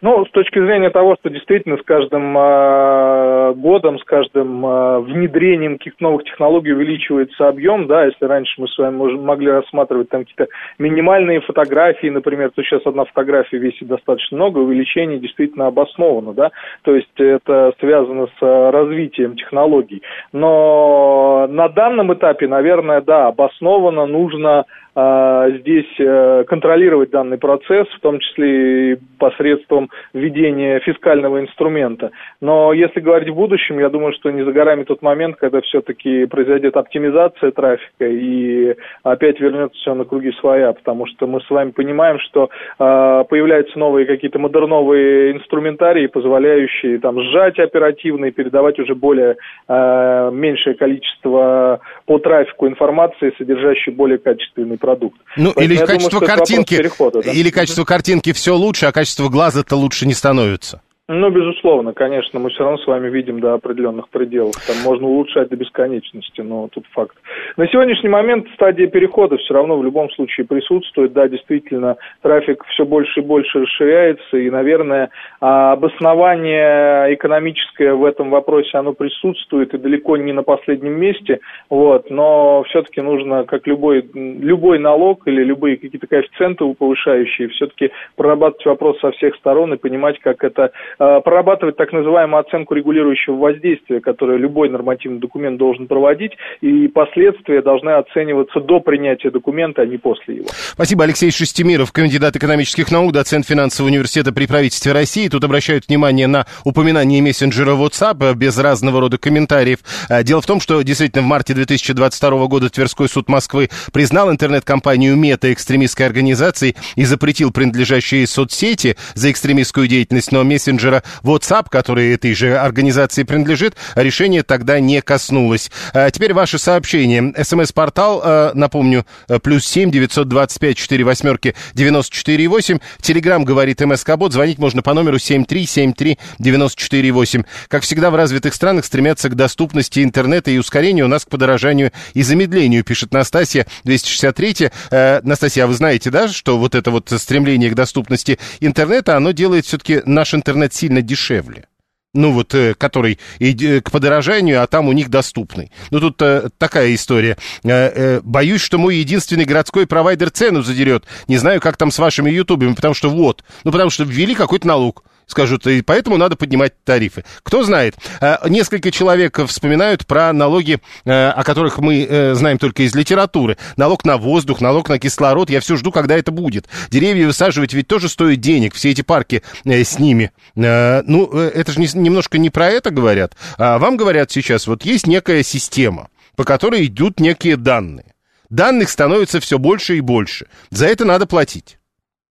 Ну, 0.03 0.25
с 0.25 0.31
точки 0.31 0.59
зрения 0.59 0.89
того, 0.89 1.17
что 1.21 1.29
действительно 1.29 1.77
с 1.77 1.83
каждым 1.83 2.37
э, 2.37 3.53
годом, 3.57 3.99
с 3.99 4.05
каждым 4.05 4.65
э, 4.65 5.01
внедрением 5.01 5.77
каких-то 5.77 6.03
новых 6.03 6.25
технологий 6.25 6.73
увеличивается 6.73 7.49
объем, 7.49 7.87
да, 7.87 8.07
если 8.07 8.25
раньше 8.25 8.61
мы 8.61 8.69
с 8.69 8.79
вами 8.79 8.97
могли 9.19 9.51
рассматривать 9.51 10.09
там 10.09 10.25
какие-то 10.25 10.49
минимальные 10.79 11.43
фотографии, 11.43 12.07
например, 12.07 12.51
то 12.51 12.63
сейчас 12.63 12.81
одна 12.87 13.05
фотография 13.05 13.59
весит 13.59 13.89
достаточно 13.89 14.39
много, 14.39 14.59
увеличение 14.59 15.19
действительно 15.19 15.67
обосновано, 15.67 16.33
да, 16.33 16.51
то 16.83 16.95
есть 16.95 17.09
это 17.19 17.75
связано 17.79 18.29
с 18.39 18.71
развитием 18.73 19.37
технологий. 19.37 20.03
Но 20.33 21.47
на 21.51 21.69
данном 21.69 22.15
этапе, 22.15 22.49
наверное, 22.49 23.03
да, 23.03 23.29
обоснованно 23.29 24.07
нужно 24.07 24.65
а, 24.95 25.49
здесь 25.51 25.87
э, 25.99 26.45
контролировать 26.49 27.11
данный 27.11 27.39
процесс, 27.39 27.87
в 27.89 28.01
том 28.01 28.19
числе 28.19 28.93
и 28.93 28.99
посредством 29.19 29.89
введения 30.13 30.81
фискального 30.81 31.41
инструмента. 31.41 32.11
Но 32.41 32.73
если 32.73 33.01
говорить 33.01 33.31
в 33.31 33.35
будущем, 33.35 33.79
я 33.79 33.89
думаю, 33.89 34.13
что 34.15 34.31
не 34.31 34.45
за 34.45 34.53
горами 34.53 34.85
тот 34.85 35.03
момент, 35.03 35.37
когда 35.37 35.61
все-таки 35.61 36.27
произойдет 36.27 36.77
оптимизация 36.77 37.51
трафика 37.51 38.07
и 38.07 38.75
опять 39.03 39.41
вернется 39.41 39.77
все 39.79 39.95
на 39.95 40.05
круги 40.05 40.33
своя, 40.41 40.73
потому 40.73 41.07
что 41.07 41.27
мы 41.27 41.41
с 41.41 41.51
вами 41.51 41.71
понимаем, 41.71 42.19
что 42.21 42.51
э, 42.79 43.25
появляются 43.29 43.79
новые 43.79 44.07
какие-то 44.07 44.39
модерновые 44.39 45.33
инструментарии, 45.33 46.07
позволяющие 46.07 46.99
там 46.99 47.21
сжать 47.23 47.59
оперативно 47.59 48.27
и 48.27 48.31
передавать 48.31 48.79
уже 48.79 48.95
более 48.95 49.37
э, 49.69 50.31
меньшее 50.33 50.75
количество 50.75 51.81
по 52.07 52.19
трафику 52.19 52.67
информации, 52.67 53.33
содержащей 53.39 53.93
более 53.93 54.19
качественный 54.19 54.79
продукт. 54.79 55.19
Ну, 55.37 55.53
Поэтому 55.55 55.65
или 55.65 55.87
качество 55.87 56.21
думаю, 56.21 56.37
картинки, 56.37 56.77
да? 56.77 57.33
или 57.33 57.51
качество 57.51 57.85
картинки 57.85 58.33
все 58.33 58.55
лучше, 58.55 58.87
а 58.87 58.93
качество 58.93 59.29
глаза-то 59.29 59.77
лучше 59.81 60.07
не 60.07 60.15
становится. 60.15 60.83
Ну, 61.13 61.29
безусловно, 61.31 61.93
конечно, 61.93 62.39
мы 62.39 62.51
все 62.51 62.63
равно 62.63 62.79
с 62.79 62.87
вами 62.87 63.11
видим 63.11 63.41
до 63.41 63.55
определенных 63.55 64.09
пределов. 64.11 64.55
Там 64.65 64.77
можно 64.85 65.09
улучшать 65.09 65.49
до 65.49 65.57
бесконечности, 65.57 66.41
но 66.41 66.69
тут 66.69 66.87
факт. 66.93 67.17
На 67.57 67.67
сегодняшний 67.67 68.09
момент 68.09 68.47
стадия 68.55 68.87
перехода 68.87 69.37
все 69.39 69.55
равно 69.55 69.77
в 69.77 69.83
любом 69.83 70.09
случае 70.11 70.47
присутствует. 70.47 71.13
Да, 71.13 71.27
действительно, 71.27 71.97
трафик 72.23 72.65
все 72.67 72.85
больше 72.85 73.19
и 73.19 73.25
больше 73.25 73.59
расширяется, 73.59 74.37
и, 74.37 74.49
наверное, 74.51 75.11
обоснование 75.41 77.13
экономическое 77.13 77.93
в 77.95 78.05
этом 78.05 78.31
вопросе, 78.31 78.79
оно 78.79 78.93
присутствует 78.93 79.75
и 79.75 79.79
далеко 79.79 80.17
не 80.17 80.33
на 80.33 80.45
последнем 80.45 80.93
месте. 80.93 81.41
Вот, 81.71 82.09
но 82.09 82.63
все-таки 82.69 83.01
нужно, 83.01 83.43
как 83.47 83.67
любой, 83.67 84.09
любой 84.15 84.79
налог 84.79 85.27
или 85.27 85.43
любые 85.43 85.77
какие-то 85.77 86.07
коэффициенты 86.07 86.73
повышающие, 86.73 87.49
все-таки 87.49 87.91
прорабатывать 88.15 88.67
вопрос 88.67 89.01
со 89.01 89.11
всех 89.11 89.35
сторон 89.35 89.75
и 89.75 89.77
понимать, 89.77 90.21
как 90.21 90.45
это 90.45 90.71
прорабатывать 91.01 91.77
так 91.77 91.93
называемую 91.93 92.41
оценку 92.41 92.75
регулирующего 92.75 93.37
воздействия, 93.37 94.01
которое 94.01 94.37
любой 94.37 94.69
нормативный 94.69 95.19
документ 95.19 95.57
должен 95.59 95.87
проводить, 95.87 96.33
и 96.61 96.89
последствия 96.89 97.63
должны 97.63 97.91
оцениваться 97.91 98.61
до 98.61 98.81
принятия 98.81 99.31
документа, 99.31 99.81
а 99.81 99.87
не 99.87 99.97
после 99.97 100.37
его. 100.37 100.47
Спасибо, 100.51 101.05
Алексей 101.05 101.31
Шестимиров, 101.31 101.91
кандидат 101.93 102.37
экономических 102.37 102.93
наук, 102.93 103.13
доцент 103.13 103.47
финансового 103.47 103.91
университета 103.91 104.33
при 104.33 104.47
правительстве 104.47 104.93
России. 104.93 105.29
Тут 105.29 105.43
обращают 105.43 105.89
внимание 105.89 106.27
на 106.27 106.45
упоминание 106.65 107.23
мессенджера 107.23 107.73
WhatsApp 107.73 108.35
без 108.35 108.59
разного 108.59 109.01
рода 109.01 109.17
комментариев. 109.17 109.79
Э, 110.11 110.23
дело 110.23 110.43
в 110.43 110.47
том, 110.47 110.61
что 110.61 110.83
действительно 110.83 111.23
в 111.23 111.27
марте 111.27 111.55
2022 111.55 112.47
года 112.47 112.69
Тверской 112.69 113.09
суд 113.09 113.31
Москвы 113.31 113.71
признал 113.93 114.31
интернет-компанию 114.31 115.17
Мета 115.17 115.51
экстремистской 115.51 116.05
организацией 116.05 116.77
и 116.97 117.05
запретил 117.05 117.53
принадлежащие 117.53 118.27
соцсети 118.27 118.97
за 119.15 119.31
экстремистскую 119.31 119.89
деятельность, 119.89 120.31
но 120.31 120.45
мессенджер 120.45 120.90
мессенджера 120.91 121.03
WhatsApp, 121.23 121.67
который 121.71 122.13
этой 122.15 122.35
же 122.35 122.59
организации 122.59 123.23
принадлежит, 123.23 123.77
решение 123.95 124.43
тогда 124.43 124.81
не 124.81 125.01
коснулось. 125.01 125.71
А 125.93 126.11
теперь 126.11 126.35
ваши 126.35 126.59
сообщения. 126.59 127.33
СМС-портал, 127.43 128.23
э, 128.25 128.51
напомню, 128.55 129.07
э, 129.29 129.39
плюс 129.39 129.67
семь 129.67 129.91
девятьсот 129.91 130.29
двадцать 130.29 130.61
пять 130.61 130.77
четыре 130.77 131.05
восьмерки 131.05 131.55
девяносто 131.75 132.15
четыре 132.15 132.49
восемь. 132.49 132.79
Телеграмм 133.01 133.45
говорит 133.45 133.81
МСК-бот. 133.81 134.33
Звонить 134.33 134.59
можно 134.59 134.83
по 134.83 134.95
номеру 134.95 135.19
семь 135.19 135.45
три 135.45 135.67
семь 135.67 135.93
три 135.93 136.19
девяносто 136.39 136.81
четыре 136.81 137.11
восемь. 137.13 137.43
Как 137.69 137.83
всегда 137.83 138.11
в 138.11 138.17
развитых 138.17 138.55
странах 138.55 138.85
стремятся 138.85 139.29
к 139.29 139.35
доступности 139.35 140.03
интернета 140.03 140.51
и 140.51 140.59
ускорению, 140.59 141.07
у 141.07 141.09
нас 141.09 141.25
к 141.25 141.29
подорожанию 141.29 141.93
и 142.15 142.23
замедлению, 142.23 142.85
пишет 142.85 143.13
Настасья 143.13 143.67
263. 143.85 144.71
Э, 144.91 145.21
Настасья, 145.23 145.65
а 145.65 145.67
вы 145.67 145.75
знаете, 145.75 146.11
да, 146.11 146.29
что 146.29 146.59
вот 146.59 146.75
это 146.75 146.91
вот 146.91 147.11
стремление 147.11 147.71
к 147.71 147.75
доступности 147.75 148.39
интернета, 148.61 149.17
оно 149.17 149.33
делает 149.33 149.67
все-таки 149.67 150.01
наш 150.05 150.35
интернет 150.35 150.70
сильно 150.73 151.03
дешевле 151.03 151.67
ну 152.13 152.33
вот, 152.33 152.55
э, 152.55 152.75
который 152.75 153.19
и, 153.39 153.81
к 153.81 153.91
подорожанию, 153.91 154.63
а 154.63 154.67
там 154.67 154.89
у 154.89 154.93
них 154.93 155.11
доступный. 155.11 155.71
Ну 155.91 156.01
тут 156.01 156.21
э, 156.23 156.49
такая 156.59 156.95
история. 156.95 157.37
Э, 157.63 157.69
э, 157.71 158.21
боюсь, 158.23 158.61
что 158.61 158.79
мой 158.79 158.97
единственный 158.97 159.45
городской 159.45 159.87
провайдер 159.87 160.31
цену 160.31 160.63
задерет. 160.63 161.05
Не 161.29 161.37
знаю, 161.37 161.61
как 161.61 161.77
там 161.77 161.91
с 161.91 161.99
вашими 161.99 162.31
ютубами, 162.31 162.75
потому 162.75 162.95
что 162.95 163.11
вот, 163.11 163.45
ну 163.65 163.73
потому 163.73 163.91
что 163.91 164.05
ввели 164.05 164.35
какой-то 164.35 164.67
налог 164.67 165.05
скажут, 165.31 165.67
и 165.67 165.83
поэтому 165.83 166.17
надо 166.17 166.37
поднимать 166.37 166.73
тарифы. 166.85 167.25
Кто 167.43 167.63
знает. 167.63 167.97
Э, 168.21 168.37
несколько 168.49 168.91
человек 168.91 169.39
вспоминают 169.47 170.07
про 170.07 170.33
налоги, 170.33 170.79
э, 171.05 171.29
о 171.29 171.43
которых 171.45 171.79
мы 171.79 172.07
э, 172.09 172.35
знаем 172.35 172.59
только 172.59 172.83
из 172.83 172.95
литературы. 172.95 173.57
Налог 173.77 174.05
на 174.05 174.17
воздух, 174.17 174.61
налог 174.61 174.89
на 174.89 174.99
кислород. 174.99 175.51
Я 175.51 175.61
все 175.61 175.77
жду, 175.77 175.93
когда 175.93 176.17
это 176.17 176.31
будет. 176.31 176.69
Деревья 176.91 177.27
высаживать 177.27 177.73
ведь 177.73 177.89
тоже 177.89 178.09
стоит 178.09 178.41
денег, 178.41 178.75
все 178.75 178.91
эти 178.91 179.03
парки 179.03 179.43
с 179.65 179.99
ними. 179.99 180.33
Ну, 180.55 181.27
это 181.33 181.73
же 181.73 181.81
немножко 181.81 182.39
не 182.39 182.51
про 182.51 182.69
это 182.69 182.91
говорят. 182.91 183.35
А 183.57 183.79
вам 183.79 183.97
говорят 183.97 184.31
сейчас, 184.31 184.67
вот 184.67 184.85
есть 184.85 185.07
некая 185.07 185.43
система, 185.43 186.09
по 186.37 186.45
которой 186.45 186.87
идут 186.87 187.21
некие 187.21 187.57
данные. 187.57 188.15
Данных 188.49 188.91
становится 188.91 189.41
все 189.41 189.59
больше 189.59 189.97
и 189.97 190.01
больше. 190.01 190.47
За 190.71 190.87
это 190.87 191.05
надо 191.05 191.27
платить. 191.27 191.80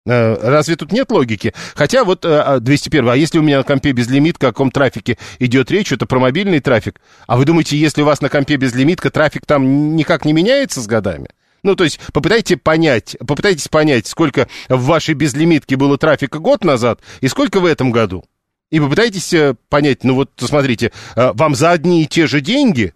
Э, 0.09 0.37
разве 0.41 0.75
тут 0.75 0.91
нет 0.91 1.11
логики? 1.11 1.53
Хотя 1.75 2.03
вот 2.03 2.21
201, 2.21 3.05
э, 3.05 3.09
а, 3.09 3.13
а 3.13 3.15
если 3.15 3.37
у 3.37 3.43
меня 3.43 3.59
на 3.59 3.63
компе 3.63 3.91
безлимитка, 3.91 4.47
о 4.47 4.49
каком 4.49 4.71
трафике 4.71 5.19
идет 5.37 5.69
речь, 5.69 5.91
это 5.91 6.07
про 6.07 6.17
мобильный 6.17 6.59
трафик. 6.59 6.99
А 7.27 7.37
вы 7.37 7.45
думаете, 7.45 7.77
если 7.77 8.01
у 8.01 8.05
вас 8.05 8.19
на 8.19 8.27
компе 8.27 8.55
безлимитка, 8.55 9.11
трафик 9.11 9.45
там 9.45 9.95
никак 9.95 10.25
не 10.25 10.33
меняется 10.33 10.81
с 10.81 10.87
годами? 10.87 11.27
Ну, 11.61 11.75
то 11.75 11.83
есть 11.83 11.99
попытайте 12.11 12.57
понять, 12.57 13.17
попытайтесь 13.19 13.67
понять, 13.67 14.07
сколько 14.07 14.47
в 14.67 14.83
вашей 14.85 15.13
безлимитке 15.13 15.75
было 15.75 15.99
трафика 15.99 16.39
год 16.39 16.63
назад 16.63 17.01
и 17.21 17.27
сколько 17.27 17.59
в 17.59 17.65
этом 17.65 17.91
году. 17.91 18.23
И 18.71 18.79
попытайтесь 18.79 19.31
э, 19.33 19.55
понять, 19.69 20.03
ну 20.03 20.15
вот, 20.15 20.31
смотрите, 20.37 20.91
вам 21.15 21.53
за 21.53 21.69
одни 21.69 22.03
и 22.03 22.07
те 22.07 22.25
же 22.25 22.41
деньги 22.41 22.93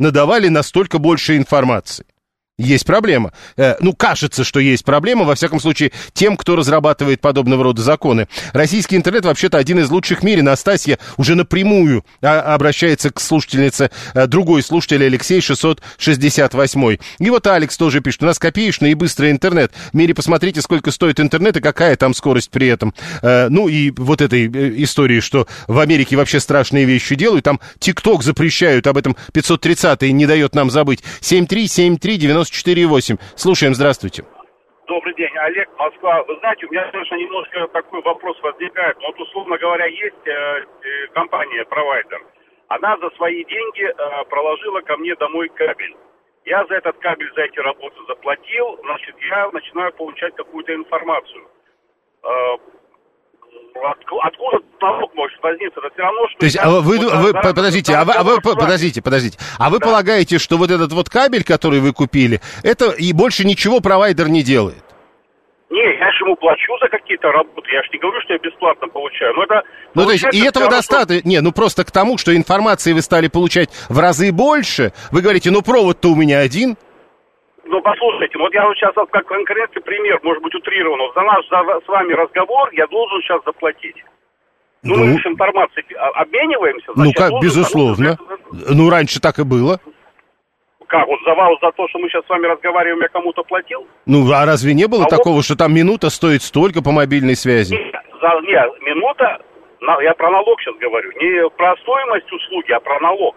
надавали 0.00 0.48
настолько 0.48 0.98
больше 0.98 1.36
информации. 1.36 2.06
Есть 2.58 2.86
проблема. 2.86 3.32
Э, 3.56 3.76
ну, 3.78 3.92
кажется, 3.92 4.42
что 4.42 4.58
есть 4.58 4.84
проблема, 4.84 5.24
во 5.24 5.36
всяком 5.36 5.60
случае, 5.60 5.92
тем, 6.12 6.36
кто 6.36 6.56
разрабатывает 6.56 7.20
подобного 7.20 7.62
рода 7.62 7.82
законы. 7.82 8.26
Российский 8.52 8.96
интернет 8.96 9.24
вообще-то 9.24 9.58
один 9.58 9.78
из 9.78 9.88
лучших 9.90 10.20
в 10.20 10.22
мире. 10.24 10.42
Настасья 10.42 10.98
уже 11.16 11.36
напрямую 11.36 12.04
а, 12.20 12.54
обращается 12.54 13.10
к 13.10 13.20
слушательнице, 13.20 13.92
а, 14.12 14.26
другой 14.26 14.64
слушатель 14.64 15.04
Алексей 15.04 15.40
668. 15.40 16.98
И 17.20 17.30
вот 17.30 17.46
Алекс 17.46 17.76
тоже 17.76 18.00
пишет, 18.00 18.24
у 18.24 18.26
нас 18.26 18.40
копеечный 18.40 18.90
и 18.90 18.94
быстрый 18.94 19.30
интернет. 19.30 19.70
В 19.92 19.94
мире 19.94 20.12
посмотрите, 20.12 20.60
сколько 20.60 20.90
стоит 20.90 21.20
интернет 21.20 21.56
и 21.56 21.60
какая 21.60 21.94
там 21.94 22.12
скорость 22.12 22.50
при 22.50 22.66
этом. 22.66 22.92
А, 23.22 23.48
ну 23.48 23.68
и 23.68 23.92
вот 23.92 24.20
этой 24.20 24.50
э, 24.52 24.82
истории, 24.82 25.20
что 25.20 25.46
в 25.68 25.78
Америке 25.78 26.16
вообще 26.16 26.40
страшные 26.40 26.86
вещи 26.86 27.14
делают. 27.14 27.44
Там 27.44 27.60
ТикТок 27.78 28.24
запрещают, 28.24 28.88
об 28.88 28.96
этом 28.96 29.16
530 29.32 30.02
не 30.02 30.26
дает 30.26 30.56
нам 30.56 30.72
забыть. 30.72 31.04
7373 31.20 32.16
90 32.16 32.47
94,8. 32.50 33.18
Слушаем, 33.36 33.74
здравствуйте. 33.74 34.24
Добрый 34.86 35.14
день, 35.14 35.36
Олег, 35.36 35.68
Москва. 35.78 36.22
Вы 36.24 36.36
знаете, 36.38 36.66
у 36.66 36.70
меня, 36.70 36.90
конечно, 36.90 37.14
немножко 37.16 37.66
такой 37.68 38.00
вопрос 38.02 38.40
возникает. 38.42 38.96
Вот, 39.02 39.20
условно 39.20 39.58
говоря, 39.58 39.84
есть 39.84 40.26
э, 40.26 40.30
э, 40.30 41.06
компания-провайдер. 41.12 42.22
Она 42.68 42.96
за 42.96 43.10
свои 43.16 43.44
деньги 43.44 43.84
э, 43.84 44.24
проложила 44.30 44.80
ко 44.80 44.96
мне 44.96 45.14
домой 45.16 45.50
кабель. 45.50 45.94
Я 46.46 46.64
за 46.66 46.76
этот 46.76 46.96
кабель, 46.98 47.30
за 47.34 47.42
эти 47.42 47.58
работы 47.58 47.96
заплатил, 48.06 48.78
значит, 48.84 49.14
я 49.30 49.50
начинаю 49.50 49.92
получать 49.92 50.34
какую-то 50.34 50.74
информацию. 50.74 51.46
Э, 52.22 52.56
откуда 54.22 54.58
налог 54.80 55.14
может 55.14 55.42
возникнуть? 55.42 55.72
Это 55.76 55.92
все 55.92 56.02
равно, 56.02 56.28
что... 56.28 56.38
То 56.38 56.46
есть, 56.46 56.58
а 56.58 56.70
вы, 56.70 56.98
вот, 56.98 57.12
вы, 57.14 57.32
да, 57.32 57.40
подождите, 57.40 57.94
а 57.94 58.04
вы, 58.04 58.12
а 58.12 58.22
вы, 58.22 58.40
подождите, 58.40 59.02
подождите. 59.02 59.38
А 59.58 59.70
вы 59.70 59.78
да. 59.78 59.86
полагаете, 59.86 60.38
что 60.38 60.56
вот 60.56 60.70
этот 60.70 60.92
вот 60.92 61.08
кабель, 61.08 61.44
который 61.44 61.80
вы 61.80 61.92
купили, 61.92 62.40
это 62.62 62.90
и 62.90 63.12
больше 63.12 63.46
ничего 63.46 63.80
провайдер 63.80 64.28
не 64.28 64.42
делает? 64.42 64.84
Не, 65.70 65.82
я 65.82 66.10
же 66.12 66.24
ему 66.24 66.34
плачу 66.36 66.72
за 66.80 66.88
какие-то 66.88 67.30
работы. 67.30 67.68
Я 67.70 67.82
же 67.82 67.90
не 67.92 67.98
говорю, 67.98 68.18
что 68.22 68.32
я 68.32 68.38
бесплатно 68.38 68.88
получаю. 68.88 69.34
Но 69.34 69.44
это 69.44 69.62
ну, 69.94 70.04
то 70.06 70.12
есть, 70.12 70.24
и 70.32 70.40
этого 70.42 70.70
достаточно. 70.70 71.18
Что... 71.18 71.28
Не, 71.28 71.40
ну 71.42 71.52
просто 71.52 71.84
к 71.84 71.90
тому, 71.90 72.16
что 72.16 72.34
информации 72.34 72.94
вы 72.94 73.02
стали 73.02 73.28
получать 73.28 73.68
в 73.90 73.98
разы 73.98 74.32
больше, 74.32 74.92
вы 75.10 75.20
говорите, 75.20 75.50
ну 75.50 75.60
провод-то 75.60 76.08
у 76.08 76.16
меня 76.16 76.38
один. 76.38 76.76
Ну, 77.68 77.82
послушайте, 77.82 78.38
вот 78.38 78.52
я 78.54 78.66
вот 78.66 78.76
сейчас 78.76 78.94
как 78.94 79.26
конкретный 79.26 79.82
пример, 79.82 80.18
может 80.22 80.42
быть, 80.42 80.54
утрированно. 80.54 81.04
За 81.14 81.20
наш 81.20 81.46
за, 81.48 81.80
с 81.84 81.88
вами 81.88 82.14
разговор 82.14 82.70
я 82.72 82.86
должен 82.86 83.20
сейчас 83.20 83.42
заплатить. 83.44 83.96
Ну, 84.82 84.96
ну 84.96 85.04
мы 85.04 85.20
с 85.20 85.26
информацией 85.26 85.84
обмениваемся. 86.14 86.92
Значит, 86.94 87.18
ну, 87.18 87.22
как, 87.22 87.42
безусловно. 87.42 88.16
Должен... 88.16 88.76
Ну, 88.78 88.90
раньше 88.90 89.20
так 89.20 89.38
и 89.38 89.44
было. 89.44 89.80
Как, 90.86 91.06
вот 91.06 91.20
за, 91.26 91.34
за 91.34 91.72
то, 91.72 91.88
что 91.88 91.98
мы 91.98 92.08
сейчас 92.08 92.24
с 92.24 92.28
вами 92.30 92.46
разговариваем, 92.46 93.02
я 93.02 93.08
кому-то 93.08 93.42
платил? 93.44 93.86
Ну, 94.06 94.32
а 94.32 94.46
разве 94.46 94.72
не 94.72 94.86
было 94.86 95.04
а 95.04 95.08
такого, 95.08 95.34
вот... 95.34 95.44
что 95.44 95.54
там 95.56 95.74
минута 95.74 96.08
стоит 96.08 96.42
столько 96.42 96.82
по 96.82 96.90
мобильной 96.90 97.36
связи? 97.36 97.74
Нет, 97.74 97.94
за, 98.22 98.40
нет 98.46 98.80
минута, 98.80 99.42
я 100.00 100.14
про 100.14 100.30
налог 100.30 100.58
сейчас 100.62 100.76
говорю, 100.76 101.12
не 101.20 101.50
про 101.50 101.76
стоимость 101.82 102.32
услуги, 102.32 102.72
а 102.72 102.80
про 102.80 102.98
налог. 103.00 103.36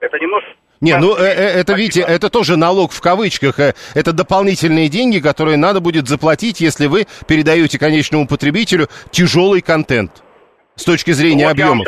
Это 0.00 0.18
немножко 0.18 0.50
не, 0.84 0.98
ну 0.98 1.16
э, 1.16 1.22
э, 1.22 1.60
это, 1.60 1.72
видите, 1.72 2.00
это 2.02 2.28
тоже 2.28 2.56
налог 2.56 2.92
в 2.92 3.00
кавычках. 3.00 3.58
Э, 3.58 3.74
это 3.94 4.12
дополнительные 4.12 4.88
деньги, 4.88 5.18
которые 5.18 5.56
надо 5.56 5.80
будет 5.80 6.08
заплатить, 6.08 6.60
если 6.60 6.86
вы 6.86 7.06
передаете 7.26 7.78
конечному 7.78 8.26
потребителю 8.26 8.88
тяжелый 9.10 9.62
контент 9.62 10.22
с 10.76 10.84
точки 10.84 11.12
зрения 11.12 11.44
ну, 11.44 11.48
вот 11.48 11.52
объемов. 11.52 11.86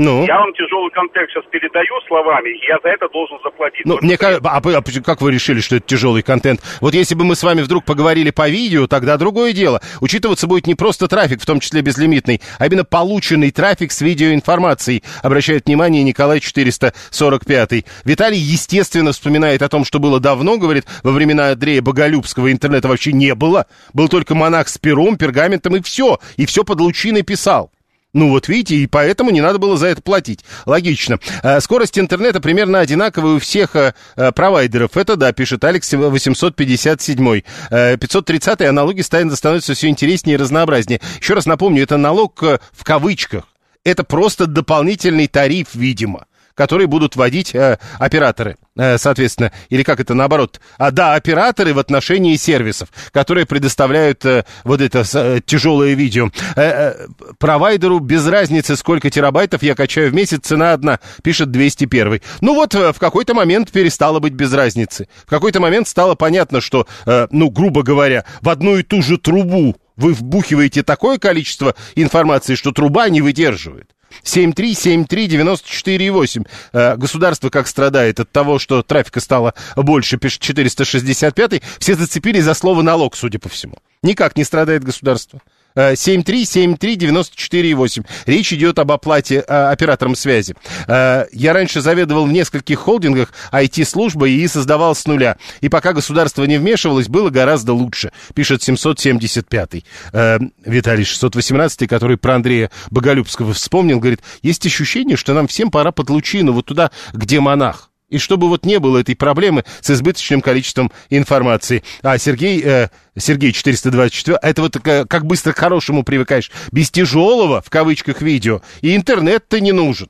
Ну? 0.00 0.24
Я 0.24 0.38
вам 0.38 0.50
тяжелый 0.54 0.90
контекст 0.92 1.34
сейчас 1.34 1.44
передаю 1.50 2.00
словами, 2.08 2.48
и 2.48 2.66
я 2.66 2.78
за 2.82 2.88
это 2.88 3.06
должен 3.12 3.36
заплатить. 3.44 3.84
Ну, 3.84 3.98
мне 4.00 4.16
кажется, 4.16 4.48
а, 4.48 4.56
а 4.56 5.02
как 5.02 5.20
вы 5.20 5.30
решили, 5.30 5.60
что 5.60 5.76
это 5.76 5.86
тяжелый 5.86 6.22
контент? 6.22 6.62
Вот 6.80 6.94
если 6.94 7.14
бы 7.14 7.26
мы 7.26 7.36
с 7.36 7.42
вами 7.42 7.60
вдруг 7.60 7.84
поговорили 7.84 8.30
по 8.30 8.48
видео, 8.48 8.86
тогда 8.86 9.18
другое 9.18 9.52
дело. 9.52 9.82
Учитываться 10.00 10.46
будет 10.46 10.66
не 10.66 10.74
просто 10.74 11.06
трафик, 11.06 11.42
в 11.42 11.44
том 11.44 11.60
числе 11.60 11.82
безлимитный, 11.82 12.40
а 12.58 12.64
именно 12.64 12.82
полученный 12.82 13.50
трафик 13.50 13.92
с 13.92 14.00
видеоинформацией, 14.00 15.04
обращает 15.22 15.66
внимание 15.66 16.02
Николай 16.02 16.40
445. 16.40 17.84
Виталий, 18.06 18.38
естественно, 18.38 19.12
вспоминает 19.12 19.60
о 19.60 19.68
том, 19.68 19.84
что 19.84 19.98
было 19.98 20.18
давно, 20.18 20.56
говорит, 20.56 20.86
во 21.02 21.10
времена 21.10 21.50
Андрея 21.50 21.82
Боголюбского 21.82 22.50
интернета 22.50 22.88
вообще 22.88 23.12
не 23.12 23.34
было. 23.34 23.66
Был 23.92 24.08
только 24.08 24.34
монах 24.34 24.68
с 24.68 24.78
пером, 24.78 25.18
пергаментом 25.18 25.76
и 25.76 25.82
все. 25.82 26.18
И 26.38 26.46
все 26.46 26.64
под 26.64 26.80
лучиной 26.80 27.20
писал. 27.20 27.70
Ну 28.12 28.30
вот 28.30 28.48
видите, 28.48 28.76
и 28.76 28.86
поэтому 28.86 29.30
не 29.30 29.40
надо 29.40 29.58
было 29.58 29.76
за 29.76 29.86
это 29.86 30.02
платить. 30.02 30.44
Логично. 30.66 31.20
А, 31.42 31.60
скорость 31.60 31.98
интернета 31.98 32.40
примерно 32.40 32.80
одинаковая 32.80 33.34
у 33.34 33.38
всех 33.38 33.76
а, 33.76 33.94
а, 34.16 34.32
провайдеров. 34.32 34.96
Это 34.96 35.16
да, 35.16 35.32
пишет 35.32 35.62
Алекс 35.64 35.92
857. 35.92 37.42
530 37.70 38.62
аналоги 38.62 39.02
становятся 39.02 39.74
все 39.74 39.88
интереснее 39.88 40.34
и 40.34 40.38
разнообразнее. 40.38 41.00
Еще 41.20 41.34
раз 41.34 41.46
напомню, 41.46 41.82
это 41.82 41.96
налог 41.96 42.42
в 42.42 42.84
кавычках. 42.84 43.44
Это 43.84 44.04
просто 44.04 44.46
дополнительный 44.46 45.28
тариф, 45.28 45.68
видимо 45.74 46.26
которые 46.60 46.88
будут 46.88 47.16
вводить 47.16 47.54
э, 47.54 47.78
операторы, 47.98 48.58
э, 48.76 48.98
соответственно, 48.98 49.50
или 49.70 49.82
как 49.82 49.98
это 49.98 50.12
наоборот, 50.12 50.60
а 50.76 50.90
да, 50.90 51.14
операторы 51.14 51.72
в 51.72 51.78
отношении 51.78 52.36
сервисов, 52.36 52.90
которые 53.12 53.46
предоставляют 53.46 54.26
э, 54.26 54.44
вот 54.64 54.82
это 54.82 55.02
э, 55.14 55.40
тяжелое 55.42 55.94
видео. 55.94 56.30
Э, 56.56 56.60
э, 56.60 57.06
провайдеру 57.38 57.98
без 57.98 58.26
разницы, 58.26 58.76
сколько 58.76 59.08
терабайтов 59.08 59.62
я 59.62 59.74
качаю 59.74 60.10
в 60.10 60.14
месяц, 60.14 60.40
цена 60.42 60.74
одна, 60.74 61.00
пишет 61.22 61.50
201. 61.50 62.20
Ну 62.42 62.54
вот 62.54 62.74
э, 62.74 62.92
в 62.92 62.98
какой-то 62.98 63.32
момент 63.32 63.72
перестало 63.72 64.18
быть 64.18 64.34
без 64.34 64.52
разницы. 64.52 65.08
В 65.24 65.30
какой-то 65.30 65.60
момент 65.60 65.88
стало 65.88 66.14
понятно, 66.14 66.60
что, 66.60 66.86
э, 67.06 67.26
ну, 67.30 67.48
грубо 67.48 67.82
говоря, 67.82 68.26
в 68.42 68.50
одну 68.50 68.76
и 68.76 68.82
ту 68.82 69.00
же 69.00 69.16
трубу 69.16 69.76
вы 69.96 70.12
вбухиваете 70.12 70.82
такое 70.82 71.16
количество 71.16 71.74
информации, 71.94 72.54
что 72.54 72.70
труба 72.70 73.08
не 73.08 73.22
выдерживает. 73.22 73.92
7373948. 74.24 76.46
Э, 76.72 76.96
государство 76.96 77.50
как 77.50 77.68
страдает 77.68 78.20
от 78.20 78.30
того, 78.30 78.58
что 78.58 78.82
трафика 78.82 79.20
стало 79.20 79.54
больше, 79.76 80.16
пишет 80.18 80.40
465 80.40 81.62
Все 81.78 81.94
зацепились 81.94 82.44
за 82.44 82.54
слово 82.54 82.82
налог, 82.82 83.16
судя 83.16 83.38
по 83.38 83.48
всему. 83.48 83.76
Никак 84.02 84.36
не 84.36 84.44
страдает 84.44 84.84
государство. 84.84 85.40
7373948. 85.74 88.00
Э, 88.00 88.04
Речь 88.26 88.52
идет 88.52 88.78
об 88.78 88.92
оплате 88.92 89.44
э, 89.46 89.70
операторам 89.70 90.14
связи. 90.14 90.54
Э, 90.86 91.26
я 91.32 91.52
раньше 91.52 91.80
заведовал 91.80 92.26
в 92.26 92.32
нескольких 92.32 92.78
холдингах 92.78 93.32
IT-службы 93.52 94.30
и 94.30 94.46
создавал 94.48 94.94
с 94.94 95.06
нуля. 95.06 95.36
И 95.60 95.68
пока 95.68 95.92
государство 95.92 96.44
не 96.44 96.58
вмешивалось, 96.58 97.08
было 97.08 97.30
гораздо 97.30 97.72
лучше, 97.72 98.12
пишет 98.34 98.62
775 98.62 99.84
э, 100.12 100.38
Виталий 100.64 101.04
618 101.04 101.88
который 101.88 102.16
про 102.16 102.36
Андрея 102.36 102.70
Боголюбского 102.90 103.52
вспомнил, 103.52 103.98
говорит, 103.98 104.20
есть 104.42 104.64
ощущение, 104.66 105.16
что 105.16 105.34
нам 105.34 105.46
всем 105.46 105.70
пора 105.70 105.92
под 105.92 106.10
лучину, 106.10 106.52
вот 106.52 106.66
туда, 106.66 106.90
где 107.12 107.40
монах. 107.40 107.89
И 108.10 108.18
чтобы 108.18 108.48
вот 108.48 108.66
не 108.66 108.78
было 108.78 108.98
этой 108.98 109.16
проблемы 109.16 109.64
с 109.80 109.90
избыточным 109.90 110.42
количеством 110.42 110.92
информации. 111.08 111.82
А 112.02 112.18
Сергей, 112.18 112.60
э, 112.62 112.88
Сергей 113.16 113.52
424, 113.52 114.38
это 114.42 114.62
вот 114.62 114.76
как 114.78 115.26
быстро 115.26 115.52
к 115.52 115.58
хорошему 115.58 116.02
привыкаешь. 116.02 116.50
Без 116.72 116.90
тяжелого, 116.90 117.62
в 117.62 117.70
кавычках, 117.70 118.20
видео. 118.20 118.60
И 118.82 118.94
интернет-то 118.94 119.60
не 119.60 119.72
нужен. 119.72 120.08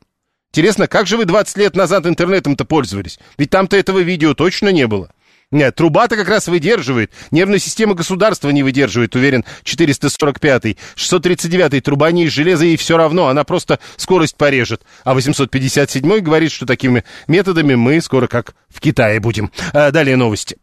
Интересно, 0.53 0.88
как 0.88 1.07
же 1.07 1.16
вы 1.16 1.26
20 1.26 1.57
лет 1.59 1.76
назад 1.76 2.07
интернетом-то 2.07 2.64
пользовались? 2.64 3.20
Ведь 3.38 3.51
там-то 3.51 3.76
этого 3.76 4.01
видео 4.01 4.34
точно 4.34 4.70
не 4.70 4.88
было. 4.88 5.11
Нет, 5.53 5.74
труба-то 5.74 6.16
как 6.16 6.28
раз 6.28 6.46
выдерживает. 6.46 7.11
Нервная 7.32 7.59
система 7.59 7.94
государства 7.94 8.51
не 8.51 8.62
выдерживает, 8.62 9.16
уверен 9.16 9.44
445-й. 9.64 10.78
639-й 10.94 11.80
труба 11.80 12.12
не 12.12 12.26
из 12.26 12.32
железа, 12.32 12.66
и 12.66 12.76
все 12.76 12.96
равно, 12.96 13.26
она 13.26 13.42
просто 13.42 13.80
скорость 13.96 14.36
порежет. 14.36 14.82
А 15.03 15.12
857-й 15.12 16.20
говорит, 16.20 16.53
что 16.53 16.66
такими 16.66 17.05
методами 17.26 17.74
мы 17.74 18.01
скоро 18.01 18.28
как 18.28 18.55
в 18.68 18.78
Китае 18.78 19.18
будем. 19.18 19.51
А, 19.72 19.90
далее 19.90 20.16
новости. 20.16 20.57